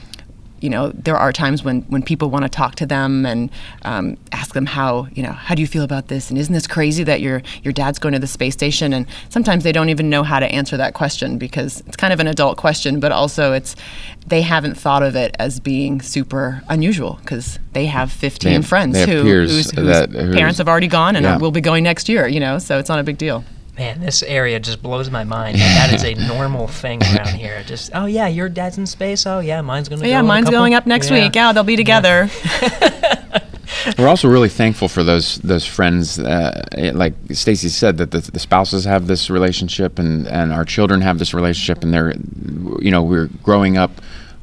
you 0.67 0.71
know, 0.71 0.91
there 0.91 1.17
are 1.17 1.33
times 1.33 1.63
when, 1.63 1.83
when 1.83 2.03
people 2.03 2.29
want 2.29 2.43
to 2.43 2.49
talk 2.49 2.75
to 2.75 2.87
them 2.87 3.25
and 3.25 3.53
um, 3.83 4.19
ask 4.33 4.53
them 4.53 4.67
how, 4.67 5.07
you 5.15 5.23
know, 5.23 5.31
how 5.31 5.55
do 5.55 5.61
you 5.61 5.67
feel 5.69 5.85
about 5.85 6.09
this? 6.09 6.29
And 6.29 6.37
isn't 6.37 6.53
this 6.53 6.67
crazy 6.67 7.05
that 7.05 7.21
your 7.21 7.41
your 7.63 7.73
dad's 7.73 8.01
going 8.01 8.15
to 8.15 8.19
the 8.19 8.27
space 8.27 8.55
station? 8.55 8.93
And 8.93 9.07
sometimes 9.29 9.63
they 9.63 9.71
don't 9.71 9.91
even 9.91 10.11
know 10.11 10.25
how 10.25 10.41
to 10.41 10.47
answer 10.47 10.77
that 10.77 10.93
question 10.93 11.39
because 11.39 11.85
it's 11.87 11.97
kind 11.97 12.13
of 12.13 12.19
an 12.19 12.27
adult 12.27 12.57
question, 12.57 12.99
but 12.99 13.13
also 13.13 13.53
it's 13.53 13.77
they 14.27 14.43
haven't 14.43 14.75
thought 14.75 15.05
of 15.05 15.15
it 15.15 15.37
as 15.39 15.61
being 15.61 16.03
super 16.03 16.65
unusual 16.69 17.21
because 17.21 17.61
they 17.73 17.87
have 17.87 18.11
15 18.11 18.63
they, 18.63 18.67
friends 18.67 18.95
they 18.95 19.07
who, 19.07 19.23
whose, 19.23 19.71
whose 19.71 19.87
that, 19.87 20.11
parents 20.11 20.59
have 20.59 20.67
already 20.67 20.89
gone 20.89 21.15
and 21.15 21.23
yeah. 21.23 21.39
will 21.39 21.53
be 21.53 21.61
going 21.61 21.85
next 21.85 22.09
year. 22.09 22.27
You 22.27 22.41
know, 22.41 22.59
so 22.59 22.81
it's 22.81 22.89
not 22.89 22.99
a 22.99 23.05
big 23.05 23.19
deal 23.19 23.45
man, 23.77 24.01
this 24.01 24.23
area 24.23 24.59
just 24.59 24.83
blows 24.83 25.11
my 25.11 25.25
mind. 25.25 25.59
that 25.59 25.93
is 25.93 26.05
a 26.05 26.15
normal 26.29 26.67
thing 26.67 27.03
around 27.03 27.35
here. 27.35 27.63
Just, 27.65 27.91
oh 27.95 28.07
yeah, 28.07 28.27
your 28.27 28.49
dad's 28.49 28.79
in 28.79 28.87
space. 28.87 29.27
Oh 29.27 29.41
yeah, 29.41 29.61
mine's 29.61 29.89
gonna. 29.89 30.03
Oh, 30.03 30.09
yeah, 30.09 30.23
go 30.23 30.27
mine's 30.27 30.51
going 30.51 30.75
up 30.75 30.87
next 30.87 31.11
yeah. 31.11 31.25
week. 31.25 31.35
Yeah, 31.35 31.53
they'll 31.53 31.65
be 31.65 31.77
together. 31.77 32.29
Yeah. 32.63 33.03
We're 33.99 34.09
also 34.09 34.29
really 34.29 34.49
thankful 34.49 34.89
for 34.89 35.05
those 35.05 35.37
those 35.39 35.65
friends. 35.65 36.19
Uh, 36.19 36.65
like 36.95 37.15
Stacey 37.33 37.69
said, 37.69 37.99
that 37.99 38.11
the, 38.11 38.21
the, 38.21 38.39
spouses 38.41 38.85
have 38.85 39.07
this 39.07 39.31
relationship, 39.31 39.99
and 39.99 40.27
and 40.27 40.53
our 40.53 40.65
children 40.65 41.01
have 41.03 41.19
this 41.19 41.33
relationship, 41.33 41.85
and 41.85 41.95
they're, 41.95 42.15
you 42.81 42.91
know, 42.91 43.03
we're 43.03 43.29
growing 43.43 43.77
up 43.77 43.93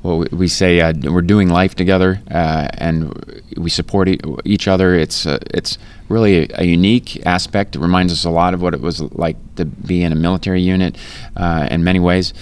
well, 0.03 0.25
we 0.31 0.49
say 0.49 0.81
uh, 0.81 0.93
we're 1.03 1.21
doing 1.21 1.47
life 1.47 1.75
together 1.75 2.21
uh, 2.29 2.67
and 2.73 3.43
we 3.55 3.69
support 3.69 4.09
e- 4.09 4.19
each 4.43 4.67
other. 4.67 4.93
It's 4.95 5.25
uh, 5.25 5.39
it's 5.51 5.77
really 6.09 6.49
a, 6.53 6.65
unique 6.65 7.25
aspect. 7.25 7.75
It 7.77 7.79
reminds 7.79 8.11
us 8.11 8.25
a 8.25 8.29
lot 8.29 8.53
of 8.53 8.61
what 8.61 8.73
it 8.73 8.81
was 8.81 9.01
like 9.01 9.37
to 9.55 9.65
be 9.65 10.03
in 10.03 10.11
a 10.11 10.15
military 10.15 10.61
unit 10.61 10.97
uh, 11.37 11.67
in 11.71 11.83
many 11.83 11.99
ways. 11.99 12.33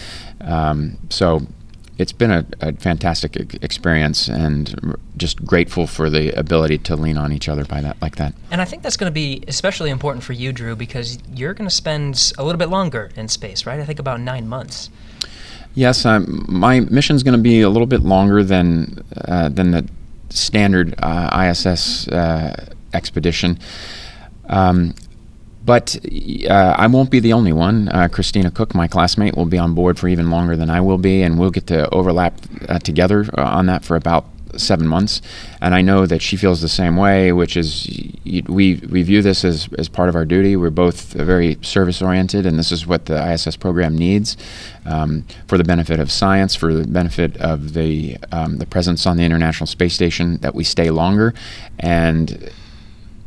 Um, 0.41 0.97
so 1.09 1.41
it's 1.99 2.11
been 2.11 2.31
a, 2.31 2.45
a 2.61 2.73
fantastic 2.73 3.35
experience 3.63 4.27
and 4.27 4.97
just 5.17 5.45
grateful 5.45 5.85
for 5.85 6.09
the 6.09 6.31
ability 6.31 6.79
to 6.79 6.95
lean 6.95 7.15
on 7.15 7.31
each 7.31 7.47
other 7.47 7.63
by 7.63 7.79
that 7.81 8.01
like 8.01 8.15
that. 8.15 8.33
And 8.49 8.59
I 8.59 8.65
think 8.65 8.81
that's 8.81 8.97
going 8.97 9.09
to 9.09 9.13
be 9.13 9.43
especially 9.47 9.91
important 9.91 10.23
for 10.23 10.33
you, 10.33 10.51
Drew, 10.51 10.75
because 10.75 11.19
you're 11.31 11.53
going 11.53 11.69
to 11.69 11.75
spend 11.75 12.33
a 12.39 12.43
little 12.43 12.57
bit 12.57 12.69
longer 12.69 13.11
in 13.15 13.27
space, 13.27 13.67
right? 13.67 13.79
I 13.79 13.85
think 13.85 13.99
about 13.99 14.19
nine 14.19 14.47
months. 14.47 14.89
Yes, 15.73 16.05
um, 16.05 16.45
my 16.49 16.81
mission 16.81 17.15
is 17.15 17.23
going 17.23 17.37
to 17.37 17.41
be 17.41 17.61
a 17.61 17.69
little 17.69 17.87
bit 17.87 18.01
longer 18.01 18.43
than 18.43 19.03
uh, 19.25 19.49
than 19.49 19.71
the 19.71 19.87
standard 20.29 20.95
uh, 20.99 21.49
ISS 21.49 22.07
uh, 22.09 22.65
expedition. 22.93 23.57
Um, 24.47 24.93
but 25.63 25.95
uh, 26.49 26.75
I 26.77 26.87
won't 26.87 27.11
be 27.11 27.19
the 27.19 27.33
only 27.33 27.53
one. 27.53 27.87
Uh, 27.89 28.07
Christina 28.11 28.49
Koch, 28.49 28.73
my 28.73 28.87
classmate, 28.87 29.37
will 29.37 29.45
be 29.45 29.59
on 29.59 29.75
board 29.75 29.99
for 29.99 30.07
even 30.07 30.31
longer 30.31 30.55
than 30.55 30.69
I 30.69 30.81
will 30.81 30.97
be, 30.97 31.21
and 31.21 31.39
we'll 31.39 31.51
get 31.51 31.67
to 31.67 31.87
overlap 31.91 32.33
uh, 32.67 32.79
together 32.79 33.27
on 33.37 33.67
that 33.67 33.85
for 33.85 33.95
about 33.95 34.25
seven 34.57 34.87
months, 34.87 35.21
and 35.61 35.73
I 35.73 35.81
know 35.81 36.05
that 36.05 36.21
she 36.21 36.37
feels 36.37 36.61
the 36.61 36.67
same 36.67 36.97
way, 36.97 37.31
which 37.31 37.55
is 37.55 37.87
we 38.47 38.75
we 38.75 39.03
view 39.03 39.21
this 39.21 39.43
as, 39.43 39.69
as 39.77 39.87
part 39.89 40.09
of 40.09 40.15
our 40.15 40.25
duty. 40.25 40.55
We're 40.55 40.69
both 40.69 41.13
very 41.13 41.57
service 41.61 42.01
oriented, 42.01 42.45
and 42.45 42.57
this 42.57 42.71
is 42.71 42.85
what 42.87 43.05
the 43.05 43.31
ISS 43.33 43.55
program 43.57 43.97
needs 43.97 44.37
um, 44.85 45.25
for 45.47 45.57
the 45.57 45.63
benefit 45.63 45.99
of 45.99 46.11
science, 46.11 46.55
for 46.55 46.73
the 46.73 46.87
benefit 46.87 47.37
of 47.37 47.73
the 47.73 48.17
um, 48.31 48.57
the 48.57 48.65
presence 48.65 49.05
on 49.05 49.17
the 49.17 49.23
International 49.23 49.67
Space 49.67 49.93
Station, 49.93 50.37
that 50.37 50.55
we 50.55 50.63
stay 50.63 50.89
longer, 50.89 51.33
and 51.79 52.51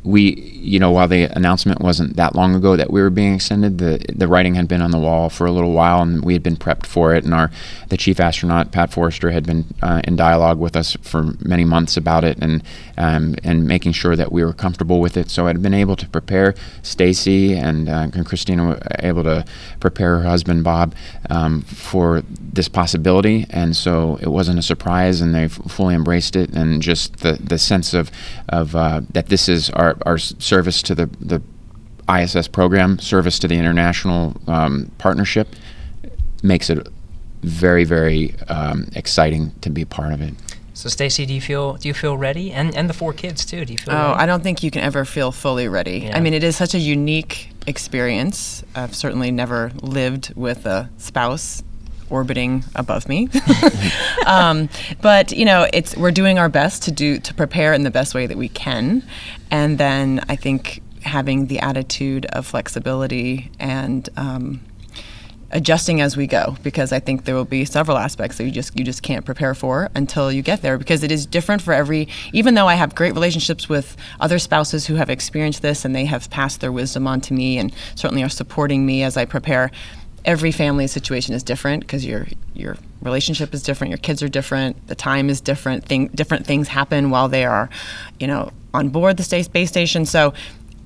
we, 0.04 0.53
you 0.64 0.78
know, 0.78 0.90
while 0.90 1.06
the 1.06 1.24
announcement 1.24 1.80
wasn't 1.80 2.16
that 2.16 2.34
long 2.34 2.54
ago 2.54 2.76
that 2.76 2.90
we 2.90 3.00
were 3.02 3.10
being 3.10 3.34
extended, 3.34 3.78
the 3.78 4.04
the 4.14 4.26
writing 4.26 4.54
had 4.54 4.66
been 4.66 4.80
on 4.80 4.90
the 4.90 4.98
wall 4.98 5.28
for 5.28 5.46
a 5.46 5.52
little 5.52 5.72
while, 5.72 6.00
and 6.00 6.24
we 6.24 6.32
had 6.32 6.42
been 6.42 6.56
prepped 6.56 6.86
for 6.86 7.14
it. 7.14 7.24
And 7.24 7.34
our 7.34 7.50
the 7.88 7.96
chief 7.96 8.18
astronaut 8.18 8.72
Pat 8.72 8.92
Forrester 8.92 9.30
had 9.30 9.46
been 9.46 9.66
uh, 9.82 10.00
in 10.04 10.16
dialogue 10.16 10.58
with 10.58 10.74
us 10.74 10.96
for 11.02 11.34
many 11.40 11.64
months 11.64 11.96
about 11.96 12.24
it, 12.24 12.38
and 12.40 12.62
um, 12.96 13.34
and 13.44 13.66
making 13.66 13.92
sure 13.92 14.16
that 14.16 14.32
we 14.32 14.44
were 14.44 14.52
comfortable 14.52 15.00
with 15.00 15.16
it. 15.16 15.30
So 15.30 15.46
I'd 15.46 15.62
been 15.62 15.74
able 15.74 15.96
to 15.96 16.08
prepare 16.08 16.54
Stacey 16.82 17.54
and, 17.54 17.88
uh, 17.88 18.08
and 18.14 18.24
Christina 18.24 18.66
were 18.66 18.80
able 19.00 19.24
to 19.24 19.44
prepare 19.80 20.18
her 20.18 20.24
husband 20.24 20.64
Bob 20.64 20.94
um, 21.30 21.62
for 21.62 22.22
this 22.28 22.68
possibility, 22.68 23.46
and 23.50 23.76
so 23.76 24.18
it 24.22 24.28
wasn't 24.28 24.58
a 24.58 24.62
surprise, 24.62 25.20
and 25.20 25.34
they 25.34 25.48
fully 25.48 25.94
embraced 25.94 26.36
it, 26.36 26.50
and 26.50 26.80
just 26.80 27.18
the 27.18 27.34
the 27.34 27.58
sense 27.58 27.94
of 27.94 28.10
of 28.48 28.76
uh, 28.76 29.00
that 29.12 29.26
this 29.26 29.48
is 29.48 29.70
our 29.70 29.96
our, 30.06 30.18
service 30.54 30.82
to 30.84 30.94
the, 30.94 31.06
the 31.20 31.42
ISS 32.08 32.46
program, 32.46 32.98
service 33.00 33.40
to 33.40 33.48
the 33.48 33.56
international 33.56 34.36
um, 34.46 34.88
partnership, 34.98 35.48
makes 36.44 36.70
it 36.70 36.86
very, 37.42 37.84
very 37.84 38.34
um, 38.48 38.86
exciting 38.94 39.50
to 39.62 39.68
be 39.68 39.84
part 39.84 40.12
of 40.12 40.20
it. 40.22 40.32
So 40.74 40.88
Stacey, 40.88 41.26
do 41.26 41.34
you 41.34 41.40
feel 41.40 41.74
do 41.74 41.88
you 41.88 41.94
feel 41.94 42.16
ready? 42.16 42.52
And 42.52 42.76
and 42.76 42.88
the 42.90 42.94
four 42.94 43.12
kids 43.12 43.44
too. 43.44 43.64
Do 43.64 43.72
you 43.72 43.78
feel? 43.78 43.94
Oh, 43.94 44.08
ready? 44.08 44.22
I 44.22 44.26
don't 44.26 44.42
think 44.42 44.62
you 44.62 44.70
can 44.70 44.82
ever 44.82 45.04
feel 45.04 45.30
fully 45.30 45.68
ready. 45.68 45.98
Yeah. 45.98 46.16
I 46.16 46.20
mean, 46.20 46.34
it 46.34 46.42
is 46.42 46.56
such 46.56 46.74
a 46.74 46.78
unique 46.78 47.50
experience. 47.66 48.64
I've 48.74 48.94
certainly 48.94 49.30
never 49.30 49.70
lived 49.82 50.34
with 50.34 50.66
a 50.66 50.90
spouse 50.98 51.62
orbiting 52.14 52.64
above 52.74 53.08
me. 53.08 53.28
um, 54.26 54.68
but 55.02 55.32
you 55.32 55.44
know, 55.44 55.68
it's 55.72 55.96
we're 55.96 56.10
doing 56.10 56.38
our 56.38 56.48
best 56.48 56.82
to 56.84 56.92
do 56.92 57.18
to 57.18 57.34
prepare 57.34 57.72
in 57.72 57.82
the 57.82 57.90
best 57.90 58.14
way 58.14 58.26
that 58.26 58.38
we 58.38 58.48
can, 58.48 59.02
and 59.50 59.78
then 59.78 60.24
I 60.28 60.36
think 60.36 60.82
having 61.02 61.46
the 61.46 61.58
attitude 61.58 62.24
of 62.26 62.46
flexibility 62.46 63.50
and 63.58 64.08
um, 64.16 64.60
adjusting 65.54 66.00
as 66.00 66.16
we 66.16 66.26
go 66.26 66.56
because 66.62 66.92
I 66.92 66.98
think 66.98 67.24
there 67.24 67.34
will 67.34 67.44
be 67.44 67.64
several 67.64 67.96
aspects 67.96 68.38
that 68.38 68.44
you 68.44 68.50
just 68.50 68.76
you 68.76 68.84
just 68.84 69.02
can't 69.02 69.24
prepare 69.24 69.54
for 69.54 69.88
until 69.94 70.32
you 70.32 70.42
get 70.42 70.62
there 70.62 70.76
because 70.76 71.02
it 71.04 71.12
is 71.12 71.26
different 71.26 71.62
for 71.62 71.72
every 71.72 72.08
even 72.32 72.54
though 72.54 72.66
I 72.66 72.74
have 72.74 72.94
great 72.94 73.14
relationships 73.14 73.68
with 73.68 73.96
other 74.18 74.40
spouses 74.40 74.86
who 74.86 74.96
have 74.96 75.08
experienced 75.08 75.62
this 75.62 75.84
and 75.84 75.94
they 75.94 76.06
have 76.06 76.28
passed 76.28 76.60
their 76.60 76.72
wisdom 76.72 77.06
on 77.06 77.20
to 77.22 77.34
me 77.34 77.58
and 77.58 77.72
certainly 77.94 78.22
are 78.24 78.28
supporting 78.28 78.84
me 78.84 79.04
as 79.04 79.16
I 79.16 79.24
prepare 79.26 79.70
every 80.24 80.50
family 80.50 80.86
situation 80.86 81.34
is 81.34 81.42
different 81.42 81.82
because 81.82 82.04
your 82.04 82.26
your 82.54 82.76
relationship 83.02 83.52
is 83.52 83.62
different 83.62 83.90
your 83.90 83.98
kids 83.98 84.22
are 84.22 84.28
different 84.28 84.86
the 84.86 84.94
time 84.94 85.28
is 85.28 85.40
different 85.40 85.84
thing 85.84 86.08
different 86.08 86.46
things 86.46 86.68
happen 86.68 87.10
while 87.10 87.28
they 87.28 87.44
are 87.44 87.68
you 88.18 88.26
know 88.26 88.50
on 88.72 88.88
board 88.88 89.16
the 89.18 89.22
space 89.22 89.68
station 89.68 90.06
so 90.06 90.32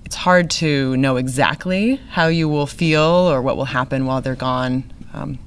it's 0.08 0.16
hard 0.16 0.48
to 0.48 0.96
know 0.96 1.16
exactly 1.16 1.96
how 2.08 2.28
you 2.28 2.48
will 2.48 2.64
feel 2.66 3.02
or 3.02 3.42
what 3.42 3.58
will 3.58 3.66
happen 3.66 4.06
while 4.06 4.22
they're 4.22 4.34
gone. 4.34 4.90
Um, 5.12 5.38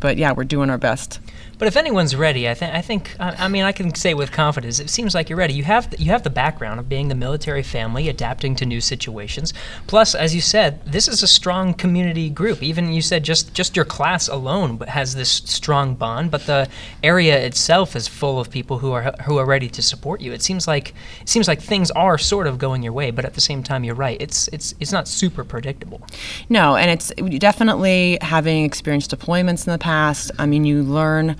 but 0.00 0.18
yeah, 0.18 0.32
we're 0.32 0.44
doing 0.44 0.68
our 0.68 0.76
best. 0.76 1.18
But 1.58 1.68
if 1.68 1.76
anyone's 1.76 2.14
ready, 2.14 2.48
I 2.48 2.54
think 2.54 2.74
I 2.74 2.82
think 2.82 3.16
I, 3.18 3.44
I 3.46 3.48
mean 3.48 3.64
I 3.64 3.72
can 3.72 3.94
say 3.94 4.12
with 4.12 4.30
confidence, 4.30 4.78
it 4.78 4.90
seems 4.90 5.14
like 5.14 5.30
you're 5.30 5.38
ready. 5.38 5.54
You 5.54 5.64
have 5.64 5.90
the, 5.90 6.02
you 6.02 6.10
have 6.10 6.22
the 6.22 6.30
background 6.30 6.78
of 6.80 6.88
being 6.88 7.08
the 7.08 7.14
military 7.14 7.62
family, 7.62 8.08
adapting 8.10 8.54
to 8.56 8.66
new 8.66 8.80
situations. 8.82 9.54
Plus, 9.86 10.14
as 10.14 10.34
you 10.34 10.42
said, 10.42 10.84
this 10.84 11.08
is 11.08 11.22
a 11.22 11.26
strong 11.26 11.72
community 11.72 12.28
group. 12.28 12.62
Even 12.62 12.92
you 12.92 13.00
said 13.00 13.22
just 13.22 13.54
just 13.54 13.74
your 13.74 13.86
class 13.86 14.28
alone 14.28 14.78
has 14.80 15.14
this 15.14 15.30
strong 15.30 15.94
bond, 15.94 16.30
but 16.30 16.44
the 16.44 16.68
area 17.02 17.38
itself 17.38 17.96
is 17.96 18.06
full 18.06 18.38
of 18.38 18.50
people 18.50 18.78
who 18.78 18.92
are 18.92 19.14
who 19.24 19.38
are 19.38 19.46
ready 19.46 19.70
to 19.70 19.82
support 19.82 20.20
you. 20.20 20.32
It 20.32 20.42
seems 20.42 20.68
like 20.68 20.90
it 21.22 21.28
seems 21.28 21.48
like 21.48 21.62
things 21.62 21.90
are 21.92 22.18
sort 22.18 22.46
of 22.46 22.58
going 22.58 22.82
your 22.82 22.92
way, 22.92 23.10
but 23.10 23.24
at 23.24 23.32
the 23.32 23.40
same 23.40 23.62
time, 23.62 23.82
you're 23.82 23.94
right. 23.94 24.20
It's 24.20 24.48
it's 24.48 24.74
it's 24.78 24.92
not 24.92 25.08
super 25.08 25.42
predictable. 25.42 26.02
No, 26.50 26.76
and 26.76 26.90
it's 26.90 27.12
definitely 27.38 28.18
having 28.20 28.64
experienced 28.64 29.10
deployments 29.10 29.66
in 29.66 29.72
the 29.72 29.78
past. 29.78 30.30
I 30.38 30.44
mean, 30.44 30.66
you 30.66 30.82
learn. 30.82 31.36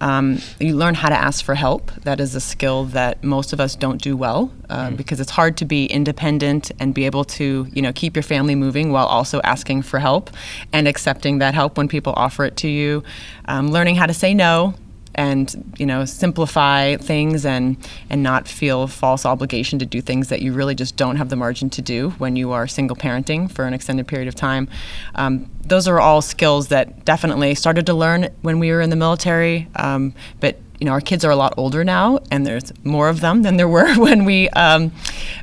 Um, 0.00 0.38
you 0.60 0.76
learn 0.76 0.94
how 0.94 1.08
to 1.08 1.14
ask 1.14 1.44
for 1.44 1.54
help. 1.54 1.90
That 2.02 2.20
is 2.20 2.34
a 2.34 2.40
skill 2.40 2.84
that 2.86 3.24
most 3.24 3.52
of 3.52 3.60
us 3.60 3.74
don't 3.74 4.00
do 4.00 4.16
well 4.16 4.52
uh, 4.68 4.90
because 4.90 5.20
it's 5.20 5.30
hard 5.30 5.56
to 5.58 5.64
be 5.64 5.86
independent 5.86 6.70
and 6.78 6.94
be 6.94 7.06
able 7.06 7.24
to, 7.24 7.66
you 7.72 7.82
know, 7.82 7.92
keep 7.92 8.14
your 8.14 8.22
family 8.22 8.54
moving 8.54 8.92
while 8.92 9.06
also 9.06 9.40
asking 9.42 9.82
for 9.82 9.98
help 9.98 10.30
and 10.72 10.86
accepting 10.86 11.38
that 11.38 11.54
help 11.54 11.78
when 11.78 11.88
people 11.88 12.12
offer 12.16 12.44
it 12.44 12.56
to 12.58 12.68
you. 12.68 13.02
Um, 13.46 13.68
learning 13.68 13.96
how 13.96 14.06
to 14.06 14.14
say 14.14 14.34
no 14.34 14.74
and 15.16 15.74
you 15.78 15.86
know 15.86 16.04
simplify 16.04 16.96
things 16.96 17.44
and 17.44 17.76
and 18.08 18.22
not 18.22 18.46
feel 18.46 18.86
false 18.86 19.26
obligation 19.26 19.78
to 19.78 19.86
do 19.86 20.00
things 20.00 20.28
that 20.28 20.42
you 20.42 20.52
really 20.52 20.74
just 20.74 20.96
don't 20.96 21.16
have 21.16 21.30
the 21.30 21.36
margin 21.36 21.68
to 21.70 21.82
do 21.82 22.10
when 22.18 22.36
you 22.36 22.52
are 22.52 22.68
single 22.68 22.96
parenting 22.96 23.50
for 23.50 23.64
an 23.64 23.74
extended 23.74 24.06
period 24.06 24.28
of 24.28 24.34
time. 24.34 24.68
Um, 25.14 25.50
those 25.64 25.88
are 25.88 25.98
all 25.98 26.22
skills 26.22 26.68
that 26.68 27.04
definitely 27.04 27.54
started 27.54 27.86
to 27.86 27.94
learn 27.94 28.28
when 28.42 28.60
we 28.60 28.70
were 28.70 28.80
in 28.80 28.90
the 28.90 28.96
military, 28.96 29.68
um, 29.74 30.14
but 30.38 30.56
you 30.78 30.86
know 30.86 30.92
our 30.92 31.00
kids 31.00 31.24
are 31.24 31.30
a 31.30 31.36
lot 31.36 31.54
older 31.56 31.84
now 31.84 32.18
and 32.30 32.46
there's 32.46 32.72
more 32.84 33.08
of 33.08 33.20
them 33.20 33.42
than 33.42 33.56
there 33.56 33.68
were 33.68 33.94
when 33.96 34.24
we 34.24 34.48
um, 34.50 34.92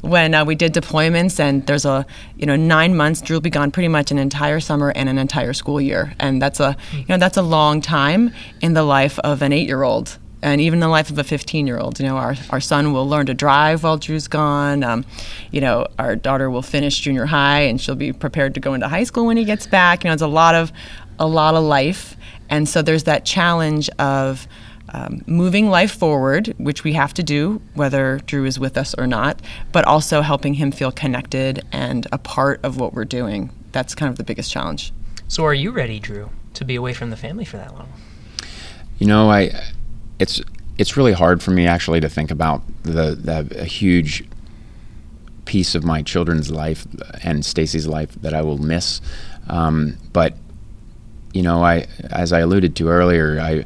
when 0.01 0.33
uh, 0.33 0.45
we 0.45 0.55
did 0.55 0.73
deployments 0.73 1.39
and 1.39 1.65
there's 1.67 1.85
a 1.85 2.05
you 2.37 2.45
know 2.45 2.55
nine 2.55 2.95
months 2.95 3.21
drew 3.21 3.35
will 3.35 3.41
be 3.41 3.49
gone 3.49 3.71
pretty 3.71 3.87
much 3.87 4.11
an 4.11 4.17
entire 4.17 4.59
summer 4.59 4.91
and 4.95 5.09
an 5.09 5.17
entire 5.17 5.53
school 5.53 5.81
year 5.81 6.13
and 6.19 6.41
that's 6.41 6.59
a 6.59 6.75
you 6.93 7.05
know 7.09 7.17
that's 7.17 7.37
a 7.37 7.41
long 7.41 7.81
time 7.81 8.31
in 8.61 8.73
the 8.73 8.83
life 8.83 9.19
of 9.19 9.41
an 9.41 9.51
eight 9.51 9.67
year 9.67 9.83
old 9.83 10.17
and 10.43 10.59
even 10.59 10.81
the 10.81 10.89
life 10.89 11.09
of 11.09 11.17
a 11.17 11.23
15 11.23 11.65
year 11.65 11.79
old. 11.79 11.99
You 11.99 12.05
know, 12.05 12.17
our, 12.17 12.35
our 12.49 12.59
son 12.59 12.91
will 12.91 13.07
learn 13.07 13.25
to 13.27 13.33
drive 13.33 13.83
while 13.83 13.97
Drew's 13.97 14.27
gone. 14.27 14.83
Um, 14.83 15.05
you 15.51 15.61
know, 15.61 15.87
our 15.97 16.17
daughter 16.17 16.49
will 16.49 16.61
finish 16.61 16.99
junior 16.99 17.25
high 17.25 17.61
and 17.61 17.79
she'll 17.79 17.95
be 17.95 18.11
prepared 18.11 18.53
to 18.55 18.59
go 18.59 18.73
into 18.73 18.89
high 18.89 19.05
school 19.05 19.25
when 19.25 19.37
he 19.37 19.45
gets 19.45 19.65
back. 19.65 20.03
You 20.03 20.09
know, 20.09 20.13
it's 20.13 20.21
a 20.21 20.27
lot 20.27 20.53
of 20.53 20.71
a 21.17 21.27
lot 21.27 21.55
of 21.55 21.63
life, 21.63 22.17
and 22.49 22.67
so 22.67 22.81
there's 22.81 23.05
that 23.05 23.25
challenge 23.25 23.89
of. 23.97 24.47
Um, 24.95 25.23
moving 25.25 25.69
life 25.69 25.91
forward, 25.91 26.53
which 26.57 26.83
we 26.83 26.93
have 26.93 27.15
to 27.15 27.23
do, 27.23 27.61
whether 27.73 28.19
Drew 28.27 28.45
is 28.45 28.59
with 28.59 28.77
us 28.77 28.93
or 28.93 29.07
not, 29.07 29.41
but 29.71 29.85
also 29.85 30.21
helping 30.21 30.53
him 30.53 30.71
feel 30.71 30.91
connected 30.91 31.65
and 31.71 32.05
a 32.11 32.19
part 32.19 32.59
of 32.63 32.79
what 32.79 32.93
we're 32.93 33.03
doing. 33.03 33.49
That's 33.71 33.95
kind 33.95 34.11
of 34.11 34.17
the 34.17 34.23
biggest 34.23 34.51
challenge. 34.51 34.93
So, 35.27 35.45
are 35.45 35.53
you 35.53 35.71
ready, 35.71 35.99
Drew, 35.99 36.29
to 36.53 36.63
be 36.63 36.75
away 36.75 36.93
from 36.93 37.09
the 37.09 37.17
family 37.17 37.43
for 37.43 37.57
that 37.57 37.73
long? 37.73 37.91
You 38.99 39.07
know, 39.07 39.31
I 39.31 39.51
it's 40.19 40.41
it's 40.77 40.95
really 40.95 41.13
hard 41.13 41.41
for 41.41 41.51
me 41.51 41.65
actually 41.65 41.99
to 42.01 42.09
think 42.09 42.31
about 42.31 42.61
the, 42.83 43.15
the 43.15 43.61
a 43.61 43.65
huge 43.65 44.23
piece 45.45 45.75
of 45.75 45.83
my 45.83 46.01
children's 46.01 46.49
life 46.49 46.87
and 47.23 47.45
Stacey's 47.45 47.87
life 47.87 48.13
that 48.21 48.33
I 48.33 48.41
will 48.41 48.57
miss. 48.57 49.01
Um, 49.49 49.97
but 50.13 50.35
you 51.33 51.41
know, 51.41 51.63
I 51.63 51.87
as 52.11 52.31
I 52.31 52.39
alluded 52.39 52.75
to 52.77 52.89
earlier, 52.89 53.39
I 53.39 53.65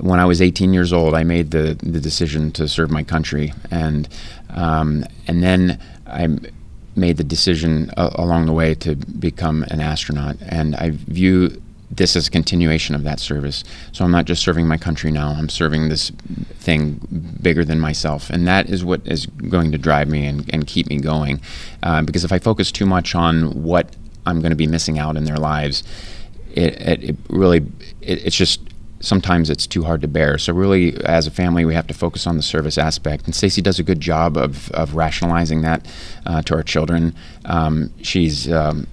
when 0.00 0.20
I 0.20 0.24
was 0.24 0.40
18 0.40 0.72
years 0.72 0.92
old, 0.92 1.14
I 1.14 1.24
made 1.24 1.50
the 1.50 1.78
the 1.82 2.00
decision 2.00 2.50
to 2.52 2.68
serve 2.68 2.90
my 2.90 3.02
country, 3.02 3.52
and 3.70 4.08
um, 4.50 5.04
and 5.26 5.42
then 5.42 5.80
I 6.06 6.28
made 6.94 7.18
the 7.18 7.24
decision 7.24 7.90
uh, 7.96 8.10
along 8.14 8.46
the 8.46 8.52
way 8.52 8.74
to 8.74 8.96
become 8.96 9.64
an 9.64 9.80
astronaut, 9.80 10.36
and 10.40 10.74
I 10.76 10.90
view 10.90 11.62
this 11.90 12.16
as 12.16 12.28
a 12.28 12.30
continuation 12.30 12.94
of 12.94 13.04
that 13.04 13.20
service. 13.20 13.64
So 13.92 14.04
I'm 14.04 14.10
not 14.10 14.24
just 14.24 14.42
serving 14.42 14.66
my 14.66 14.76
country 14.76 15.10
now, 15.10 15.30
I'm 15.30 15.48
serving 15.48 15.88
this 15.88 16.10
thing 16.58 17.00
bigger 17.40 17.64
than 17.64 17.80
myself. 17.80 18.28
And 18.30 18.46
that 18.48 18.68
is 18.68 18.84
what 18.84 19.06
is 19.06 19.26
going 19.26 19.72
to 19.72 19.78
drive 19.78 20.08
me 20.08 20.26
and, 20.26 20.48
and 20.52 20.66
keep 20.66 20.88
me 20.88 20.98
going. 20.98 21.40
Uh, 21.82 22.02
because 22.02 22.24
if 22.24 22.32
I 22.32 22.38
focus 22.38 22.72
too 22.72 22.86
much 22.86 23.14
on 23.14 23.62
what 23.62 23.94
I'm 24.26 24.40
going 24.40 24.50
to 24.50 24.56
be 24.56 24.66
missing 24.66 24.98
out 24.98 25.16
in 25.16 25.24
their 25.24 25.36
lives, 25.36 25.84
it, 26.54 26.80
it, 26.80 27.04
it 27.04 27.16
really, 27.28 27.58
it, 28.00 28.26
it's 28.26 28.36
just, 28.36 28.60
sometimes 29.00 29.50
it's 29.50 29.66
too 29.66 29.84
hard 29.84 30.00
to 30.02 30.08
bear. 30.08 30.38
So 30.38 30.52
really, 30.52 30.96
as 31.04 31.26
a 31.26 31.30
family, 31.30 31.64
we 31.64 31.74
have 31.74 31.86
to 31.88 31.94
focus 31.94 32.26
on 32.26 32.36
the 32.36 32.42
service 32.42 32.78
aspect. 32.78 33.26
And 33.26 33.34
Stacey 33.34 33.62
does 33.62 33.78
a 33.78 33.82
good 33.82 34.00
job 34.00 34.36
of, 34.36 34.70
of 34.72 34.94
rationalizing 34.94 35.62
that 35.62 35.86
uh, 36.24 36.42
to 36.42 36.54
our 36.54 36.62
children. 36.62 37.14
Um, 37.44 37.92
she's 38.02 38.50
um, 38.50 38.86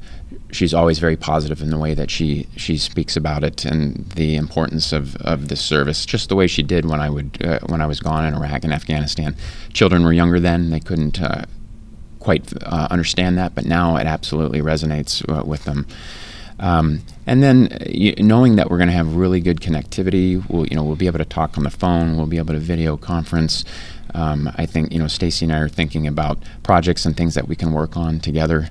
she's 0.51 0.74
always 0.74 0.99
very 0.99 1.16
positive 1.16 1.62
in 1.62 1.70
the 1.70 1.78
way 1.78 1.93
that 1.93 2.12
she 2.12 2.47
she 2.56 2.78
speaks 2.78 3.16
about 3.16 3.43
it 3.43 3.66
and 3.66 4.10
the 4.12 4.36
importance 4.36 4.91
of, 4.91 5.16
of 5.18 5.47
this 5.47 5.62
service, 5.62 6.06
just 6.06 6.30
the 6.30 6.36
way 6.36 6.47
she 6.47 6.64
did 6.64 6.86
when 6.86 6.99
I 6.99 7.10
would 7.10 7.43
uh, 7.43 7.60
when 7.68 7.82
I 7.82 7.86
was 7.86 7.99
gone 7.99 8.26
in 8.26 8.34
Iraq 8.34 8.64
and 8.64 8.74
Afghanistan. 8.74 9.36
Children 9.74 10.04
were 10.04 10.14
younger 10.14 10.39
then; 10.39 10.70
they 10.70 10.80
couldn't 10.80 11.22
uh, 11.22 11.45
quite 12.20 12.54
uh, 12.64 12.88
understand 12.89 13.38
that, 13.38 13.54
but 13.56 13.66
now 13.66 13.97
it 13.97 14.08
absolutely 14.08 14.62
resonates 14.62 15.28
uh, 15.30 15.43
with 15.43 15.66
them. 15.66 15.86
Um, 16.60 17.01
and 17.26 17.41
then 17.41 17.78
you, 17.88 18.14
knowing 18.20 18.56
that 18.58 18.70
we're 18.70 18.78
going 18.78 18.89
to 18.89 18.95
have 18.95 19.16
really 19.16 19.41
good 19.41 19.60
connectivity, 19.60 20.43
we'll 20.49 20.68
you 20.68 20.76
know 20.76 20.84
we'll 20.84 20.95
be 20.95 21.08
able 21.08 21.20
to 21.20 21.26
talk 21.26 21.58
on 21.58 21.64
the 21.64 21.70
phone, 21.72 22.18
we'll 22.18 22.26
be 22.26 22.38
able 22.38 22.54
to 22.54 22.60
video 22.60 22.97
conference. 22.97 23.66
Um, 24.14 24.51
I 24.56 24.66
think 24.66 24.91
you 24.91 24.99
know 24.99 25.08
Stacey 25.08 25.45
and 25.45 25.54
I 25.54 25.60
are 25.60 25.70
thinking 25.70 26.08
about 26.08 26.38
projects 26.62 27.06
and 27.06 27.16
things 27.18 27.36
that 27.36 27.47
we 27.47 27.56
can 27.56 27.74
work 27.74 27.97
on 27.97 28.20
together 28.20 28.70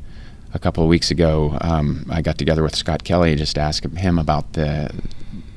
a 0.54 0.58
couple 0.58 0.82
of 0.82 0.88
weeks 0.88 1.10
ago, 1.10 1.56
um, 1.60 2.06
I 2.10 2.22
got 2.22 2.38
together 2.38 2.62
with 2.62 2.76
Scott 2.76 3.04
Kelly 3.04 3.34
just 3.36 3.54
to 3.54 3.60
ask 3.60 3.84
him 3.84 4.18
about 4.18 4.52
the 4.52 4.90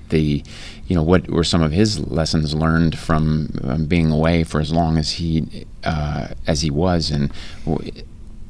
the 0.09 0.43
you 0.87 0.95
know 0.95 1.01
what 1.01 1.29
were 1.29 1.43
some 1.43 1.63
of 1.63 1.71
his 1.71 1.99
lessons 1.99 2.53
learned 2.53 2.97
from 2.97 3.49
um, 3.63 3.85
being 3.85 4.11
away 4.11 4.43
for 4.43 4.61
as 4.61 4.71
long 4.71 4.97
as 4.97 5.13
he 5.13 5.65
uh, 5.83 6.27
as 6.47 6.61
he 6.61 6.69
was, 6.69 7.11
and 7.11 7.31
w- 7.65 7.91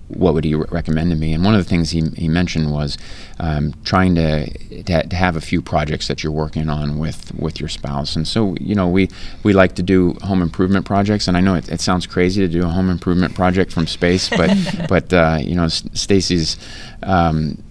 what 0.08 0.34
would 0.34 0.44
he 0.44 0.56
re- 0.56 0.66
recommend 0.70 1.10
to 1.12 1.16
me? 1.16 1.34
And 1.34 1.44
one 1.44 1.56
of 1.56 1.64
the 1.64 1.70
things 1.70 1.92
he, 1.92 2.04
he 2.16 2.28
mentioned 2.28 2.72
was 2.72 2.98
um, 3.40 3.74
trying 3.84 4.16
to, 4.16 4.84
to 4.84 5.04
to 5.08 5.16
have 5.16 5.36
a 5.36 5.42
few 5.42 5.62
projects 5.62 6.08
that 6.08 6.24
you're 6.24 6.32
working 6.32 6.70
on 6.70 7.00
with 7.00 7.34
with 7.36 7.60
your 7.60 7.70
spouse. 7.70 8.16
And 8.16 8.28
so 8.28 8.56
you 8.60 8.76
know 8.76 8.88
we 8.88 9.10
we 9.44 9.54
like 9.54 9.76
to 9.76 9.84
do 9.84 10.14
home 10.22 10.42
improvement 10.42 10.86
projects, 10.86 11.28
and 11.28 11.36
I 11.36 11.42
know 11.42 11.56
it, 11.56 11.70
it 11.70 11.82
sounds 11.82 12.06
crazy 12.06 12.42
to 12.42 12.48
do 12.48 12.64
a 12.64 12.70
home 12.70 12.90
improvement 12.90 13.36
project 13.36 13.72
from 13.72 13.88
space, 13.88 14.30
but 14.30 14.52
but 14.90 15.12
uh, 15.14 15.40
you 15.42 15.56
know 15.56 15.68
Stacey's. 15.68 16.58
Um, 17.04 17.62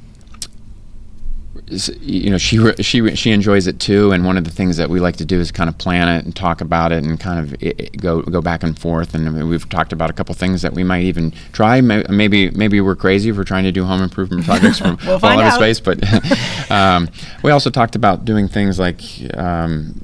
you 1.69 2.29
know 2.31 2.37
she 2.37 2.59
she 2.83 3.15
she 3.17 3.31
enjoys 3.31 3.67
it 3.67 3.81
too 3.81 4.13
and 4.13 4.27
one 4.27 4.37
of 4.37 4.45
the 4.45 4.51
things 4.51 4.77
that 4.77 4.91
we 4.91 5.01
like 5.01 5.17
to 5.17 5.25
do 5.25 5.41
is 5.41 5.51
kind 5.51 5.71
of 5.71 5.79
plan 5.79 6.09
it 6.09 6.23
and 6.25 6.37
talk 6.37 6.61
about 6.61 6.93
it 6.93 7.03
and 7.03 7.19
kind 7.19 7.39
of 7.39 7.55
i 7.63 7.73
i 7.81 7.89
go 7.97 8.21
go 8.23 8.43
back 8.43 8.63
and 8.63 8.79
forth 8.79 9.15
and 9.15 9.49
we've 9.49 9.67
talked 9.71 9.91
about 9.93 10.11
a 10.11 10.13
couple 10.13 10.35
things 10.35 10.61
that 10.61 10.75
we 10.75 10.85
might 10.85 11.03
even 11.05 11.31
try 11.53 11.81
maybe 11.81 12.51
maybe 12.51 12.81
we're 12.83 12.95
crazy 12.95 13.31
if 13.31 13.37
we're 13.37 13.45
trying 13.45 13.65
to 13.65 13.73
do 13.73 13.83
home 13.85 14.03
improvement 14.03 14.45
projects 14.51 14.79
from 14.79 14.99
We'll 15.07 15.19
all 15.23 15.39
over 15.39 15.43
out. 15.43 15.55
space 15.55 15.81
but 15.81 15.99
um, 16.71 17.09
we 17.43 17.51
also 17.51 17.71
talked 17.71 17.97
about 17.97 18.27
doing 18.27 18.47
things 18.47 18.79
like 18.79 19.01
um, 19.35 20.04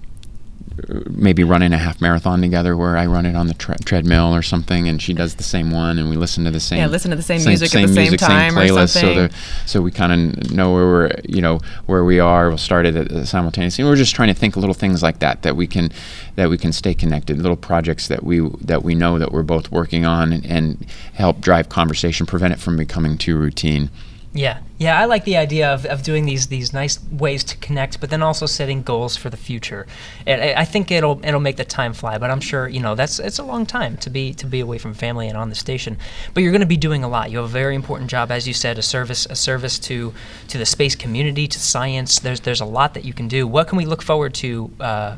maybe 1.11 1.45
running 1.45 1.73
a 1.73 1.79
half 1.79 2.01
marathon 2.01 2.41
together 2.41 2.77
where 2.77 2.97
I 2.97 3.07
run 3.07 3.27
it 3.27 3.35
on 3.35 3.47
the 3.47 3.55
tre- 3.55 3.77
treadmill 3.85 4.35
or 4.35 4.43
something, 4.43 4.89
and 4.89 5.01
she 5.01 5.13
does 5.13 5.35
the 5.35 5.43
same 5.43 5.71
one, 5.71 5.99
and 5.99 6.11
we 6.11 6.17
listen 6.17 6.45
to 6.45 6.51
the 6.51 6.61
same 6.61 6.79
Yeah, 6.79 6.87
listen 6.87 7.11
to 7.11 7.17
the 7.17 7.23
same 7.23 7.45
music 7.45 7.75
at 7.75 7.83
the 7.83 7.89
same 7.89 7.95
music, 7.95 8.21
time 8.21 8.57
or 8.57 8.63
playlist, 8.63 8.91
so 8.91 9.01
something. 9.01 9.17
the 9.17 9.35
so 9.67 9.83
we 9.83 9.91
kind 9.91 10.13
of 10.13 10.51
know 10.53 10.73
where 10.73 10.87
we're 10.87 11.11
you 11.29 11.41
know 11.41 11.61
where 11.87 12.05
we 12.05 12.21
are. 12.21 12.49
We'll 12.49 12.59
start 12.59 12.87
it 12.87 12.97
at, 12.97 13.13
uh, 13.13 13.25
simultaneously. 13.25 13.85
We're 13.85 13.97
just 13.97 14.15
trying 14.15 14.29
to 14.29 14.39
think 14.39 14.57
little 14.57 14.75
things 14.75 15.03
like 15.03 15.19
that 15.21 15.43
that 15.43 15.57
we 15.57 15.67
can 15.67 15.91
that 16.37 16.49
we 16.49 16.59
can 16.59 16.73
stay 16.73 16.95
connected. 16.95 17.39
Little 17.39 17.57
projects 17.57 18.09
that 18.09 18.23
we 18.23 18.41
that 18.61 18.83
we 18.83 18.95
know 18.95 19.19
that 19.19 19.33
we're 19.33 19.43
both 19.43 19.71
working 19.71 20.05
on 20.05 20.33
and, 20.33 20.45
and 20.47 20.87
help 21.15 21.41
drive 21.41 21.69
conversation, 21.69 22.27
prevent 22.27 22.53
it 22.53 22.61
from 22.61 22.77
becoming 22.77 23.19
too 23.19 23.37
routine. 23.37 23.91
Yeah, 24.33 24.61
yeah, 24.79 24.97
I 25.01 25.07
like 25.07 25.25
the 25.25 25.37
idea 25.37 25.69
of, 25.75 25.85
of 25.87 26.05
doing 26.05 26.25
these 26.25 26.47
these 26.47 26.73
nice 26.73 27.03
ways 27.11 27.43
to 27.45 27.57
connect, 27.57 27.99
but 27.99 28.11
then 28.11 28.23
also 28.23 28.47
setting 28.47 28.81
goals 28.83 29.17
for 29.17 29.29
the 29.29 29.37
future. 29.37 29.89
I 30.25 30.55
I 30.57 30.65
think 30.65 30.93
it'll 30.93 31.21
it'll 31.25 31.41
make 31.41 31.57
the 31.57 31.65
time 31.65 31.93
fly. 31.93 32.17
But 32.17 32.31
I'm 32.31 32.41
sure 32.41 32.69
you 32.69 32.79
know 32.79 32.95
that's 32.95 33.19
it's 33.19 33.41
a 33.41 33.43
long 33.43 33.67
time 33.67 33.97
to 33.97 34.09
be 34.09 34.33
to 34.35 34.47
be 34.47 34.61
away 34.61 34.79
from 34.79 34.95
family 34.95 35.27
and 35.27 35.37
on 35.37 35.49
the 35.49 35.57
station. 35.57 35.97
But 36.33 36.45
you're 36.45 36.53
going 36.53 36.61
to 36.61 36.67
be 36.67 36.77
doing 36.77 37.03
a 37.03 37.09
lot. 37.09 37.33
You 37.33 37.39
have 37.39 37.47
a 37.47 37.53
very 37.53 37.75
important 37.75 38.09
job, 38.09 38.31
as 38.31 38.47
you 38.47 38.55
said, 38.55 38.79
a 38.79 38.83
service 38.83 39.27
a 39.27 39.35
service 39.35 39.81
to 39.81 40.15
to 40.47 40.59
the 40.59 40.67
space 40.67 40.95
community, 40.95 41.49
to 41.49 41.59
science. 41.59 42.21
There's 42.21 42.41
there's 42.41 42.61
a 42.61 42.73
lot 42.79 42.95
that 42.95 43.05
you 43.05 43.13
can 43.13 43.27
do. 43.27 43.49
What 43.49 43.67
can 43.67 43.79
we 43.79 43.85
look 43.85 44.03
forward 44.03 44.35
to 44.35 44.71
uh, 44.79 45.17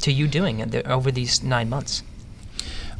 to 0.00 0.12
you 0.12 0.28
doing 0.28 0.74
over 0.84 1.10
these 1.10 1.42
nine 1.42 1.70
months? 1.70 2.02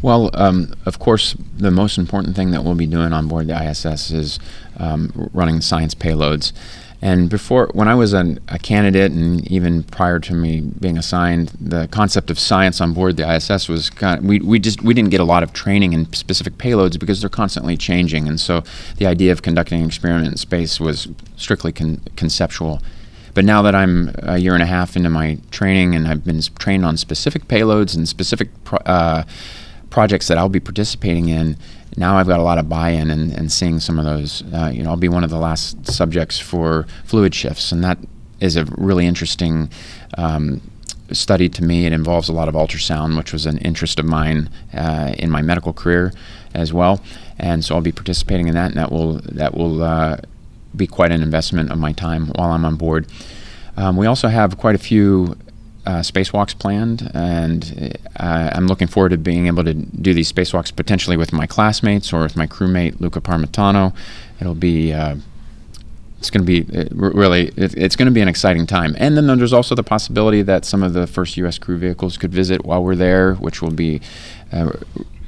Well, 0.03 0.31
um, 0.35 0.75
of 0.87 0.99
course, 0.99 1.35
the 1.57 1.71
most 1.71 1.99
important 1.99 2.35
thing 2.35 2.53
that 2.53 2.65
we'll 2.65 2.75
be 2.75 2.87
doing 2.87 3.13
on 3.13 3.29
board 3.29 3.49
the 3.49 3.71
ISS 3.71 4.11
is 4.11 4.39
um, 4.79 5.31
running 5.35 5.61
science 5.61 5.95
payloads. 5.95 6.53
And 7.03 7.31
before, 7.31 7.71
when 7.73 7.89
I 7.89 7.95
was 7.95 8.13
an, 8.13 8.41
a 8.49 8.59
candidate, 8.59 9.13
and 9.13 9.47
even 9.51 9.85
prior 9.85 10.19
to 10.21 10.35
me 10.35 10.61
being 10.61 10.99
assigned, 10.99 11.49
the 11.61 11.89
concept 11.89 12.31
of 12.31 12.39
science 12.39 12.81
on 12.81 12.93
board 12.93 13.17
the 13.17 13.35
ISS 13.35 13.69
was 13.69 13.89
kind 13.89 14.19
of, 14.19 14.25
we, 14.25 14.41
we 14.41 14.59
just 14.59 14.83
we 14.83 14.93
didn't 14.93 15.11
get 15.11 15.21
a 15.21 15.25
lot 15.25 15.43
of 15.43 15.55
training 15.55 15.95
in 15.95 16.13
specific 16.13 16.59
payloads 16.59 16.99
because 16.99 17.21
they're 17.21 17.31
constantly 17.31 17.77
changing, 17.77 18.29
and 18.29 18.39
so 18.39 18.63
the 18.99 19.07
idea 19.07 19.33
of 19.33 19.41
conducting 19.41 19.81
an 19.81 19.87
experiment 19.87 20.31
in 20.31 20.37
space 20.37 20.79
was 20.79 21.09
strictly 21.37 21.73
con- 21.73 22.03
conceptual. 22.17 22.83
But 23.33 23.45
now 23.45 23.63
that 23.63 23.75
I'm 23.75 24.15
a 24.19 24.37
year 24.37 24.55
and 24.55 24.63
a 24.63 24.67
half 24.67 24.97
into 24.97 25.09
my 25.09 25.39
training 25.51 25.95
and 25.95 26.09
I've 26.09 26.25
been 26.25 26.41
trained 26.59 26.85
on 26.85 26.97
specific 26.97 27.45
payloads 27.47 27.97
and 27.97 28.09
specific 28.09 28.49
pro- 28.65 28.79
uh, 28.79 29.23
projects 29.91 30.29
that 30.29 30.39
I'll 30.39 30.49
be 30.49 30.61
participating 30.61 31.29
in, 31.29 31.57
now 31.97 32.17
I've 32.17 32.29
got 32.29 32.39
a 32.39 32.43
lot 32.43 32.59
of 32.59 32.69
buy-in 32.69 33.11
and, 33.11 33.33
and 33.33 33.51
seeing 33.51 33.81
some 33.81 33.99
of 33.99 34.05
those. 34.05 34.43
Uh, 34.53 34.71
you 34.73 34.83
know, 34.83 34.91
I'll 34.91 34.97
be 34.97 35.09
one 35.09 35.25
of 35.25 35.31
the 35.31 35.39
last 35.39 35.87
subjects 35.87 36.39
for 36.39 36.87
fluid 37.05 37.35
shifts, 37.35 37.73
and 37.73 37.83
that 37.83 37.99
is 38.39 38.57
a 38.57 38.65
really 38.79 39.07
interesting 39.07 39.71
um, 40.17 40.61
study 41.13 41.49
to 41.49 41.65
me. 41.65 41.87
It 41.87 41.93
involves 41.93 42.29
a 42.29 42.33
lot 42.33 42.49
of 42.49 42.55
ultrasound, 42.55 43.17
which 43.17 43.33
was 43.33 43.45
an 43.47 43.59
interest 43.59 43.99
of 43.99 44.07
mine 44.07 44.49
uh, 44.73 45.15
in 45.19 45.31
my 45.31 45.43
medical 45.43 45.73
career 45.73 46.13
as 46.55 46.73
well, 46.73 47.01
and 47.39 47.65
so 47.65 47.75
I'll 47.75 47.81
be 47.81 47.93
participating 47.93 48.49
in 48.49 48.55
that, 48.55 48.71
and 48.71 48.77
that 48.77 48.93
will 48.93 49.21
that 49.25 49.57
will 49.57 49.83
uh, 49.83 50.19
be 50.75 50.87
quite 50.87 51.11
an 51.11 51.23
investment 51.23 51.71
of 51.71 51.79
my 51.79 51.93
time 51.93 52.29
while 52.29 52.53
I'm 52.53 52.65
on 52.65 52.77
board. 52.77 53.07
Um, 53.77 53.97
we 53.97 54.07
also 54.07 54.29
have 54.29 54.59
quite 54.59 54.75
a 54.75 54.79
few 54.79 55.37
uh, 55.87 56.01
spacewalks 56.01 56.59
planned, 56.59 57.11
and 57.15 57.97
uh, 58.17 58.51
I'm 58.53 58.67
looking 58.67 58.89
forward 58.89 59.11
to 59.11 59.19
being 59.19 59.47
able 59.47 59.65
to 59.65 59.75
do 59.75 60.13
these 60.15 60.31
spacewalks 60.33 60.75
potentially 60.75 61.17
with 61.17 61.33
my 61.33 61.47
classmates 61.47 62.13
or 62.13 62.23
with 62.23 62.37
my 62.37 62.47
crewmate 62.47 63.01
Luca 63.01 63.21
Parmitano. 63.21 63.95
It'll 64.41 64.55
be 64.55 64.93
uh, 64.93 65.17
it's 66.19 66.29
going 66.29 66.45
to 66.45 66.63
be 66.63 66.79
uh, 66.79 66.85
really 66.91 67.49
it, 67.57 67.75
it's 67.77 67.97
going 67.97 68.07
to 68.07 68.13
be 68.13 68.21
an 68.21 68.29
exciting 68.29 68.67
time. 68.67 68.95
And 68.99 69.17
then 69.17 69.27
there's 69.39 69.55
also 69.55 69.75
the 69.75 69.83
possibility 69.83 70.43
that 70.43 70.65
some 70.65 70.83
of 70.83 70.93
the 70.93 71.07
first 71.07 71.37
U.S. 71.39 71.59
crew 71.59 71.79
vehicles 71.79 72.19
could 72.19 72.33
visit 72.33 72.65
while 72.65 72.85
we're 72.85 72.97
there, 72.97 73.35
which 73.35 73.63
will 73.63 73.71
be 73.71 74.01
uh, 74.53 74.73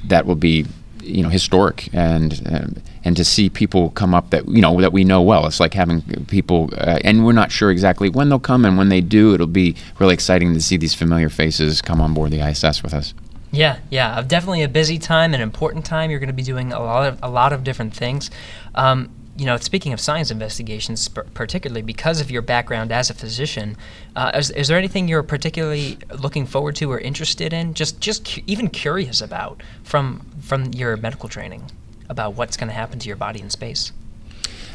that 0.05 0.25
will 0.25 0.35
be 0.35 0.65
you 1.03 1.21
know 1.21 1.29
historic 1.29 1.89
and 1.93 2.41
um, 2.45 2.75
and 3.03 3.17
to 3.17 3.25
see 3.25 3.49
people 3.49 3.89
come 3.91 4.13
up 4.13 4.29
that 4.29 4.47
you 4.47 4.61
know 4.61 4.79
that 4.81 4.93
we 4.93 5.03
know 5.03 5.21
well 5.21 5.45
it's 5.45 5.59
like 5.59 5.73
having 5.73 6.01
people 6.25 6.69
uh, 6.77 6.99
and 7.03 7.25
we're 7.25 7.33
not 7.33 7.51
sure 7.51 7.71
exactly 7.71 8.09
when 8.09 8.29
they'll 8.29 8.39
come 8.39 8.65
and 8.65 8.77
when 8.77 8.89
they 8.89 9.01
do 9.01 9.33
it'll 9.33 9.47
be 9.47 9.75
really 9.99 10.13
exciting 10.13 10.53
to 10.53 10.61
see 10.61 10.77
these 10.77 10.93
familiar 10.93 11.29
faces 11.29 11.81
come 11.81 11.99
on 12.01 12.13
board 12.13 12.31
the 12.31 12.39
ISS 12.39 12.81
with 12.83 12.93
us 12.93 13.13
Yeah, 13.53 13.77
yeah, 13.91 14.15
uh, 14.15 14.23
definitely 14.23 14.63
a 14.63 14.67
busy 14.67 14.97
time, 14.97 15.35
an 15.35 15.39
important 15.39 15.85
time. 15.85 16.09
You're 16.09 16.19
going 16.19 16.25
to 16.25 16.33
be 16.33 16.41
doing 16.41 16.73
a 16.73 16.79
lot 16.79 17.07
of 17.07 17.19
a 17.21 17.29
lot 17.29 17.53
of 17.53 17.63
different 17.63 17.95
things. 17.95 18.31
Um, 18.73 19.11
you 19.35 19.45
know, 19.45 19.57
speaking 19.57 19.93
of 19.93 19.99
science 19.99 20.29
investigations, 20.29 21.07
particularly 21.07 21.81
because 21.81 22.21
of 22.21 22.29
your 22.29 22.41
background 22.41 22.91
as 22.91 23.09
a 23.09 23.13
physician, 23.13 23.75
uh, 24.15 24.31
is, 24.35 24.51
is 24.51 24.67
there 24.67 24.77
anything 24.77 25.07
you're 25.07 25.23
particularly 25.23 25.97
looking 26.19 26.45
forward 26.45 26.75
to 26.75 26.91
or 26.91 26.99
interested 26.99 27.51
in? 27.51 27.73
Just, 27.73 27.99
just 27.99 28.25
cu- 28.25 28.41
even 28.45 28.67
curious 28.67 29.21
about 29.21 29.63
from 29.83 30.25
from 30.39 30.73
your 30.73 30.97
medical 30.97 31.29
training 31.29 31.71
about 32.09 32.35
what's 32.35 32.57
going 32.57 32.67
to 32.67 32.73
happen 32.73 32.99
to 32.99 33.07
your 33.07 33.15
body 33.15 33.39
in 33.39 33.49
space. 33.49 33.91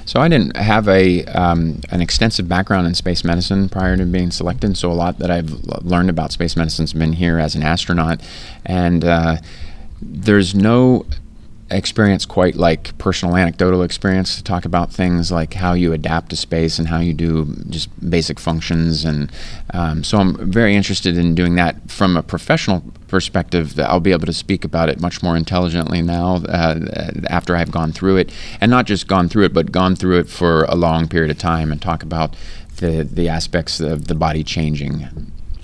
So 0.07 0.21
I 0.21 0.29
didn't 0.29 0.57
have 0.57 0.89
a 0.89 1.25
um, 1.27 1.83
an 1.91 2.01
extensive 2.01 2.49
background 2.49 2.87
in 2.87 2.95
space 2.95 3.25
medicine 3.25 3.69
prior 3.69 3.95
to 3.97 4.07
being 4.07 4.31
selected. 4.31 4.77
So 4.79 4.91
a 4.91 4.95
lot 4.95 5.19
that 5.19 5.31
I've 5.31 5.53
l- 5.53 5.83
learned 5.83 6.09
about 6.09 6.33
space 6.33 6.57
medicine's 6.57 6.95
been 6.95 7.13
here 7.13 7.39
as 7.39 7.55
an 7.55 7.63
astronaut, 7.63 8.23
and 8.65 9.05
uh, 9.05 9.37
there's 10.01 10.55
no 10.55 11.05
experience 11.71 12.25
quite 12.25 12.57
like 12.57 12.97
personal 12.99 13.37
anecdotal 13.37 13.83
experience 13.83 14.37
to 14.37 14.43
talk 14.43 14.65
about 14.65 14.91
things 14.91 15.31
like 15.31 15.55
how 15.55 15.75
you 15.75 15.93
adapt 15.93 16.31
to 16.31 16.37
space 16.37 16.79
and 16.79 16.89
how 16.89 16.99
you 16.99 17.13
do 17.13 17.55
just 17.69 17.89
basic 18.09 18.41
functions. 18.41 19.05
And 19.05 19.31
um, 19.75 20.03
so 20.03 20.19
i'm 20.19 20.51
very 20.51 20.75
interested 20.75 21.19
in 21.19 21.35
doing 21.35 21.57
that 21.57 21.91
from 21.91 22.17
a 22.17 22.23
professional 22.23 22.83
perspective. 23.09 23.75
That 23.75 23.91
i'll 23.91 24.01
be 24.01 24.13
able 24.13 24.27
to 24.27 24.33
speak 24.33 24.65
about 24.65 24.89
it 24.89 25.01
much 25.01 25.23
more 25.23 25.37
intelligently 25.37 26.01
now 26.01 26.37
uh, 26.49 26.81
after 27.29 27.55
i've 27.55 27.71
gone 27.71 27.93
through 27.93 28.17
it. 28.17 28.33
And 28.61 28.71
not 28.71 28.87
just 28.87 29.07
gone 29.07 29.29
through 29.29 29.45
it 29.45 29.53
but 29.53 29.71
gone 29.71 29.95
through 29.95 30.21
it 30.21 30.29
for 30.29 30.65
a 30.65 30.75
long 30.75 31.09
period 31.09 31.31
of 31.31 31.39
time 31.39 31.71
and 31.71 31.81
talk 31.81 32.03
about 32.03 32.35
the, 32.77 33.03
the 33.03 33.29
aspects 33.29 33.81
of 33.81 34.07
the 34.07 34.15
body 34.15 34.45
changing 34.45 35.09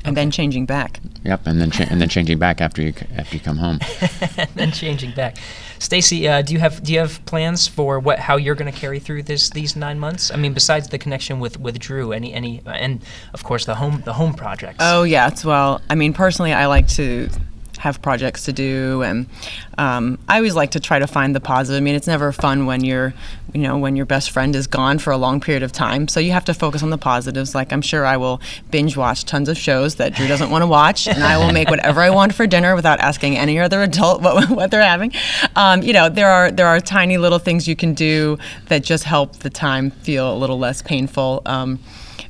and 0.05 0.17
then 0.17 0.31
changing 0.31 0.67
back. 0.67 1.01
Yep, 1.25 1.47
and 1.47 1.61
then 1.61 1.71
cha- 1.71 1.87
and 1.91 2.01
then 2.01 2.09
changing 2.09 2.39
back 2.39 2.61
after 2.61 2.83
you 2.83 2.93
c- 2.93 3.07
after 3.17 3.37
you 3.37 3.41
come 3.41 3.57
home. 3.57 3.81
and 4.37 4.51
then 4.55 4.73
changing 4.73 5.13
back. 5.13 5.37
Stacey, 5.79 6.29
uh, 6.29 6.43
do 6.43 6.53
you 6.53 6.61
have 6.61 6.83
do 6.83 6.93
you 6.93 6.99
have 6.99 7.25
plans 7.25 7.67
for 7.67 7.99
what 7.99 8.19
how 8.19 8.37
you're 8.37 8.55
going 8.55 8.73
to 8.73 8.79
carry 8.79 9.01
through 9.01 9.23
this 9.25 9.51
these 9.51 9.77
nine 9.77 9.99
months? 9.99 10.31
I 10.31 10.37
mean, 10.37 10.53
besides 10.53 10.89
the 10.89 10.99
connection 10.99 11.41
with, 11.41 11.59
with 11.59 11.79
Drew, 11.79 12.13
any 12.13 12.33
any 12.33 12.63
and 12.67 13.03
of 13.33 13.45
course 13.45 13.65
the 13.65 13.75
home 13.75 14.03
the 14.05 14.13
home 14.13 14.35
projects. 14.35 14.79
Oh 14.81 15.03
yeah, 15.03 15.29
it's 15.29 15.45
well. 15.45 15.81
I 15.89 15.95
mean, 15.95 16.13
personally, 16.13 16.53
I 16.53 16.67
like 16.67 16.89
to 16.89 17.29
have 17.85 18.01
projects 18.01 18.45
to 18.47 18.53
do, 18.53 19.03
and 19.03 19.27
um, 19.77 20.19
I 20.27 20.39
always 20.39 20.55
like 20.55 20.71
to 20.73 20.81
try 20.81 20.99
to 20.99 21.07
find 21.07 21.35
the 21.35 21.41
positive. 21.41 21.81
I 21.81 21.85
mean, 21.85 21.95
it's 21.95 22.07
never 22.07 22.33
fun 22.33 22.65
when 22.65 22.83
you're, 22.83 23.13
you 23.53 23.61
know, 23.61 23.77
when 23.77 23.95
your 23.95 24.07
best 24.07 24.31
friend 24.31 24.57
is 24.57 24.67
gone 24.67 24.99
for 24.99 25.11
a 25.13 25.19
long 25.19 25.39
period 25.39 25.63
of 25.63 25.71
time. 25.71 26.09
So 26.09 26.19
you 26.19 26.33
have 26.33 26.47
to 26.47 26.55
focus 26.55 26.83
on 26.83 26.89
the 26.89 26.99
positives. 26.99 27.55
Like 27.55 27.73
I'm 27.75 27.83
sure 27.83 28.07
I 28.07 28.17
will 28.17 28.41
binge 28.71 28.97
watch 28.97 29.27
tons 29.27 29.51
of 29.51 29.59
shows 29.59 29.97
that 29.97 30.15
Drew 30.15 30.27
doesn't 30.27 30.51
want 30.51 30.63
to 30.63 30.67
watch, 30.67 31.07
and 31.07 31.23
I 31.23 31.37
will 31.37 31.53
make 31.53 31.69
whatever 31.69 32.01
I 32.01 32.09
want 32.09 32.35
for 32.35 32.47
dinner 32.47 32.75
without 32.75 33.01
asking 33.01 33.37
any 33.37 33.59
other 33.59 33.83
adult 33.83 34.23
what, 34.23 34.49
what 34.59 34.71
they're 34.71 34.83
having. 34.83 35.13
Um, 35.55 35.83
you 35.83 35.93
know, 35.93 36.09
there 36.09 36.31
are 36.31 36.51
there 36.51 36.67
are 36.67 36.81
tiny 36.81 37.19
little 37.19 37.39
things 37.39 37.69
you 37.69 37.77
can 37.77 37.93
do 37.93 38.39
that 38.69 38.83
just 38.83 39.05
help 39.05 39.37
the 39.37 39.51
time 39.51 39.91
feel 39.91 40.33
a 40.33 40.39
little 40.39 40.59
less 40.59 40.81
painful. 40.81 41.43
Um, 41.45 41.79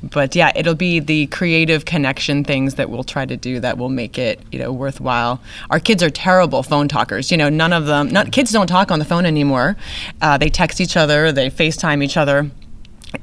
but 0.03 0.35
yeah, 0.35 0.51
it'll 0.55 0.75
be 0.75 0.99
the 0.99 1.27
creative 1.27 1.85
connection 1.85 2.43
things 2.43 2.75
that 2.75 2.89
we'll 2.89 3.03
try 3.03 3.25
to 3.25 3.37
do 3.37 3.59
that 3.59 3.77
will 3.77 3.89
make 3.89 4.17
it, 4.17 4.39
you 4.51 4.59
know, 4.59 4.71
worthwhile. 4.71 5.41
Our 5.69 5.79
kids 5.79 6.03
are 6.03 6.09
terrible 6.09 6.63
phone 6.63 6.87
talkers. 6.87 7.31
You 7.31 7.37
know, 7.37 7.49
none 7.49 7.73
of 7.73 7.85
them. 7.85 8.09
Not 8.09 8.31
kids 8.31 8.51
don't 8.51 8.67
talk 8.67 8.91
on 8.91 8.99
the 8.99 9.05
phone 9.05 9.25
anymore. 9.25 9.75
Uh, 10.21 10.37
they 10.37 10.49
text 10.49 10.79
each 10.81 10.97
other. 10.97 11.31
They 11.31 11.49
FaceTime 11.49 12.03
each 12.03 12.17
other. 12.17 12.49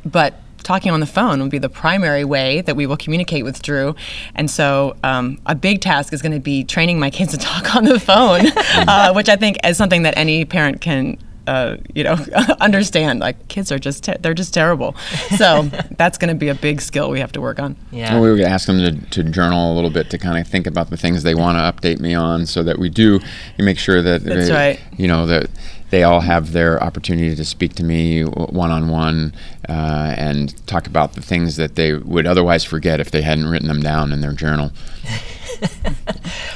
But 0.05 0.35
talking 0.63 0.93
on 0.93 1.01
the 1.01 1.07
phone 1.07 1.41
will 1.41 1.49
be 1.49 1.59
the 1.59 1.69
primary 1.69 2.25
way 2.25 2.61
that 2.63 2.77
we 2.77 2.87
will 2.87 2.97
communicate 2.97 3.45
with 3.45 3.63
Drew. 3.63 3.95
And 4.35 4.51
so, 4.51 4.97
um, 5.03 5.41
a 5.47 5.55
big 5.55 5.81
task 5.81 6.13
is 6.13 6.23
going 6.23 6.33
to 6.33 6.41
be 6.41 6.65
training 6.65 6.99
my 6.99 7.11
kids 7.11 7.33
to 7.33 7.39
talk 7.39 7.75
on 7.75 7.85
the 7.85 8.01
phone, 8.01 8.47
uh, 8.89 9.13
which 9.13 9.29
I 9.29 9.37
think 9.37 9.59
is 9.65 9.77
something 9.77 10.03
that 10.03 10.17
any 10.17 10.45
parent 10.45 10.81
can. 10.81 11.19
Uh, 11.47 11.77
you 11.95 12.05
know, 12.05 12.13
understand 12.61 13.21
like 13.21 13.49
kids 13.49 13.73
are 13.73 13.79
just 13.79 14.05
te- 14.05 14.17
they're 14.21 14.35
just 14.35 14.55
terrible. 14.55 14.95
So 15.37 15.63
that's 15.97 16.19
going 16.19 16.29
to 16.29 16.35
be 16.39 16.49
a 16.49 16.55
big 16.55 16.81
skill 16.81 17.11
we 17.11 17.21
have 17.21 17.33
to 17.33 17.41
work 17.41 17.59
on. 17.59 17.77
yeah. 17.91 18.13
Well, 18.15 18.23
we 18.23 18.31
were 18.31 18.37
going 18.37 18.49
to 18.49 18.53
ask 18.55 18.67
them 18.67 18.79
to, 18.79 19.11
to 19.11 19.25
journal 19.31 19.73
a 19.73 19.75
little 19.75 19.91
bit 19.91 20.09
to 20.11 20.19
kind 20.19 20.39
of 20.39 20.47
think 20.47 20.67
about 20.67 20.91
the 20.91 20.97
things 20.97 21.23
they 21.25 21.35
want 21.35 21.59
to 21.59 21.63
update 21.89 21.99
me 22.01 22.15
on, 22.15 22.47
so 22.47 22.63
that 22.63 22.79
we 22.79 22.89
do 22.89 23.19
you 23.59 23.65
make 23.65 23.79
sure 23.79 24.03
that 24.03 24.23
That's 24.25 24.49
they- 24.49 24.55
right. 24.55 24.81
You 24.97 25.09
know 25.09 25.27
that 25.27 25.51
they 25.91 26.05
all 26.05 26.21
have 26.21 26.53
their 26.53 26.83
opportunity 26.83 27.35
to 27.37 27.45
speak 27.45 27.75
to 27.75 27.85
me 27.85 28.23
one 28.23 28.71
on 28.71 28.89
one 28.89 29.35
and 29.69 30.67
talk 30.67 30.87
about 30.87 31.13
the 31.15 31.21
things 31.21 31.57
that 31.57 31.75
they 31.75 31.93
would 31.95 32.27
otherwise 32.27 32.65
forget 32.65 32.99
if 32.99 33.11
they 33.11 33.21
hadn't 33.23 33.47
written 33.47 33.69
them 33.69 33.81
down 33.83 34.11
in 34.13 34.21
their 34.23 34.33
journal. 34.33 34.71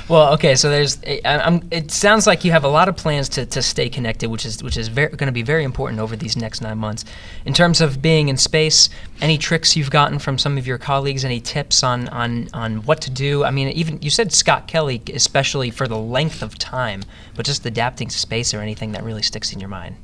Well, 0.09 0.34
okay, 0.34 0.54
so 0.54 0.70
there's. 0.70 1.02
I- 1.04 1.20
I'm, 1.24 1.66
it 1.72 1.90
sounds 1.90 2.28
like 2.28 2.44
you 2.44 2.52
have 2.52 2.62
a 2.62 2.68
lot 2.68 2.88
of 2.88 2.96
plans 2.96 3.28
to, 3.30 3.46
to 3.46 3.61
stay 3.61 3.88
connected, 3.88 4.28
which 4.28 4.46
is 4.46 4.62
which 4.62 4.76
is 4.76 4.88
going 4.88 5.18
to 5.18 5.32
be 5.32 5.42
very 5.42 5.64
important 5.64 6.00
over 6.00 6.14
these 6.14 6.36
next 6.36 6.61
nine 6.61 6.78
months. 6.78 7.04
In 7.44 7.52
terms 7.52 7.80
of 7.80 8.00
being 8.00 8.28
in 8.28 8.36
space, 8.36 8.88
any 9.20 9.36
tricks 9.36 9.76
you've 9.76 9.90
gotten 9.90 10.20
from 10.20 10.38
some 10.38 10.59
of 10.59 10.66
your 10.66 10.78
colleagues? 10.78 11.24
Any 11.24 11.40
tips 11.40 11.82
on 11.82 12.09
on 12.11 12.48
on 12.54 12.84
what 12.84 13.00
to 13.02 13.11
do? 13.11 13.42
I 13.42 13.50
mean, 13.50 13.68
even 13.70 14.00
you 14.00 14.11
said 14.11 14.32
Scott 14.32 14.68
Kelly, 14.68 15.02
especially 15.12 15.70
for 15.70 15.88
the 15.88 15.98
length 15.98 16.40
of 16.40 16.57
time, 16.57 17.02
but 17.34 17.44
just 17.44 17.66
adapting 17.66 18.07
to 18.07 18.18
space 18.18 18.54
or 18.54 18.61
anything 18.61 18.92
that 18.92 19.02
really 19.02 19.22
sticks 19.22 19.52
in 19.52 19.59
your 19.59 19.68
mind. 19.68 19.96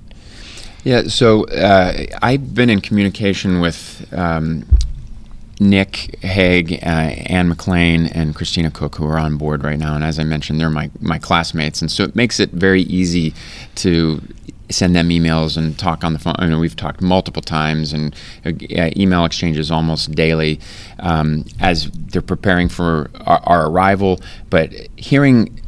Yeah, 0.85 1.03
so 1.03 1.45
uh, 1.45 2.07
I've 2.23 2.57
been 2.57 2.69
in 2.69 2.81
communication 2.81 3.61
with 3.61 4.05
um, 4.13 4.67
Nick 5.69 6.19
Hague, 6.23 6.75
uh, 6.83 6.87
Anne 6.87 7.53
McClain, 7.53 8.11
and 8.15 8.35
Christina 8.35 8.71
Koch, 8.71 8.97
who 8.97 9.07
are 9.07 9.19
on 9.19 9.37
board 9.37 9.65
right 9.65 9.79
now. 9.79 9.95
And 9.95 10.05
as 10.05 10.19
I 10.19 10.25
mentioned, 10.25 10.61
they're 10.61 10.71
my, 10.71 10.91
my 11.01 11.19
classmates. 11.19 11.81
And 11.81 11.91
so 11.91 12.05
it 12.05 12.17
makes 12.17 12.41
it 12.41 12.51
very 12.51 12.83
easy 12.83 13.35
to 13.77 14.21
send 14.71 14.97
them 14.97 15.11
emails 15.11 15.57
and 15.57 15.79
talk 15.79 16.03
on 16.03 16.13
the 16.13 16.19
phone. 16.19 16.35
I 16.39 16.47
mean, 16.47 16.59
we've 16.59 16.77
talked 16.77 17.01
multiple 17.01 17.43
times 17.43 17.93
and 17.93 18.15
uh, 18.45 18.53
email 18.97 19.25
exchanges 19.25 19.71
almost 19.71 20.13
daily 20.13 20.61
um, 20.99 21.45
as 21.61 21.91
they're 21.91 22.23
preparing 22.23 22.69
for 22.69 23.11
our, 23.27 23.41
our 23.45 23.71
arrival. 23.71 24.21
But 24.51 24.73
hearing 24.97 25.62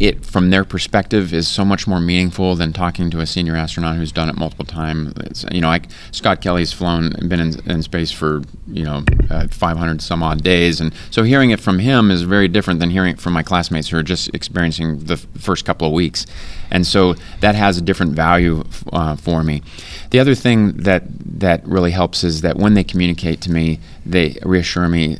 it 0.00 0.24
from 0.24 0.50
their 0.50 0.64
perspective 0.64 1.32
is 1.32 1.46
so 1.46 1.64
much 1.64 1.86
more 1.86 2.00
meaningful 2.00 2.56
than 2.56 2.72
talking 2.72 3.10
to 3.10 3.20
a 3.20 3.26
senior 3.26 3.54
astronaut 3.54 3.96
who's 3.96 4.10
done 4.10 4.28
it 4.28 4.36
multiple 4.36 4.64
times. 4.64 5.44
You 5.52 5.60
know, 5.60 5.68
I, 5.68 5.82
Scott 6.10 6.40
Kelly's 6.40 6.72
flown 6.72 7.10
been 7.28 7.40
in, 7.40 7.70
in 7.70 7.82
space 7.82 8.10
for 8.10 8.42
you 8.66 8.84
know 8.84 9.04
uh, 9.30 9.48
500 9.48 10.00
some 10.00 10.22
odd 10.22 10.42
days, 10.42 10.80
and 10.80 10.94
so 11.10 11.22
hearing 11.22 11.50
it 11.50 11.60
from 11.60 11.78
him 11.78 12.10
is 12.10 12.22
very 12.22 12.48
different 12.48 12.80
than 12.80 12.90
hearing 12.90 13.12
it 13.12 13.20
from 13.20 13.32
my 13.32 13.42
classmates 13.42 13.88
who 13.88 13.96
are 13.96 14.02
just 14.02 14.34
experiencing 14.34 14.98
the 15.04 15.14
f- 15.14 15.26
first 15.38 15.64
couple 15.64 15.86
of 15.86 15.92
weeks, 15.92 16.26
and 16.70 16.86
so 16.86 17.14
that 17.40 17.54
has 17.54 17.76
a 17.76 17.82
different 17.82 18.12
value 18.12 18.64
uh, 18.92 19.14
for 19.16 19.44
me. 19.44 19.62
The 20.10 20.20
other 20.20 20.34
thing 20.34 20.72
that 20.78 21.04
that 21.40 21.66
really 21.66 21.90
helps 21.90 22.24
is 22.24 22.40
that 22.40 22.56
when 22.56 22.74
they 22.74 22.84
communicate 22.84 23.40
to 23.42 23.52
me, 23.52 23.78
they 24.06 24.38
reassure 24.42 24.88
me 24.88 25.18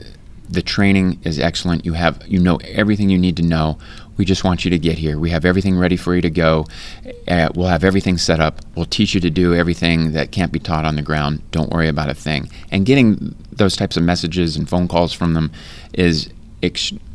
the 0.52 0.62
training 0.62 1.18
is 1.24 1.38
excellent. 1.38 1.86
You 1.86 1.94
have 1.94 2.22
you 2.28 2.38
know 2.38 2.56
everything 2.56 3.08
you 3.08 3.18
need 3.18 3.36
to 3.38 3.42
know. 3.42 3.78
We 4.22 4.26
just 4.26 4.44
want 4.44 4.64
you 4.64 4.70
to 4.70 4.78
get 4.78 4.98
here. 4.98 5.18
We 5.18 5.30
have 5.30 5.44
everything 5.44 5.76
ready 5.76 5.96
for 5.96 6.14
you 6.14 6.22
to 6.22 6.30
go. 6.30 6.66
Uh, 7.26 7.48
we'll 7.56 7.66
have 7.66 7.82
everything 7.82 8.18
set 8.18 8.38
up. 8.38 8.60
We'll 8.76 8.84
teach 8.86 9.14
you 9.14 9.20
to 9.20 9.30
do 9.30 9.52
everything 9.52 10.12
that 10.12 10.30
can't 10.30 10.52
be 10.52 10.60
taught 10.60 10.84
on 10.84 10.94
the 10.94 11.02
ground. 11.02 11.42
Don't 11.50 11.70
worry 11.70 11.88
about 11.88 12.08
a 12.08 12.14
thing. 12.14 12.48
And 12.70 12.86
getting 12.86 13.34
those 13.50 13.74
types 13.74 13.96
of 13.96 14.04
messages 14.04 14.56
and 14.56 14.68
phone 14.68 14.86
calls 14.86 15.12
from 15.12 15.34
them 15.34 15.50
is 15.92 16.30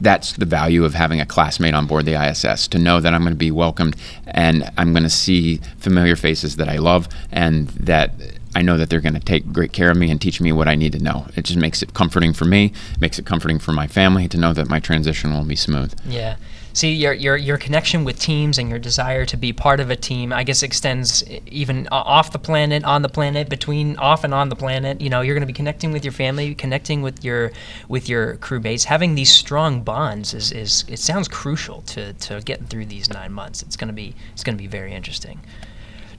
that's 0.02 0.34
the 0.34 0.46
value 0.46 0.84
of 0.84 0.96
having 0.96 1.22
a 1.22 1.26
classmate 1.26 1.74
on 1.74 1.88
board 1.88 2.04
the 2.04 2.22
ISS 2.22 2.68
to 2.68 2.78
know 2.78 3.00
that 3.00 3.14
I'm 3.14 3.22
going 3.22 3.32
to 3.32 3.38
be 3.38 3.52
welcomed 3.52 3.96
and 4.26 4.70
I'm 4.78 4.92
going 4.92 5.04
to 5.04 5.10
see 5.10 5.62
familiar 5.78 6.18
faces 6.18 6.58
that 6.58 6.68
I 6.68 6.76
love 6.76 7.08
and 7.32 7.70
that 7.70 8.16
I 8.54 8.64
know 8.64 8.78
that 8.78 8.90
they're 8.90 9.00
going 9.00 9.14
to 9.14 9.22
take 9.22 9.54
great 9.54 9.72
care 9.72 9.92
of 9.92 9.96
me 9.96 10.12
and 10.12 10.20
teach 10.20 10.42
me 10.42 10.52
what 10.52 10.68
I 10.68 10.76
need 10.76 10.92
to 10.92 11.00
know. 11.00 11.28
It 11.38 11.46
just 11.46 11.58
makes 11.58 11.82
it 11.82 11.94
comforting 11.94 12.34
for 12.34 12.44
me, 12.44 12.74
makes 13.00 13.18
it 13.18 13.26
comforting 13.26 13.60
for 13.60 13.72
my 13.72 13.88
family 13.88 14.28
to 14.28 14.38
know 14.38 14.52
that 14.52 14.68
my 14.68 14.82
transition 14.82 15.34
will 15.34 15.46
be 15.46 15.56
smooth. 15.56 15.94
Yeah. 16.06 16.36
See, 16.78 16.94
your, 16.94 17.12
your 17.12 17.36
your 17.36 17.58
connection 17.58 18.04
with 18.04 18.20
teams 18.20 18.60
and 18.60 18.70
your 18.70 18.78
desire 18.78 19.26
to 19.26 19.36
be 19.36 19.52
part 19.52 19.80
of 19.80 19.90
a 19.90 19.96
team, 19.96 20.32
I 20.32 20.44
guess, 20.44 20.62
extends 20.62 21.24
even 21.48 21.88
off 21.92 22.32
the 22.32 22.38
planet, 22.38 22.84
on 22.84 23.02
the 23.02 23.10
planet, 23.10 23.50
between 23.50 23.98
off 23.98 24.24
and 24.24 24.32
on 24.32 24.50
the 24.50 24.56
planet. 24.56 25.02
You 25.02 25.10
know, 25.10 25.22
you're 25.22 25.34
going 25.34 25.42
to 25.42 25.48
be 25.48 25.54
connecting 25.54 25.92
with 25.92 26.06
your 26.06 26.12
family, 26.12 26.54
connecting 26.54 27.02
with 27.02 27.26
your 27.26 27.52
with 27.88 28.08
your 28.08 28.36
crew 28.36 28.60
mates. 28.60 28.84
Having 28.84 29.16
these 29.16 29.32
strong 29.32 29.82
bonds 29.82 30.36
is, 30.36 30.52
is 30.52 30.86
it 30.88 31.00
sounds 31.00 31.28
crucial 31.28 31.82
to, 31.94 32.14
to 32.14 32.42
getting 32.42 32.68
through 32.68 32.86
these 32.86 33.10
nine 33.10 33.34
months. 33.34 33.64
It's 33.64 33.76
going 33.76 33.88
to 33.88 33.94
be 33.96 34.14
it's 34.34 34.44
going 34.44 34.56
to 34.56 34.62
be 34.62 34.68
very 34.68 34.94
interesting. 34.94 35.40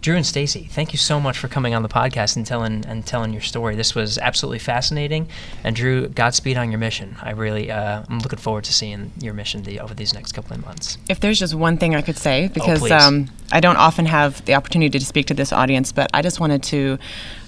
Drew 0.00 0.14
and 0.14 0.24
Stacey, 0.24 0.64
thank 0.70 0.92
you 0.92 0.98
so 0.98 1.18
much 1.18 1.36
for 1.38 1.48
coming 1.48 1.74
on 1.74 1.82
the 1.82 1.88
podcast 1.88 2.36
and 2.36 2.46
telling 2.46 2.86
and 2.86 3.04
telling 3.04 3.32
your 3.32 3.42
story. 3.42 3.74
This 3.74 3.96
was 3.96 4.16
absolutely 4.16 4.60
fascinating. 4.60 5.28
And 5.64 5.74
Drew, 5.74 6.08
Godspeed 6.08 6.56
on 6.56 6.70
your 6.70 6.78
mission. 6.78 7.16
I 7.20 7.32
really, 7.32 7.70
uh, 7.70 8.04
I'm 8.08 8.20
looking 8.20 8.38
forward 8.38 8.64
to 8.64 8.72
seeing 8.72 9.10
your 9.20 9.34
mission 9.34 9.64
the, 9.64 9.80
over 9.80 9.94
these 9.94 10.14
next 10.14 10.32
couple 10.32 10.54
of 10.54 10.64
months. 10.64 10.98
If 11.08 11.18
there's 11.18 11.38
just 11.38 11.54
one 11.54 11.78
thing 11.78 11.96
I 11.96 12.02
could 12.02 12.16
say, 12.16 12.48
because 12.54 12.78
please. 12.78 12.92
um, 12.92 13.28
I 13.50 13.58
don't 13.58 13.76
often 13.76 14.06
have 14.06 14.44
the 14.44 14.54
opportunity 14.54 14.98
to 14.98 15.04
speak 15.04 15.26
to 15.26 15.34
this 15.34 15.52
audience, 15.52 15.90
but 15.90 16.08
I 16.14 16.22
just 16.22 16.38
wanted 16.38 16.62
to 16.64 16.98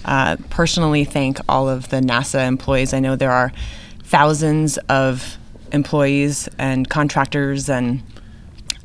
uh, 0.03 0.35
personally 0.49 1.05
thank 1.05 1.39
all 1.47 1.69
of 1.69 1.87
the 1.89 2.01
NASA 2.01 2.45
employees. 2.45 2.93
I 2.93 2.99
know 2.99 3.15
there 3.15 3.31
are 3.31 3.53
thousands 4.03 4.77
of 4.89 5.37
employees 5.71 6.49
and 6.57 6.89
contractors 6.89 7.69
and 7.69 8.03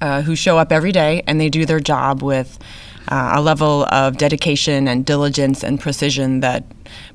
uh, 0.00 0.22
who 0.22 0.36
show 0.36 0.56
up 0.56 0.70
every 0.70 0.92
day 0.92 1.24
and 1.26 1.40
they 1.40 1.48
do 1.48 1.66
their 1.66 1.80
job 1.80 2.22
with 2.22 2.58
uh, 3.08 3.32
a 3.34 3.40
level 3.40 3.84
of 3.86 4.16
dedication 4.16 4.88
and 4.88 5.04
diligence 5.04 5.62
and 5.62 5.80
precision 5.80 6.40
that 6.40 6.64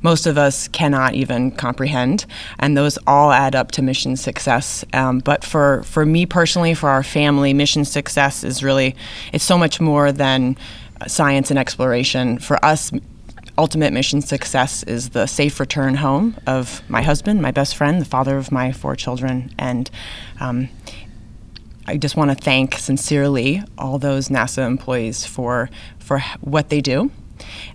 most 0.02 0.26
of 0.26 0.38
us 0.38 0.68
cannot 0.68 1.14
even 1.14 1.52
comprehend. 1.52 2.26
And 2.60 2.78
those 2.78 2.98
all 3.08 3.32
add 3.32 3.56
up 3.56 3.72
to 3.72 3.82
mission 3.82 4.16
success. 4.16 4.84
Um, 4.94 5.20
but 5.20 5.44
for, 5.44 5.84
for 5.84 6.06
me 6.06 6.26
personally, 6.26 6.74
for 6.74 6.90
our 6.90 7.04
family, 7.04 7.54
mission 7.54 7.86
success 7.86 8.44
is 8.44 8.64
really, 8.64 8.96
it's 9.34 9.44
so 9.44 9.58
much 9.58 9.80
more 9.80 10.12
than 10.12 10.58
science 11.08 11.50
and 11.50 11.60
exploration. 11.60 12.38
For 12.38 12.64
us, 12.64 12.92
ultimate 13.58 13.94
mission 13.94 14.22
success 14.22 14.84
is 14.84 15.10
the 15.10 15.26
safe 15.28 15.60
return 15.60 15.96
home 15.96 16.36
of 16.48 16.82
my 16.90 17.02
husband, 17.02 17.42
my 17.42 17.52
best 17.52 17.76
friend, 17.76 18.02
the 18.02 18.06
father 18.06 18.38
of 18.38 18.52
my 18.52 18.72
four 18.72 18.96
children. 18.96 19.54
And 19.58 19.90
um, 20.40 20.70
I 21.92 21.98
just 21.98 22.16
want 22.16 22.32
to 22.32 22.36
thank 22.36 22.78
sincerely 22.78 23.62
all 23.78 24.00
those 24.00 24.30
NASA 24.30 24.66
employees 24.66 25.26
for 25.26 25.70
for 26.00 26.20
what 26.40 26.70
they 26.70 26.80
do. 26.80 27.12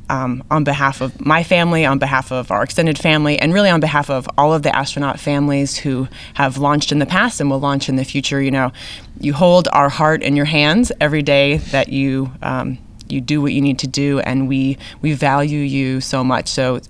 Um, 0.08 0.42
on 0.50 0.64
behalf 0.64 1.00
of 1.00 1.20
my 1.20 1.42
family, 1.42 1.84
on 1.84 1.98
behalf 1.98 2.30
of 2.32 2.50
our 2.50 2.62
extended 2.62 2.96
family, 2.96 3.38
and 3.38 3.52
really 3.52 3.68
on 3.68 3.80
behalf 3.80 4.08
of 4.08 4.26
all 4.38 4.54
of 4.54 4.62
the 4.62 4.74
astronaut 4.74 5.20
families 5.20 5.76
who 5.76 6.08
have 6.34 6.56
launched 6.56 6.92
in 6.92 6.98
the 6.98 7.04
past 7.04 7.40
and 7.40 7.50
will 7.50 7.58
launch 7.60 7.88
in 7.88 7.96
the 7.96 8.04
future, 8.04 8.40
you 8.40 8.52
know, 8.52 8.72
you 9.20 9.34
hold 9.34 9.68
our 9.72 9.88
heart 9.90 10.22
in 10.22 10.34
your 10.34 10.46
hands 10.46 10.92
every 11.00 11.22
day 11.22 11.58
that 11.72 11.90
you 11.90 12.32
um, 12.40 12.78
you 13.08 13.20
do 13.20 13.42
what 13.42 13.52
you 13.52 13.60
need 13.60 13.80
to 13.80 13.86
do, 13.86 14.20
and 14.20 14.48
we 14.48 14.78
we 15.02 15.12
value 15.12 15.60
you 15.60 16.00
so 16.00 16.24
much. 16.24 16.48
So, 16.48 16.80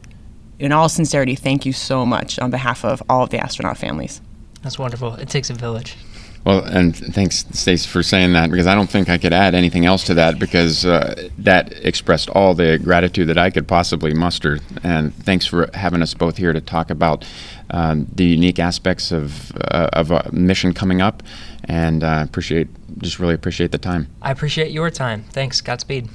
in 0.60 0.70
all 0.70 0.88
sincerity, 0.88 1.34
thank 1.34 1.66
you 1.66 1.72
so 1.72 2.06
much 2.06 2.38
on 2.38 2.52
behalf 2.52 2.84
of 2.84 3.02
all 3.08 3.24
of 3.24 3.30
the 3.30 3.38
astronaut 3.38 3.78
families. 3.78 4.20
That's 4.62 4.78
wonderful. 4.78 5.14
It 5.14 5.28
takes 5.28 5.50
a 5.50 5.54
village. 5.54 5.96
Well, 6.46 6.64
and 6.64 6.94
thanks, 6.96 7.44
Stace, 7.50 7.84
for 7.84 8.04
saying 8.04 8.34
that 8.34 8.52
because 8.52 8.68
I 8.68 8.76
don't 8.76 8.88
think 8.88 9.08
I 9.08 9.18
could 9.18 9.32
add 9.32 9.56
anything 9.56 9.84
else 9.84 10.04
to 10.04 10.14
that 10.14 10.38
because 10.38 10.86
uh, 10.86 11.28
that 11.38 11.72
expressed 11.84 12.30
all 12.30 12.54
the 12.54 12.78
gratitude 12.78 13.28
that 13.30 13.36
I 13.36 13.50
could 13.50 13.66
possibly 13.66 14.14
muster. 14.14 14.60
And 14.84 15.12
thanks 15.12 15.44
for 15.44 15.68
having 15.74 16.02
us 16.02 16.14
both 16.14 16.36
here 16.36 16.52
to 16.52 16.60
talk 16.60 16.88
about 16.90 17.24
um, 17.70 18.06
the 18.14 18.24
unique 18.24 18.60
aspects 18.60 19.10
of 19.10 19.50
uh, 19.56 19.90
of 19.92 20.12
a 20.12 20.30
mission 20.30 20.72
coming 20.72 21.02
up. 21.02 21.24
And 21.64 22.04
uh, 22.04 22.22
appreciate, 22.24 22.68
just 22.98 23.18
really 23.18 23.34
appreciate 23.34 23.72
the 23.72 23.78
time. 23.78 24.06
I 24.22 24.30
appreciate 24.30 24.70
your 24.70 24.88
time. 24.88 25.24
Thanks. 25.32 25.60
Godspeed. 25.60 26.08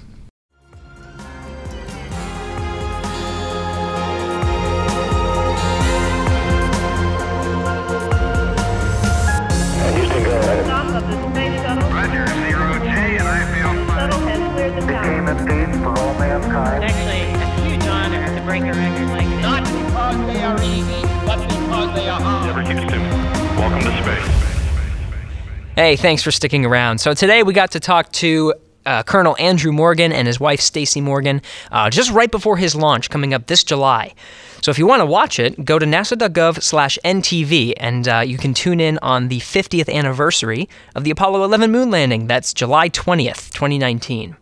Hey, 25.76 25.96
thanks 25.96 26.22
for 26.22 26.32
sticking 26.32 26.66
around. 26.66 26.98
So 26.98 27.14
today 27.14 27.44
we 27.44 27.54
got 27.54 27.72
to 27.72 27.80
talk 27.80 28.12
to 28.14 28.54
uh, 28.86 29.04
Colonel 29.04 29.38
Andrew 29.40 29.72
Morgan 29.72 30.12
and 30.12 30.28
his 30.28 30.38
wife 30.38 30.60
Stacey 30.60 31.00
Morgan 31.00 31.42
uh, 31.72 31.90
just 31.90 32.12
right 32.12 32.30
before 32.30 32.58
his 32.58 32.76
launch 32.76 33.10
coming 33.10 33.34
up 33.34 33.48
this 33.48 33.64
July. 33.64 34.14
So 34.62 34.70
if 34.70 34.78
you 34.78 34.86
want 34.86 35.00
to 35.00 35.06
watch 35.06 35.40
it, 35.40 35.64
go 35.64 35.80
to 35.80 35.86
nasa.gov/ntv 35.86 37.74
and 37.78 38.08
uh, 38.08 38.20
you 38.20 38.38
can 38.38 38.54
tune 38.54 38.82
in 38.82 39.00
on 39.02 39.30
the 39.30 39.40
50th 39.40 39.90
anniversary 39.90 40.68
of 40.94 41.06
the 41.06 41.12
Apollo 41.12 41.46
11 41.46 41.72
moon 41.72 41.90
landing. 41.90 42.28
That's 42.28 42.54
July 42.54 42.90
20th, 42.90 43.54
2019. 43.54 44.36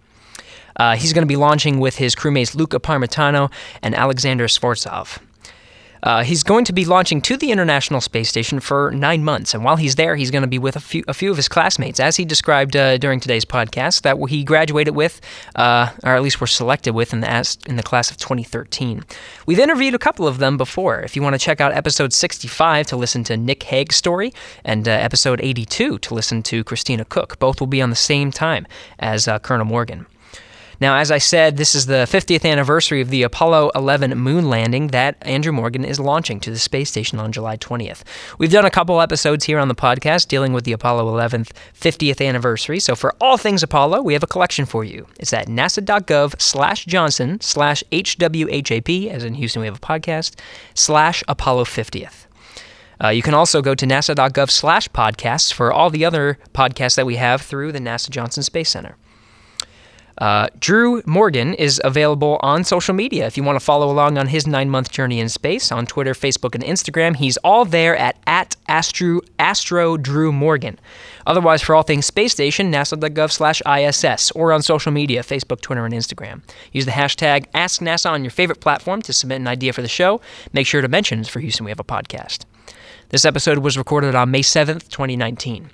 Uh, 0.77 0.95
he's 0.95 1.13
going 1.13 1.21
to 1.21 1.27
be 1.27 1.35
launching 1.35 1.79
with 1.79 1.97
his 1.97 2.15
crewmates 2.15 2.55
Luca 2.55 2.79
Parmitano 2.79 3.51
and 3.83 3.93
Alexander 3.93 4.47
Skvortsov. 4.47 5.19
Uh, 6.03 6.23
he's 6.23 6.43
going 6.43 6.65
to 6.65 6.73
be 6.73 6.85
launching 6.85 7.21
to 7.21 7.37
the 7.37 7.51
International 7.51 8.01
Space 8.01 8.29
Station 8.29 8.59
for 8.59 8.91
nine 8.91 9.23
months, 9.23 9.53
and 9.53 9.63
while 9.63 9.75
he's 9.75 9.95
there, 9.95 10.15
he's 10.15 10.31
going 10.31 10.41
to 10.41 10.47
be 10.47 10.59
with 10.59 10.75
a 10.75 10.79
few, 10.79 11.03
a 11.07 11.13
few 11.13 11.31
of 11.31 11.37
his 11.37 11.47
classmates, 11.47 11.99
as 11.99 12.15
he 12.15 12.25
described 12.25 12.75
uh, 12.75 12.97
during 12.97 13.19
today's 13.19 13.45
podcast, 13.45 14.01
that 14.01 14.17
he 14.29 14.43
graduated 14.43 14.95
with, 14.95 15.21
uh, 15.55 15.89
or 16.03 16.15
at 16.15 16.21
least 16.21 16.39
were 16.41 16.47
selected 16.47 16.93
with 16.93 17.13
in 17.13 17.21
the 17.21 17.57
in 17.67 17.75
the 17.75 17.83
class 17.83 18.11
of 18.11 18.17
2013. 18.17 19.03
We've 19.45 19.59
interviewed 19.59 19.95
a 19.95 19.99
couple 19.99 20.27
of 20.27 20.37
them 20.37 20.57
before. 20.57 21.01
If 21.01 21.15
you 21.15 21.21
want 21.21 21.33
to 21.33 21.39
check 21.39 21.61
out 21.61 21.73
episode 21.73 22.13
65 22.13 22.87
to 22.87 22.97
listen 22.97 23.23
to 23.25 23.37
Nick 23.37 23.63
Hague's 23.63 23.95
story, 23.95 24.33
and 24.63 24.87
uh, 24.87 24.91
episode 24.91 25.39
82 25.41 25.99
to 25.99 26.13
listen 26.13 26.43
to 26.43 26.63
Christina 26.63 27.05
Koch, 27.05 27.37
both 27.39 27.59
will 27.59 27.67
be 27.67 27.81
on 27.81 27.89
the 27.89 27.95
same 27.95 28.31
time 28.31 28.67
as 28.99 29.27
uh, 29.27 29.39
Colonel 29.39 29.65
Morgan. 29.65 30.05
Now, 30.81 30.95
as 30.95 31.11
I 31.11 31.17
said, 31.17 31.57
this 31.57 31.75
is 31.75 31.87
the 31.87 32.07
50th 32.09 32.49
anniversary 32.49 33.01
of 33.01 33.09
the 33.09 33.23
Apollo 33.23 33.71
11 33.75 34.17
moon 34.17 34.49
landing 34.49 34.87
that 34.87 35.17
Andrew 35.21 35.51
Morgan 35.51 35.83
is 35.83 35.99
launching 35.99 36.39
to 36.39 36.51
the 36.51 36.59
space 36.59 36.89
station 36.89 37.19
on 37.19 37.33
July 37.33 37.57
20th. 37.57 38.03
We've 38.37 38.51
done 38.51 38.63
a 38.63 38.71
couple 38.71 39.01
episodes 39.01 39.43
here 39.43 39.59
on 39.59 39.67
the 39.67 39.75
podcast 39.75 40.29
dealing 40.29 40.53
with 40.53 40.63
the 40.63 40.71
Apollo 40.71 41.11
11th 41.13 41.51
50th 41.77 42.25
anniversary, 42.25 42.79
so 42.79 42.95
for 42.95 43.13
all 43.19 43.37
things 43.37 43.61
Apollo, 43.61 44.03
we 44.03 44.13
have 44.13 44.23
a 44.23 44.27
collection 44.27 44.65
for 44.65 44.85
you. 44.85 45.05
It's 45.19 45.33
at 45.33 45.47
nasa.gov 45.47 46.41
slash 46.41 46.85
Johnson 46.85 47.41
slash 47.41 47.83
HWHAP, 47.91 49.09
as 49.09 49.25
in 49.25 49.33
Houston 49.33 49.59
we 49.59 49.67
have 49.67 49.77
a 49.77 49.79
podcast, 49.79 50.39
slash 50.73 51.23
Apollo 51.27 51.65
50th. 51.65 52.25
Uh, 53.01 53.09
you 53.09 53.21
can 53.21 53.33
also 53.33 53.61
go 53.61 53.75
to 53.75 53.85
nasa.gov 53.85 54.49
slash 54.49 54.87
podcasts 54.89 55.53
for 55.53 55.71
all 55.71 55.89
the 55.89 56.05
other 56.05 56.37
podcasts 56.53 56.95
that 56.95 57.05
we 57.05 57.17
have 57.17 57.41
through 57.41 57.71
the 57.71 57.79
NASA 57.79 58.09
Johnson 58.09 58.43
Space 58.43 58.69
Center. 58.69 58.95
Uh, 60.19 60.49
Drew 60.59 61.01
Morgan 61.05 61.53
is 61.53 61.81
available 61.83 62.39
on 62.41 62.63
social 62.65 62.93
media 62.93 63.25
if 63.25 63.37
you 63.37 63.43
want 63.43 63.55
to 63.55 63.63
follow 63.63 63.89
along 63.89 64.17
on 64.17 64.27
his 64.27 64.45
nine 64.45 64.69
month 64.69 64.91
journey 64.91 65.19
in 65.19 65.29
space 65.29 65.71
on 65.71 65.85
Twitter, 65.85 66.13
Facebook, 66.13 66.55
and 66.55 66.63
Instagram. 66.63 67.15
He's 67.15 67.37
all 67.37 67.63
there 67.63 67.95
at, 67.95 68.17
at 68.27 68.55
Astro, 68.67 69.21
Astro 69.39 69.95
Drew 69.95 70.31
Morgan. 70.33 70.77
Otherwise, 71.25 71.61
for 71.61 71.73
all 71.73 71.83
things 71.83 72.05
space 72.05 72.33
station, 72.33 72.71
nasa.gov 72.71 73.31
slash 73.31 73.61
ISS 73.65 74.31
or 74.31 74.51
on 74.51 74.61
social 74.61 74.91
media, 74.91 75.23
Facebook, 75.23 75.61
Twitter, 75.61 75.85
and 75.85 75.93
Instagram. 75.93 76.41
Use 76.73 76.85
the 76.85 76.91
hashtag 76.91 77.45
AskNASA 77.53 78.09
on 78.09 78.23
your 78.23 78.31
favorite 78.31 78.59
platform 78.59 79.01
to 79.03 79.13
submit 79.13 79.39
an 79.39 79.47
idea 79.47 79.71
for 79.71 79.81
the 79.81 79.87
show. 79.87 80.19
Make 80.51 80.67
sure 80.67 80.81
to 80.81 80.87
mention 80.87 81.23
for 81.23 81.39
Houston 81.39 81.63
We 81.65 81.71
Have 81.71 81.79
a 81.79 81.83
Podcast. 81.83 82.45
This 83.09 83.25
episode 83.25 83.59
was 83.59 83.77
recorded 83.77 84.15
on 84.15 84.31
May 84.31 84.41
7th, 84.41 84.89
2019. 84.89 85.69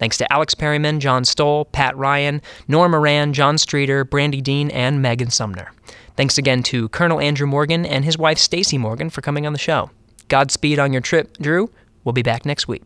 Thanks 0.00 0.16
to 0.16 0.32
Alex 0.32 0.54
Perryman, 0.54 0.98
John 0.98 1.24
Stoll, 1.24 1.66
Pat 1.66 1.96
Ryan, 1.96 2.42
Norah 2.66 2.88
Moran, 2.88 3.32
John 3.32 3.58
Streeter, 3.58 4.04
Brandi 4.04 4.42
Dean, 4.42 4.70
and 4.70 5.00
Megan 5.00 5.30
Sumner. 5.30 5.70
Thanks 6.16 6.38
again 6.38 6.62
to 6.64 6.88
Colonel 6.88 7.20
Andrew 7.20 7.46
Morgan 7.46 7.86
and 7.86 8.04
his 8.04 8.18
wife 8.18 8.38
Stacey 8.38 8.78
Morgan 8.78 9.10
for 9.10 9.20
coming 9.20 9.46
on 9.46 9.52
the 9.52 9.58
show. 9.58 9.90
Godspeed 10.28 10.78
on 10.78 10.92
your 10.92 11.02
trip, 11.02 11.36
Drew. 11.36 11.70
We'll 12.02 12.14
be 12.14 12.22
back 12.22 12.46
next 12.46 12.66
week. 12.66 12.82